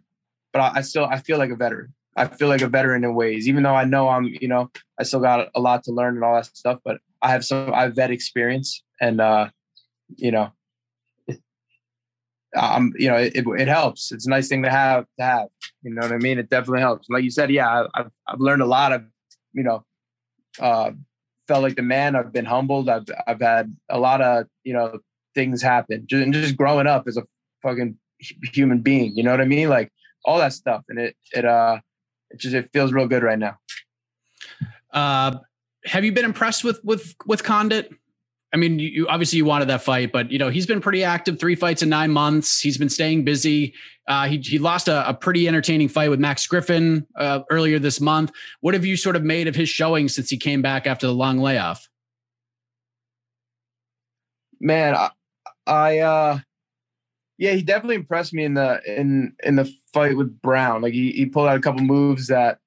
but 0.54 0.60
I, 0.60 0.72
I 0.80 0.82
still 0.82 1.06
I 1.06 1.18
feel 1.18 1.38
like 1.38 1.52
a 1.52 1.56
veteran. 1.56 1.94
I 2.18 2.28
feel 2.28 2.50
like 2.50 2.62
a 2.62 2.68
veteran 2.68 3.06
in 3.06 3.16
ways, 3.16 3.48
even 3.48 3.64
though 3.64 3.74
I 3.74 3.86
know 3.86 4.10
I'm 4.10 4.26
you 4.26 4.48
know 4.48 4.70
I 5.00 5.04
still 5.04 5.22
got 5.22 5.50
a 5.56 5.60
lot 5.62 5.84
to 5.86 5.92
learn 5.92 6.16
and 6.16 6.24
all 6.24 6.36
that 6.36 6.46
stuff. 6.46 6.80
But 6.84 6.98
I 7.22 7.32
have 7.32 7.46
some 7.46 7.74
I 7.74 7.84
have 7.84 7.96
vet 7.96 8.12
experience 8.12 8.84
and 9.00 9.22
uh 9.22 9.50
you 10.18 10.32
know 10.32 10.52
um, 12.58 12.94
you 12.98 13.10
know, 13.10 13.16
it, 13.16 13.34
it 13.36 13.68
helps. 13.68 14.12
It's 14.12 14.28
a 14.28 14.30
nice 14.30 14.48
thing 14.48 14.64
to 14.64 14.70
have 14.70 15.06
to 15.18 15.24
have. 15.24 15.48
You 15.84 15.94
know 15.94 16.02
what 16.02 16.12
I 16.12 16.18
mean? 16.18 16.38
It 16.38 16.50
definitely 16.50 16.82
helps. 16.82 17.10
Like 17.10 17.24
you 17.24 17.32
said, 17.32 17.50
yeah, 17.52 17.88
I've 17.94 18.12
I've 18.28 18.40
learned 18.40 18.62
a 18.62 18.66
lot. 18.66 18.92
of, 18.92 19.04
you 19.54 19.64
know, 19.64 19.86
uh, 20.60 20.92
felt 21.48 21.64
like 21.64 21.76
the 21.76 21.82
man. 21.82 22.16
I've 22.16 22.34
been 22.34 22.46
humbled. 22.46 22.90
I've 22.90 23.06
I've 23.28 23.42
had 23.42 23.76
a 23.90 24.00
lot 24.00 24.22
of 24.22 24.48
you 24.64 24.74
know 24.74 25.00
things 25.34 25.62
happen. 25.62 26.06
Just, 26.08 26.24
and 26.24 26.34
just 26.34 26.58
growing 26.58 26.88
up 26.88 27.08
as 27.08 27.18
a 27.18 27.24
fucking 27.62 27.98
human 28.20 28.80
being. 28.80 29.16
You 29.16 29.24
know 29.24 29.32
what 29.32 29.42
I 29.42 29.46
mean? 29.46 29.70
Like 29.70 29.92
all 30.26 30.38
that 30.40 30.54
stuff, 30.54 30.84
and 30.90 31.00
it 31.00 31.16
it 31.34 31.46
uh 31.46 31.80
it 32.30 32.40
just 32.40 32.56
it 32.56 32.70
feels 32.74 32.92
real 32.92 33.08
good 33.08 33.24
right 33.24 33.40
now. 33.40 33.58
Uh, 34.94 35.38
have 35.86 36.04
you 36.04 36.12
been 36.12 36.26
impressed 36.26 36.64
with 36.64 36.84
with 36.84 37.16
with 37.26 37.44
Condit? 37.44 37.92
I 38.54 38.58
mean, 38.58 38.80
you, 38.80 39.08
obviously 39.08 39.38
you 39.38 39.46
wanted 39.46 39.70
that 39.70 39.82
fight, 39.82 40.12
but 40.12 40.30
you 40.30 40.38
know 40.38 40.50
he's 40.50 40.66
been 40.66 40.82
pretty 40.82 41.04
active. 41.04 41.40
Three 41.40 41.56
fights 41.56 41.82
in 41.82 41.90
nine 41.90 42.12
months. 42.12 42.60
He's 42.60 42.78
been 42.78 42.90
staying 42.90 43.24
busy. 43.24 43.74
Uh, 44.08 44.28
he 44.28 44.40
he 44.40 44.60
lost 44.60 44.88
a, 44.90 45.08
a, 45.08 45.14
pretty 45.14 45.48
entertaining 45.48 45.88
fight 45.88 46.10
with 46.10 46.20
Max 46.20 46.46
Griffin 46.48 47.08
uh, 47.16 47.42
earlier 47.50 47.80
this 47.80 48.02
month. 48.02 48.32
What 48.60 48.74
have 48.74 48.84
you 48.84 48.98
sort 48.98 49.16
of 49.16 49.24
made 49.24 49.48
of 49.48 49.56
his 49.56 49.70
showing 49.70 50.10
since 50.10 50.30
he 50.30 50.38
came 50.38 50.62
back 50.62 50.86
after 50.86 51.08
the 51.08 51.14
long 51.14 51.38
layoff? 51.38 51.88
Man, 54.60 54.96
I, 54.96 55.10
I 55.66 56.00
uh, 56.00 56.40
Yeah, 57.38 57.54
he 57.54 57.62
definitely 57.62 57.96
impressed 57.96 58.34
me 58.34 58.44
in 58.44 58.56
the 58.56 58.82
in 58.86 59.34
in 59.44 59.56
the 59.56 59.72
fight 59.94 60.18
with 60.18 60.42
Brown. 60.42 60.82
Like 60.82 60.94
he, 60.94 61.12
he 61.12 61.26
pulled 61.26 61.48
out 61.48 61.58
a 61.58 61.62
couple 61.62 61.82
moves 61.82 62.28
that 62.28 62.60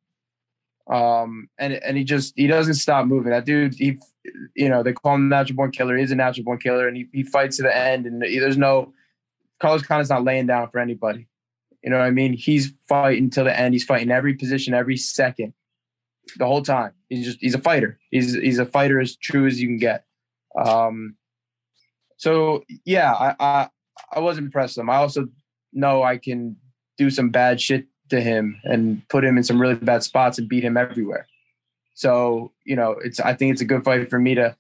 um 0.91 1.49
and 1.59 1.75
and 1.75 1.97
he 1.97 2.05
just 2.05 2.33
he 2.37 2.47
doesn't 2.47 2.75
stop 2.75 3.07
moving. 3.07 3.33
That 3.33 3.45
dude, 3.45 3.75
he 3.75 3.99
you 4.55 4.69
know, 4.69 4.83
they 4.83 4.93
call 4.93 5.15
him 5.15 5.29
natural 5.29 5.57
born 5.57 5.71
killer. 5.71 5.97
He's 5.97 6.11
a 6.11 6.17
natural 6.17 6.45
born 6.45 6.59
killer 6.59 6.89
and 6.89 6.97
he, 6.97 7.09
he 7.13 7.23
fights 7.23 7.57
to 7.59 7.63
the 7.63 7.77
end 7.77 8.07
and 8.07 8.23
there's 8.23 8.57
no 8.57 8.93
Carlos 9.61 9.83
Condit's 9.83 10.11
not 10.11 10.25
laying 10.25 10.47
down 10.47 10.71
for 10.71 10.79
anybody. 10.79 11.27
You 11.83 11.91
know 11.91 11.99
what 11.99 12.07
I 12.07 12.11
mean? 12.11 12.33
He's 12.33 12.73
fighting 12.89 13.31
till 13.31 13.45
the 13.45 13.59
end. 13.59 13.75
He's 13.75 13.85
fighting 13.85 14.11
every 14.11 14.35
position, 14.35 14.73
every 14.73 14.97
second, 14.97 15.53
the 16.37 16.47
whole 16.47 16.63
time. 16.63 16.93
He's 17.09 17.27
just 17.27 17.39
he's 17.41 17.55
a 17.55 17.61
fighter. 17.61 17.99
He's 18.11 18.35
he's 18.35 18.59
a 18.59 18.67
fighter 18.67 19.01
as 19.01 19.17
true 19.17 19.47
as 19.47 19.61
you 19.61 19.69
can 19.69 19.77
get. 19.77 20.05
Um, 20.59 21.17
so 22.17 22.65
yeah, 22.85 23.13
I, 23.13 23.37
I 23.39 23.69
I 24.13 24.21
was 24.21 24.39
impressed 24.39 24.77
with 24.77 24.85
him. 24.85 24.91
I 24.91 24.97
also 24.97 25.29
know 25.73 26.03
I 26.03 26.17
can 26.17 26.57
do 26.97 27.11
some 27.11 27.31
bad 27.31 27.61
shit 27.61 27.87
to 28.11 28.21
him 28.21 28.61
and 28.65 29.07
put 29.09 29.25
him 29.25 29.37
in 29.37 29.45
some 29.45 29.61
really 29.61 29.75
bad 29.75 30.03
spots 30.03 30.39
and 30.39 30.49
beat 30.49 30.65
him 30.65 30.77
everywhere. 30.77 31.27
So 31.95 32.53
you 32.65 32.77
know, 32.77 32.93
it's 32.93 33.21
I 33.21 33.35
think 33.35 33.53
it's 33.53 33.61
a 33.61 33.67
good 33.67 33.85
fight 33.85 34.11
for 34.11 34.19
me 34.19 34.35
to 34.35 34.57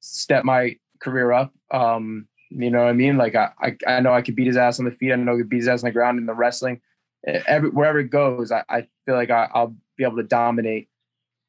step 0.00 0.44
my 0.44 0.76
career 1.00 1.32
up. 1.32 1.52
Um, 1.70 2.28
you 2.50 2.70
know 2.70 2.84
what 2.84 2.88
I 2.88 2.92
mean? 2.92 3.16
Like 3.16 3.34
I, 3.34 3.50
I, 3.60 3.76
I 3.86 4.00
know 4.00 4.14
I 4.14 4.22
could 4.22 4.36
beat 4.36 4.46
his 4.46 4.56
ass 4.56 4.78
on 4.78 4.84
the 4.84 4.92
feet. 4.92 5.12
I 5.12 5.16
know 5.16 5.34
I 5.34 5.38
could 5.38 5.48
beat 5.48 5.58
his 5.58 5.68
ass 5.68 5.82
on 5.82 5.88
the 5.88 5.92
ground 5.92 6.18
in 6.18 6.26
the 6.26 6.34
wrestling. 6.34 6.80
Every 7.24 7.70
wherever 7.70 7.98
it 7.98 8.10
goes, 8.10 8.52
I, 8.52 8.64
I 8.68 8.86
feel 9.04 9.16
like 9.16 9.30
I, 9.30 9.48
I'll 9.52 9.74
be 9.96 10.04
able 10.04 10.16
to 10.16 10.22
dominate. 10.22 10.88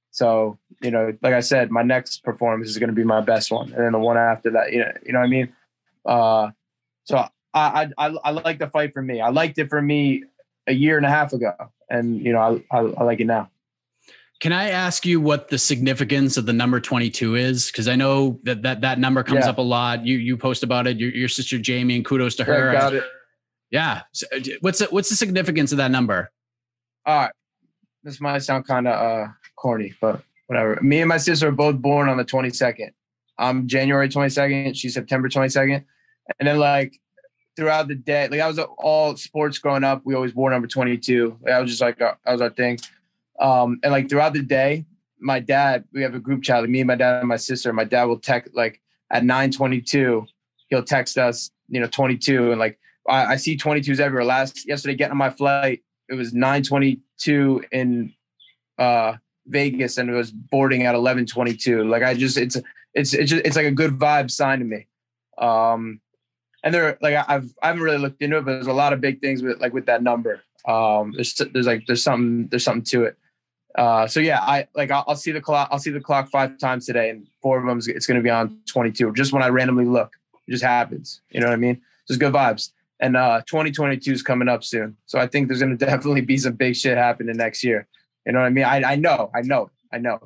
So 0.10 0.58
you 0.82 0.90
know, 0.90 1.16
like 1.22 1.34
I 1.34 1.42
said, 1.42 1.70
my 1.70 1.84
next 1.84 2.24
performance 2.24 2.70
is 2.70 2.80
going 2.80 2.90
to 2.90 2.96
be 2.96 3.04
my 3.04 3.22
best 3.22 3.52
one, 3.52 3.72
and 3.72 3.84
then 3.84 3.92
the 3.92 4.00
one 4.00 4.18
after 4.18 4.50
that, 4.52 4.74
you 4.74 4.80
know, 4.80 4.92
you 5.06 5.14
know 5.14 5.20
what 5.20 5.26
I 5.26 5.30
mean. 5.30 5.54
Uh, 6.06 6.52
so 7.04 7.28
I, 7.54 7.92
I, 7.98 8.16
I 8.24 8.32
like 8.32 8.60
the 8.60 8.68
fight 8.68 8.94
for 8.94 9.02
me. 9.02 9.22
I 9.22 9.30
liked 9.30 9.58
it 9.58 9.70
for 9.70 9.82
me 9.82 10.24
a 10.66 10.74
year 10.74 10.98
and 10.98 11.06
a 11.06 11.10
half 11.10 11.34
ago, 11.34 11.54
and 11.90 12.20
you 12.26 12.34
know, 12.34 12.64
I, 12.72 12.76
I, 12.76 12.80
I 12.80 13.04
like 13.04 13.20
it 13.20 13.26
now. 13.26 13.50
Can 14.40 14.54
I 14.54 14.70
ask 14.70 15.06
you 15.06 15.20
what 15.20 15.50
the 15.50 15.58
significance 15.58 16.38
of 16.38 16.46
the 16.46 16.54
number 16.54 16.80
22 16.80 17.36
is? 17.36 17.68
Because 17.68 17.88
I 17.88 17.96
know 17.96 18.40
that, 18.44 18.62
that 18.62 18.82
that 18.82 19.00
number 19.00 19.24
comes 19.24 19.46
yeah. 19.46 19.50
up 19.50 19.58
a 19.58 19.64
lot. 19.64 20.06
You 20.06 20.18
you 20.18 20.38
post 20.38 20.64
about 20.64 20.86
it. 20.86 20.98
Your, 20.98 21.10
your 21.10 21.28
sister 21.28 21.58
Jamie, 21.58 21.96
and 21.96 22.06
kudos 22.06 22.36
to 22.36 22.44
her. 22.44 22.72
Yeah, 22.72 22.80
got 22.80 22.94
it. 22.94 23.04
Yeah. 23.72 24.02
So 24.12 24.28
uh, 24.36 24.40
what's 24.62 24.80
the, 24.80 24.86
what's 24.86 25.10
the 25.10 25.16
significance 25.16 25.72
of 25.72 25.80
that 25.80 25.92
number? 25.92 26.32
All 27.06 27.22
right. 27.22 27.32
This 28.04 28.22
might 28.22 28.40
sound 28.40 28.68
kind 28.68 28.88
of 28.88 28.94
uh, 28.94 29.32
corny, 29.56 29.94
but 30.00 30.22
whatever. 30.48 30.80
Me 30.82 31.00
and 31.02 31.10
my 31.10 31.18
sister 31.18 31.48
are 31.48 31.52
both 31.52 31.78
born 31.78 32.08
on 32.08 32.18
the 32.18 32.26
22nd. 32.26 32.92
I'm 33.38 33.68
January 33.68 34.08
22nd. 34.08 34.76
She's 34.76 34.94
September 34.94 35.30
22nd. 35.30 35.84
And 36.40 36.48
then 36.48 36.60
like 36.60 37.00
throughout 37.56 37.88
the 37.88 37.96
day, 37.96 38.28
like 38.28 38.40
I 38.40 38.48
was 38.48 38.60
all 38.60 39.16
sports 39.18 39.58
growing 39.58 39.84
up. 39.84 40.02
We 40.06 40.16
always 40.16 40.34
wore 40.34 40.50
number 40.50 40.68
22. 40.68 41.40
That 41.44 41.60
was 41.60 41.72
just 41.72 41.82
like 41.82 42.00
that 42.00 42.18
was 42.26 42.42
our 42.42 42.50
thing. 42.50 42.80
Um, 43.40 43.80
and 43.84 43.92
like 43.92 44.10
throughout 44.10 44.34
the 44.34 44.42
day, 44.42 44.86
my 45.20 45.40
dad, 45.40 45.84
we 45.94 46.02
have 46.02 46.16
a 46.16 46.20
group 46.20 46.44
chat, 46.44 46.62
like 46.62 46.70
me, 46.70 46.82
and 46.82 46.88
my 46.88 46.96
dad, 46.96 47.20
and 47.20 47.28
my 47.28 47.38
sister. 47.38 47.74
My 47.74 47.84
dad 47.84 48.06
will 48.06 48.20
text 48.20 48.56
like 48.56 48.82
at 49.12 49.24
922, 49.24 50.26
he'll 50.70 50.84
text 50.84 51.18
us, 51.18 51.50
you 51.70 51.80
know, 51.80 51.88
22. 51.88 52.52
And 52.52 52.60
like 52.60 52.80
I, 53.08 53.26
I 53.26 53.36
see 53.38 53.58
22s 53.58 54.00
everywhere. 54.00 54.26
Last 54.26 54.68
yesterday, 54.68 54.96
getting 54.96 55.12
on 55.12 55.18
my 55.18 55.30
flight, 55.30 55.84
it 56.10 56.16
was 56.16 56.34
922 56.34 57.64
in 57.72 58.14
uh 58.78 59.14
Vegas 59.48 59.98
and 59.98 60.10
it 60.10 60.14
was 60.14 60.32
boarding 60.32 60.84
at 60.84 60.94
1122. 60.94 61.84
Like 61.86 62.04
I 62.04 62.14
just 62.14 62.38
it's 62.38 62.58
it's 62.94 63.14
it's 63.14 63.32
just, 63.32 63.46
it's 63.46 63.56
like 63.56 63.66
a 63.66 63.72
good 63.72 63.98
vibe 63.98 64.30
sign 64.30 64.60
to 64.60 64.66
me. 64.66 64.88
Um 65.38 66.02
and 66.64 66.74
there 66.74 66.98
like 67.02 67.16
I've 67.28 67.54
I 67.62 67.68
haven't 67.68 67.82
really 67.82 67.98
looked 67.98 68.22
into 68.22 68.38
it, 68.38 68.46
but 68.46 68.52
there's 68.52 68.68
a 68.68 68.74
lot 68.74 68.94
of 68.94 69.02
big 69.02 69.22
things 69.22 69.42
with 69.42 69.60
like 69.60 69.74
with 69.74 69.86
that 69.88 70.04
number. 70.04 70.42
Um 70.68 71.14
there's 71.16 71.34
there's 71.54 71.68
like 71.68 71.86
there's 71.88 72.04
something 72.04 72.48
there's 72.50 72.64
something 72.64 72.84
to 72.84 73.06
it. 73.06 73.18
Uh, 73.78 74.08
so 74.08 74.20
yeah, 74.20 74.40
I 74.42 74.68
like 74.74 74.90
I'll, 74.90 75.04
I'll, 75.08 75.16
see 75.16 75.32
the 75.32 75.40
clock. 75.40 75.70
I'll 75.72 75.80
see 75.80 75.92
the 75.92 76.02
clock 76.02 76.30
five 76.30 76.58
times 76.58 76.88
today, 76.88 77.12
and 77.12 77.28
four 77.42 77.60
of 77.60 77.66
them 77.66 77.78
it's 77.78 78.08
going 78.08 78.18
to 78.18 78.24
be 78.24 78.30
on 78.30 78.60
22. 78.66 79.14
Just 79.14 79.32
when 79.32 79.44
I 79.44 79.50
randomly 79.50 79.86
look, 79.86 80.16
it 80.48 80.52
just 80.52 80.64
happens. 80.64 81.22
You 81.30 81.42
know 81.42 81.48
what 81.48 81.54
I 81.54 81.58
mean? 81.58 81.82
Just 82.08 82.20
good 82.20 82.34
vibes. 82.34 82.72
And 83.00 83.16
uh, 83.16 83.42
2022 83.48 84.12
is 84.12 84.24
coming 84.24 84.48
up 84.48 84.64
soon, 84.64 84.98
so 85.06 85.20
I 85.20 85.28
think 85.28 85.48
there's 85.48 85.60
going 85.60 85.78
to 85.78 85.86
definitely 85.86 86.22
be 86.22 86.38
some 86.38 86.54
big 86.54 86.76
shit 86.76 86.98
happening 86.98 87.38
next 87.38 87.64
year. 87.64 87.88
You 88.26 88.34
know 88.34 88.40
what 88.40 88.48
I 88.48 88.50
mean? 88.50 88.66
I, 88.66 88.82
I 88.82 88.96
know, 88.96 89.30
I 89.36 89.42
know, 89.42 89.70
I 89.94 90.00
know. 90.00 90.20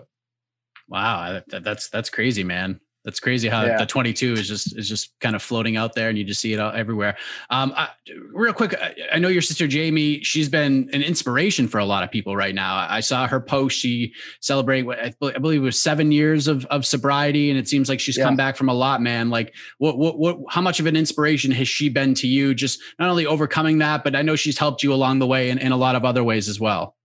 Wow, 0.87 1.41
that, 1.49 1.63
that's 1.63 1.89
that's 1.89 2.09
crazy, 2.09 2.45
man. 2.45 2.79
That's 3.03 3.19
crazy 3.19 3.49
how 3.49 3.63
yeah. 3.63 3.77
the 3.77 3.85
22 3.87 4.33
is 4.33 4.47
just 4.47 4.77
is 4.77 4.87
just 4.87 5.19
kind 5.19 5.35
of 5.35 5.41
floating 5.41 5.75
out 5.75 5.95
there, 5.95 6.09
and 6.09 6.17
you 6.17 6.23
just 6.23 6.39
see 6.39 6.53
it 6.53 6.59
all 6.59 6.71
everywhere. 6.71 7.17
Um, 7.49 7.73
I, 7.75 7.89
real 8.31 8.53
quick, 8.53 8.75
I, 8.79 8.95
I, 9.13 9.19
know 9.19 9.27
your 9.27 9.41
sister 9.41 9.67
Jamie. 9.67 10.21
She's 10.21 10.49
been 10.49 10.87
an 10.93 11.01
inspiration 11.01 11.67
for 11.67 11.79
a 11.79 11.85
lot 11.85 12.03
of 12.03 12.11
people 12.11 12.35
right 12.35 12.53
now. 12.53 12.85
I 12.87 12.99
saw 12.99 13.25
her 13.27 13.39
post. 13.39 13.79
She 13.79 14.13
celebrate 14.39 14.83
what 14.83 14.99
I 14.99 15.13
believe 15.39 15.61
it 15.61 15.65
was 15.65 15.81
seven 15.81 16.11
years 16.11 16.47
of 16.47 16.65
of 16.65 16.85
sobriety, 16.85 17.49
and 17.49 17.57
it 17.57 17.67
seems 17.67 17.89
like 17.89 17.99
she's 17.99 18.17
yeah. 18.17 18.23
come 18.23 18.35
back 18.35 18.55
from 18.55 18.69
a 18.69 18.73
lot, 18.73 19.01
man. 19.01 19.31
Like, 19.31 19.55
what 19.79 19.97
what 19.97 20.19
what? 20.19 20.37
How 20.49 20.61
much 20.61 20.79
of 20.79 20.85
an 20.85 20.95
inspiration 20.95 21.49
has 21.51 21.67
she 21.67 21.89
been 21.89 22.13
to 22.15 22.27
you? 22.27 22.53
Just 22.53 22.79
not 22.99 23.09
only 23.09 23.25
overcoming 23.25 23.79
that, 23.79 24.03
but 24.03 24.15
I 24.15 24.21
know 24.21 24.35
she's 24.35 24.59
helped 24.59 24.83
you 24.83 24.93
along 24.93 25.19
the 25.19 25.27
way 25.27 25.49
in, 25.49 25.57
in 25.57 25.71
a 25.71 25.77
lot 25.77 25.95
of 25.95 26.05
other 26.05 26.23
ways 26.23 26.47
as 26.47 26.59
well 26.59 26.95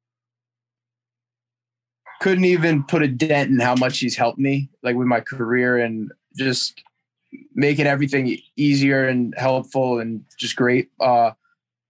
couldn't 2.20 2.44
even 2.44 2.82
put 2.84 3.02
a 3.02 3.08
dent 3.08 3.50
in 3.50 3.60
how 3.60 3.74
much 3.74 3.94
she's 3.94 4.16
helped 4.16 4.38
me, 4.38 4.68
like 4.82 4.96
with 4.96 5.06
my 5.06 5.20
career 5.20 5.78
and 5.78 6.12
just 6.36 6.82
making 7.54 7.86
everything 7.86 8.38
easier 8.56 9.06
and 9.08 9.34
helpful 9.36 9.98
and 9.98 10.24
just 10.38 10.56
great. 10.56 10.90
Uh, 11.00 11.32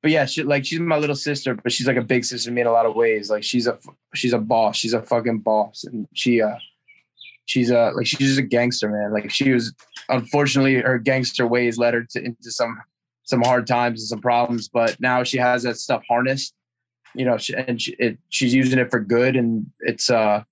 but 0.03 0.11
yeah, 0.11 0.24
she 0.24 0.43
like 0.43 0.64
she's 0.64 0.81
my 0.81 0.99
little 0.99 1.16
sister, 1.16 1.55
but 1.55 1.72
she's 1.72 1.87
like 1.87 1.97
a 1.97 2.03
big 2.03 2.24
sister 2.24 2.51
to 2.51 2.55
me 2.55 2.61
in 2.61 2.66
a 2.66 2.72
lot 2.72 2.87
of 2.87 2.95
ways. 2.95 3.31
Like 3.31 3.43
she's 3.43 3.66
a 3.66 3.79
she's 4.14 4.33
a 4.33 4.39
boss. 4.39 4.77
She's 4.77 4.95
a 4.95 5.03
fucking 5.03 5.41
boss, 5.41 5.85
and 5.85 6.07
she 6.14 6.41
uh 6.41 6.57
she's 7.47 7.70
a 7.70 7.93
like 7.95 8.07
she's 8.07 8.18
just 8.20 8.39
a 8.39 8.43
gangster, 8.43 8.89
man. 8.89 9.12
Like 9.12 9.31
she 9.31 9.53
was 9.53 9.72
unfortunately 10.09 10.77
her 10.77 10.99
gangster 10.99 11.47
ways 11.47 11.79
led 11.79 11.95
her 11.95 12.05
to 12.11 12.24
into 12.24 12.51
some 12.51 12.81
some 13.24 13.43
hard 13.43 13.66
times 13.66 14.01
and 14.01 14.09
some 14.09 14.20
problems, 14.20 14.68
but 14.68 15.01
now 15.01 15.24
she 15.24 15.39
has 15.39 15.64
that 15.64 15.77
stuff 15.77 16.03
harnessed 16.09 16.55
you 17.19 17.25
know, 17.25 17.39
she, 17.39 17.55
and 17.55 17.81
she, 17.81 17.95
it, 17.99 18.19
she's 18.29 18.55
using 18.55 18.79
it 18.79 18.91
for 18.91 19.01
good, 19.01 19.37
and 19.37 19.67
it's 19.81 20.11
uh, 20.11 20.43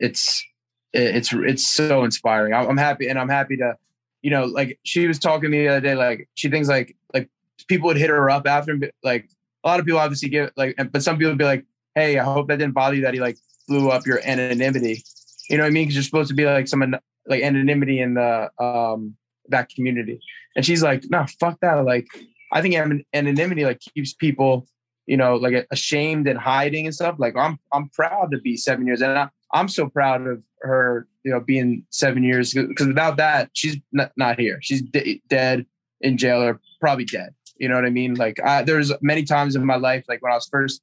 it's 0.00 0.44
it's 0.92 1.32
it's 1.32 1.68
so 1.68 2.04
inspiring. 2.04 2.54
I'm 2.54 2.76
happy, 2.76 3.08
and 3.08 3.18
I'm 3.18 3.28
happy 3.28 3.56
to, 3.58 3.76
you 4.22 4.30
know, 4.30 4.44
like 4.44 4.78
she 4.84 5.06
was 5.06 5.18
talking 5.18 5.42
to 5.42 5.48
me 5.48 5.62
the 5.62 5.68
other 5.68 5.80
day, 5.80 5.94
like 5.94 6.28
she 6.34 6.48
thinks 6.48 6.68
like 6.68 6.96
like 7.14 7.28
people 7.68 7.86
would 7.86 7.96
hit 7.96 8.10
her 8.10 8.30
up 8.30 8.46
after, 8.46 8.78
like 9.02 9.28
a 9.64 9.68
lot 9.68 9.80
of 9.80 9.86
people 9.86 10.00
obviously 10.00 10.28
give 10.28 10.50
like, 10.56 10.76
but 10.92 11.02
some 11.02 11.16
people 11.16 11.30
would 11.30 11.38
be 11.38 11.44
like, 11.44 11.64
hey, 11.94 12.18
I 12.18 12.24
hope 12.24 12.48
that 12.48 12.58
didn't 12.58 12.74
bother 12.74 12.96
you 12.96 13.02
that 13.02 13.14
he 13.14 13.20
like 13.20 13.36
blew 13.66 13.90
up 13.90 14.06
your 14.06 14.20
anonymity. 14.24 15.02
You 15.50 15.56
know 15.56 15.64
what 15.64 15.68
I 15.68 15.70
mean? 15.70 15.84
Because 15.84 15.96
you're 15.96 16.04
supposed 16.04 16.28
to 16.28 16.34
be 16.34 16.44
like 16.44 16.68
some 16.68 16.94
like 17.26 17.42
anonymity 17.42 18.00
in 18.00 18.14
the 18.14 18.50
um 18.62 19.16
that 19.48 19.68
community. 19.68 20.20
And 20.56 20.64
she's 20.64 20.82
like, 20.82 21.04
no, 21.10 21.24
fuck 21.38 21.58
that. 21.60 21.84
Like, 21.84 22.06
I 22.52 22.62
think 22.62 22.74
anonymity 23.14 23.64
like 23.64 23.80
keeps 23.80 24.14
people 24.14 24.66
you 25.08 25.16
know, 25.16 25.36
like 25.36 25.66
ashamed 25.70 26.28
and 26.28 26.38
hiding 26.38 26.84
and 26.84 26.94
stuff. 26.94 27.16
Like 27.18 27.34
I'm, 27.34 27.58
I'm 27.72 27.88
proud 27.88 28.30
to 28.30 28.38
be 28.38 28.56
seven 28.58 28.86
years, 28.86 29.00
and 29.00 29.18
I, 29.18 29.30
I'm 29.52 29.68
so 29.68 29.88
proud 29.88 30.26
of 30.26 30.42
her, 30.60 31.08
you 31.24 31.32
know, 31.32 31.40
being 31.40 31.84
seven 31.88 32.22
years 32.22 32.52
because 32.52 32.86
without 32.86 33.16
that, 33.16 33.48
she's 33.54 33.78
not, 33.90 34.12
not 34.18 34.38
here. 34.38 34.58
She's 34.60 34.82
d- 34.82 35.22
dead 35.28 35.64
in 36.02 36.18
jail 36.18 36.42
or 36.42 36.60
probably 36.78 37.06
dead. 37.06 37.34
You 37.56 37.68
know 37.68 37.74
what 37.74 37.86
I 37.86 37.90
mean? 37.90 38.14
Like 38.14 38.38
I, 38.44 38.62
there's 38.62 38.92
many 39.00 39.24
times 39.24 39.56
in 39.56 39.64
my 39.64 39.76
life, 39.76 40.04
like 40.08 40.22
when 40.22 40.30
I 40.30 40.34
was 40.34 40.46
first, 40.46 40.82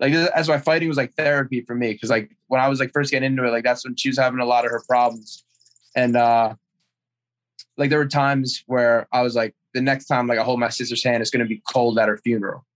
like 0.00 0.12
that's 0.12 0.48
why 0.48 0.58
fighting 0.58 0.88
was 0.88 0.98
like 0.98 1.14
therapy 1.14 1.62
for 1.62 1.74
me. 1.74 1.96
Cause 1.96 2.10
like 2.10 2.36
when 2.48 2.60
I 2.60 2.68
was 2.68 2.78
like 2.78 2.92
first 2.92 3.10
getting 3.10 3.26
into 3.32 3.44
it, 3.46 3.50
like 3.50 3.64
that's 3.64 3.86
when 3.86 3.96
she 3.96 4.10
was 4.10 4.18
having 4.18 4.40
a 4.40 4.44
lot 4.44 4.66
of 4.66 4.70
her 4.70 4.82
problems. 4.86 5.44
And 5.96 6.14
uh 6.14 6.54
like 7.78 7.88
there 7.88 7.98
were 7.98 8.06
times 8.06 8.62
where 8.66 9.08
I 9.12 9.22
was 9.22 9.34
like, 9.34 9.54
the 9.72 9.80
next 9.80 10.06
time 10.06 10.26
like 10.26 10.38
I 10.38 10.42
hold 10.42 10.60
my 10.60 10.68
sister's 10.68 11.02
hand, 11.02 11.22
it's 11.22 11.30
gonna 11.30 11.46
be 11.46 11.62
cold 11.72 11.98
at 11.98 12.08
her 12.08 12.18
funeral 12.18 12.66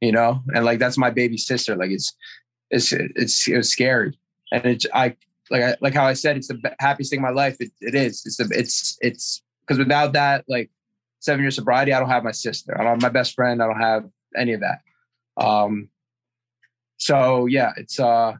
you 0.00 0.12
know, 0.12 0.42
and 0.54 0.64
like 0.64 0.78
that's 0.78 0.98
my 0.98 1.10
baby 1.10 1.36
sister. 1.36 1.76
Like 1.76 1.90
it's 1.90 2.14
it's 2.70 2.92
it's 2.92 3.48
it's 3.48 3.68
scary, 3.68 4.18
and 4.52 4.64
it's 4.64 4.86
I 4.92 5.16
like 5.50 5.62
I, 5.62 5.76
like 5.80 5.94
how 5.94 6.06
I 6.06 6.14
said 6.14 6.36
it's 6.36 6.48
the 6.48 6.74
happiest 6.78 7.10
thing 7.10 7.18
in 7.18 7.22
my 7.22 7.30
life. 7.30 7.56
It, 7.60 7.72
it 7.80 7.94
is. 7.94 8.22
It's 8.26 8.36
the 8.36 8.48
it's 8.52 8.98
it's 9.00 9.42
because 9.60 9.78
without 9.78 10.12
that 10.14 10.44
like 10.48 10.70
seven 11.20 11.42
years 11.42 11.56
sobriety, 11.56 11.92
I 11.92 12.00
don't 12.00 12.10
have 12.10 12.24
my 12.24 12.32
sister. 12.32 12.74
I 12.78 12.82
don't 12.82 12.92
have 12.92 13.02
my 13.02 13.08
best 13.08 13.34
friend. 13.34 13.62
I 13.62 13.66
don't 13.66 13.80
have 13.80 14.04
any 14.36 14.52
of 14.52 14.60
that. 14.60 14.80
Um. 15.42 15.88
So 16.96 17.46
yeah, 17.46 17.72
it's 17.76 17.98
uh, 17.98 18.34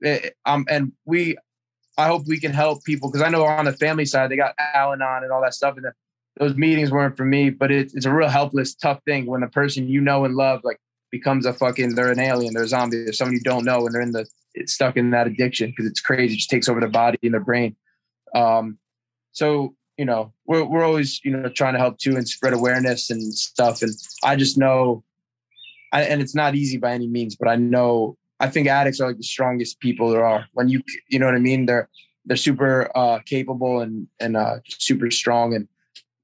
it, 0.00 0.36
um, 0.44 0.64
and 0.68 0.92
we, 1.04 1.36
I 1.96 2.06
hope 2.06 2.26
we 2.26 2.40
can 2.40 2.52
help 2.52 2.84
people 2.84 3.10
because 3.10 3.22
I 3.22 3.30
know 3.30 3.44
on 3.44 3.64
the 3.64 3.72
family 3.72 4.06
side 4.06 4.30
they 4.30 4.36
got 4.36 4.54
Al-Anon 4.74 5.24
and 5.24 5.32
all 5.32 5.42
that 5.42 5.54
stuff, 5.54 5.76
and 5.76 5.84
the, 5.84 5.92
those 6.38 6.56
meetings 6.56 6.90
weren't 6.90 7.16
for 7.16 7.24
me. 7.24 7.50
But 7.50 7.70
it, 7.70 7.92
it's 7.94 8.06
a 8.06 8.12
real 8.12 8.28
helpless, 8.28 8.74
tough 8.74 9.00
thing 9.04 9.26
when 9.26 9.40
the 9.40 9.48
person 9.48 9.88
you 9.88 10.00
know 10.00 10.24
and 10.24 10.34
love 10.34 10.60
like 10.64 10.80
becomes 11.10 11.46
a 11.46 11.52
fucking 11.52 11.94
they're 11.94 12.10
an 12.10 12.20
alien, 12.20 12.54
they're 12.54 12.64
a 12.64 12.68
zombie, 12.68 13.04
they're 13.04 13.12
someone 13.12 13.34
you 13.34 13.40
don't 13.40 13.64
know, 13.64 13.86
and 13.86 13.94
they're 13.94 14.02
in 14.02 14.12
the 14.12 14.26
it's 14.54 14.72
stuck 14.72 14.96
in 14.96 15.10
that 15.10 15.26
addiction 15.26 15.70
because 15.70 15.86
it's 15.86 16.00
crazy, 16.00 16.34
it 16.34 16.38
just 16.38 16.50
takes 16.50 16.68
over 16.68 16.80
their 16.80 16.88
body 16.88 17.18
and 17.22 17.34
their 17.34 17.40
brain. 17.40 17.76
Um, 18.34 18.78
so 19.32 19.74
you 19.96 20.04
know, 20.04 20.32
we're 20.46 20.64
we're 20.64 20.84
always 20.84 21.20
you 21.24 21.36
know 21.36 21.48
trying 21.48 21.74
to 21.74 21.78
help 21.78 21.98
too 21.98 22.16
and 22.16 22.28
spread 22.28 22.52
awareness 22.52 23.10
and 23.10 23.34
stuff. 23.34 23.82
And 23.82 23.92
I 24.22 24.36
just 24.36 24.56
know, 24.56 25.02
I, 25.92 26.02
and 26.02 26.22
it's 26.22 26.34
not 26.34 26.54
easy 26.54 26.78
by 26.78 26.92
any 26.92 27.08
means, 27.08 27.36
but 27.36 27.48
I 27.48 27.56
know 27.56 28.16
I 28.40 28.48
think 28.48 28.68
addicts 28.68 29.00
are 29.00 29.08
like 29.08 29.16
the 29.16 29.24
strongest 29.24 29.80
people 29.80 30.10
there 30.10 30.24
are. 30.24 30.46
When 30.52 30.68
you 30.68 30.82
you 31.08 31.18
know 31.18 31.26
what 31.26 31.34
I 31.34 31.40
mean, 31.40 31.66
they're 31.66 31.88
they're 32.24 32.36
super 32.36 32.90
uh, 32.94 33.18
capable 33.20 33.80
and 33.80 34.06
and 34.20 34.36
uh, 34.36 34.58
super 34.66 35.10
strong 35.10 35.54
and 35.54 35.68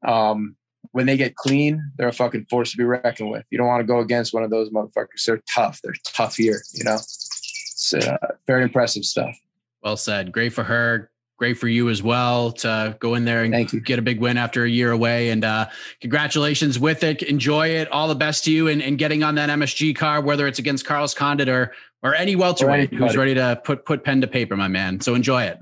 um, 0.07 0.57
when 0.95 1.07
they 1.07 1.17
get 1.17 1.35
clean, 1.35 1.83
they're 1.99 2.07
a 2.07 2.13
fucking 2.13 2.47
force 2.49 2.71
to 2.71 2.77
be 2.77 2.85
reckoned 2.85 3.29
with. 3.29 3.45
You 3.51 3.59
don't 3.59 3.67
want 3.67 3.81
to 3.81 3.85
go 3.85 3.99
against 3.99 4.33
one 4.33 4.45
of 4.45 4.51
those 4.51 4.71
motherfuckers. 4.71 5.25
They're 5.27 5.43
tough. 5.53 5.81
They're 5.83 5.97
tough 6.05 6.37
here, 6.37 6.63
you 6.73 6.85
know. 6.85 6.95
It's 6.95 7.93
uh, 7.95 8.17
very 8.47 8.63
impressive 8.63 9.05
stuff. 9.05 9.37
Well 9.83 9.97
said. 9.97 10.31
Great 10.31 10.53
for 10.53 10.63
her. 10.63 11.11
Great 11.37 11.59
for 11.59 11.67
you 11.67 11.91
as 11.91 12.01
well 12.01 12.53
to 12.53 12.97
go 13.01 13.17
in 13.17 13.25
there 13.25 13.43
and 13.43 13.85
get 13.85 13.99
a 13.99 14.03
big 14.03 14.21
win 14.21 14.39
after 14.39 14.63
a 14.63 14.71
year 14.71 14.93
away. 14.93 15.31
And 15.31 15.45
uh, 15.45 15.67
congratulations 16.01 16.79
with 16.79 17.03
it. 17.03 17.23
Enjoy 17.23 17.71
it. 17.71 17.91
All 17.91 18.07
the 18.07 18.15
best 18.15 18.45
to 18.45 18.53
you 18.53 18.69
and, 18.69 18.81
and 18.81 18.97
getting 18.97 19.25
on 19.25 19.35
that 19.35 19.51
MSG 19.51 19.97
car, 19.97 20.21
whether 20.21 20.47
it's 20.47 20.61
against 20.61 20.87
Carlos 20.87 21.13
Condit 21.13 21.49
or 21.49 21.73
or 22.05 22.15
any 22.15 22.37
welterweight 22.37 22.93
or 22.93 22.97
who's 22.97 23.17
ready 23.17 23.35
to 23.35 23.61
put 23.65 23.85
put 23.85 24.05
pen 24.05 24.21
to 24.21 24.29
paper, 24.29 24.57
my 24.57 24.69
man. 24.69 25.01
So 25.01 25.17
enjoy 25.17 25.43
it. 25.43 25.59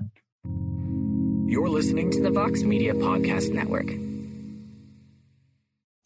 You're 1.51 1.69
listening 1.69 2.11
to 2.11 2.21
the 2.21 2.29
Vox 2.29 2.61
Media 2.61 2.93
Podcast 2.93 3.51
Network. 3.51 3.87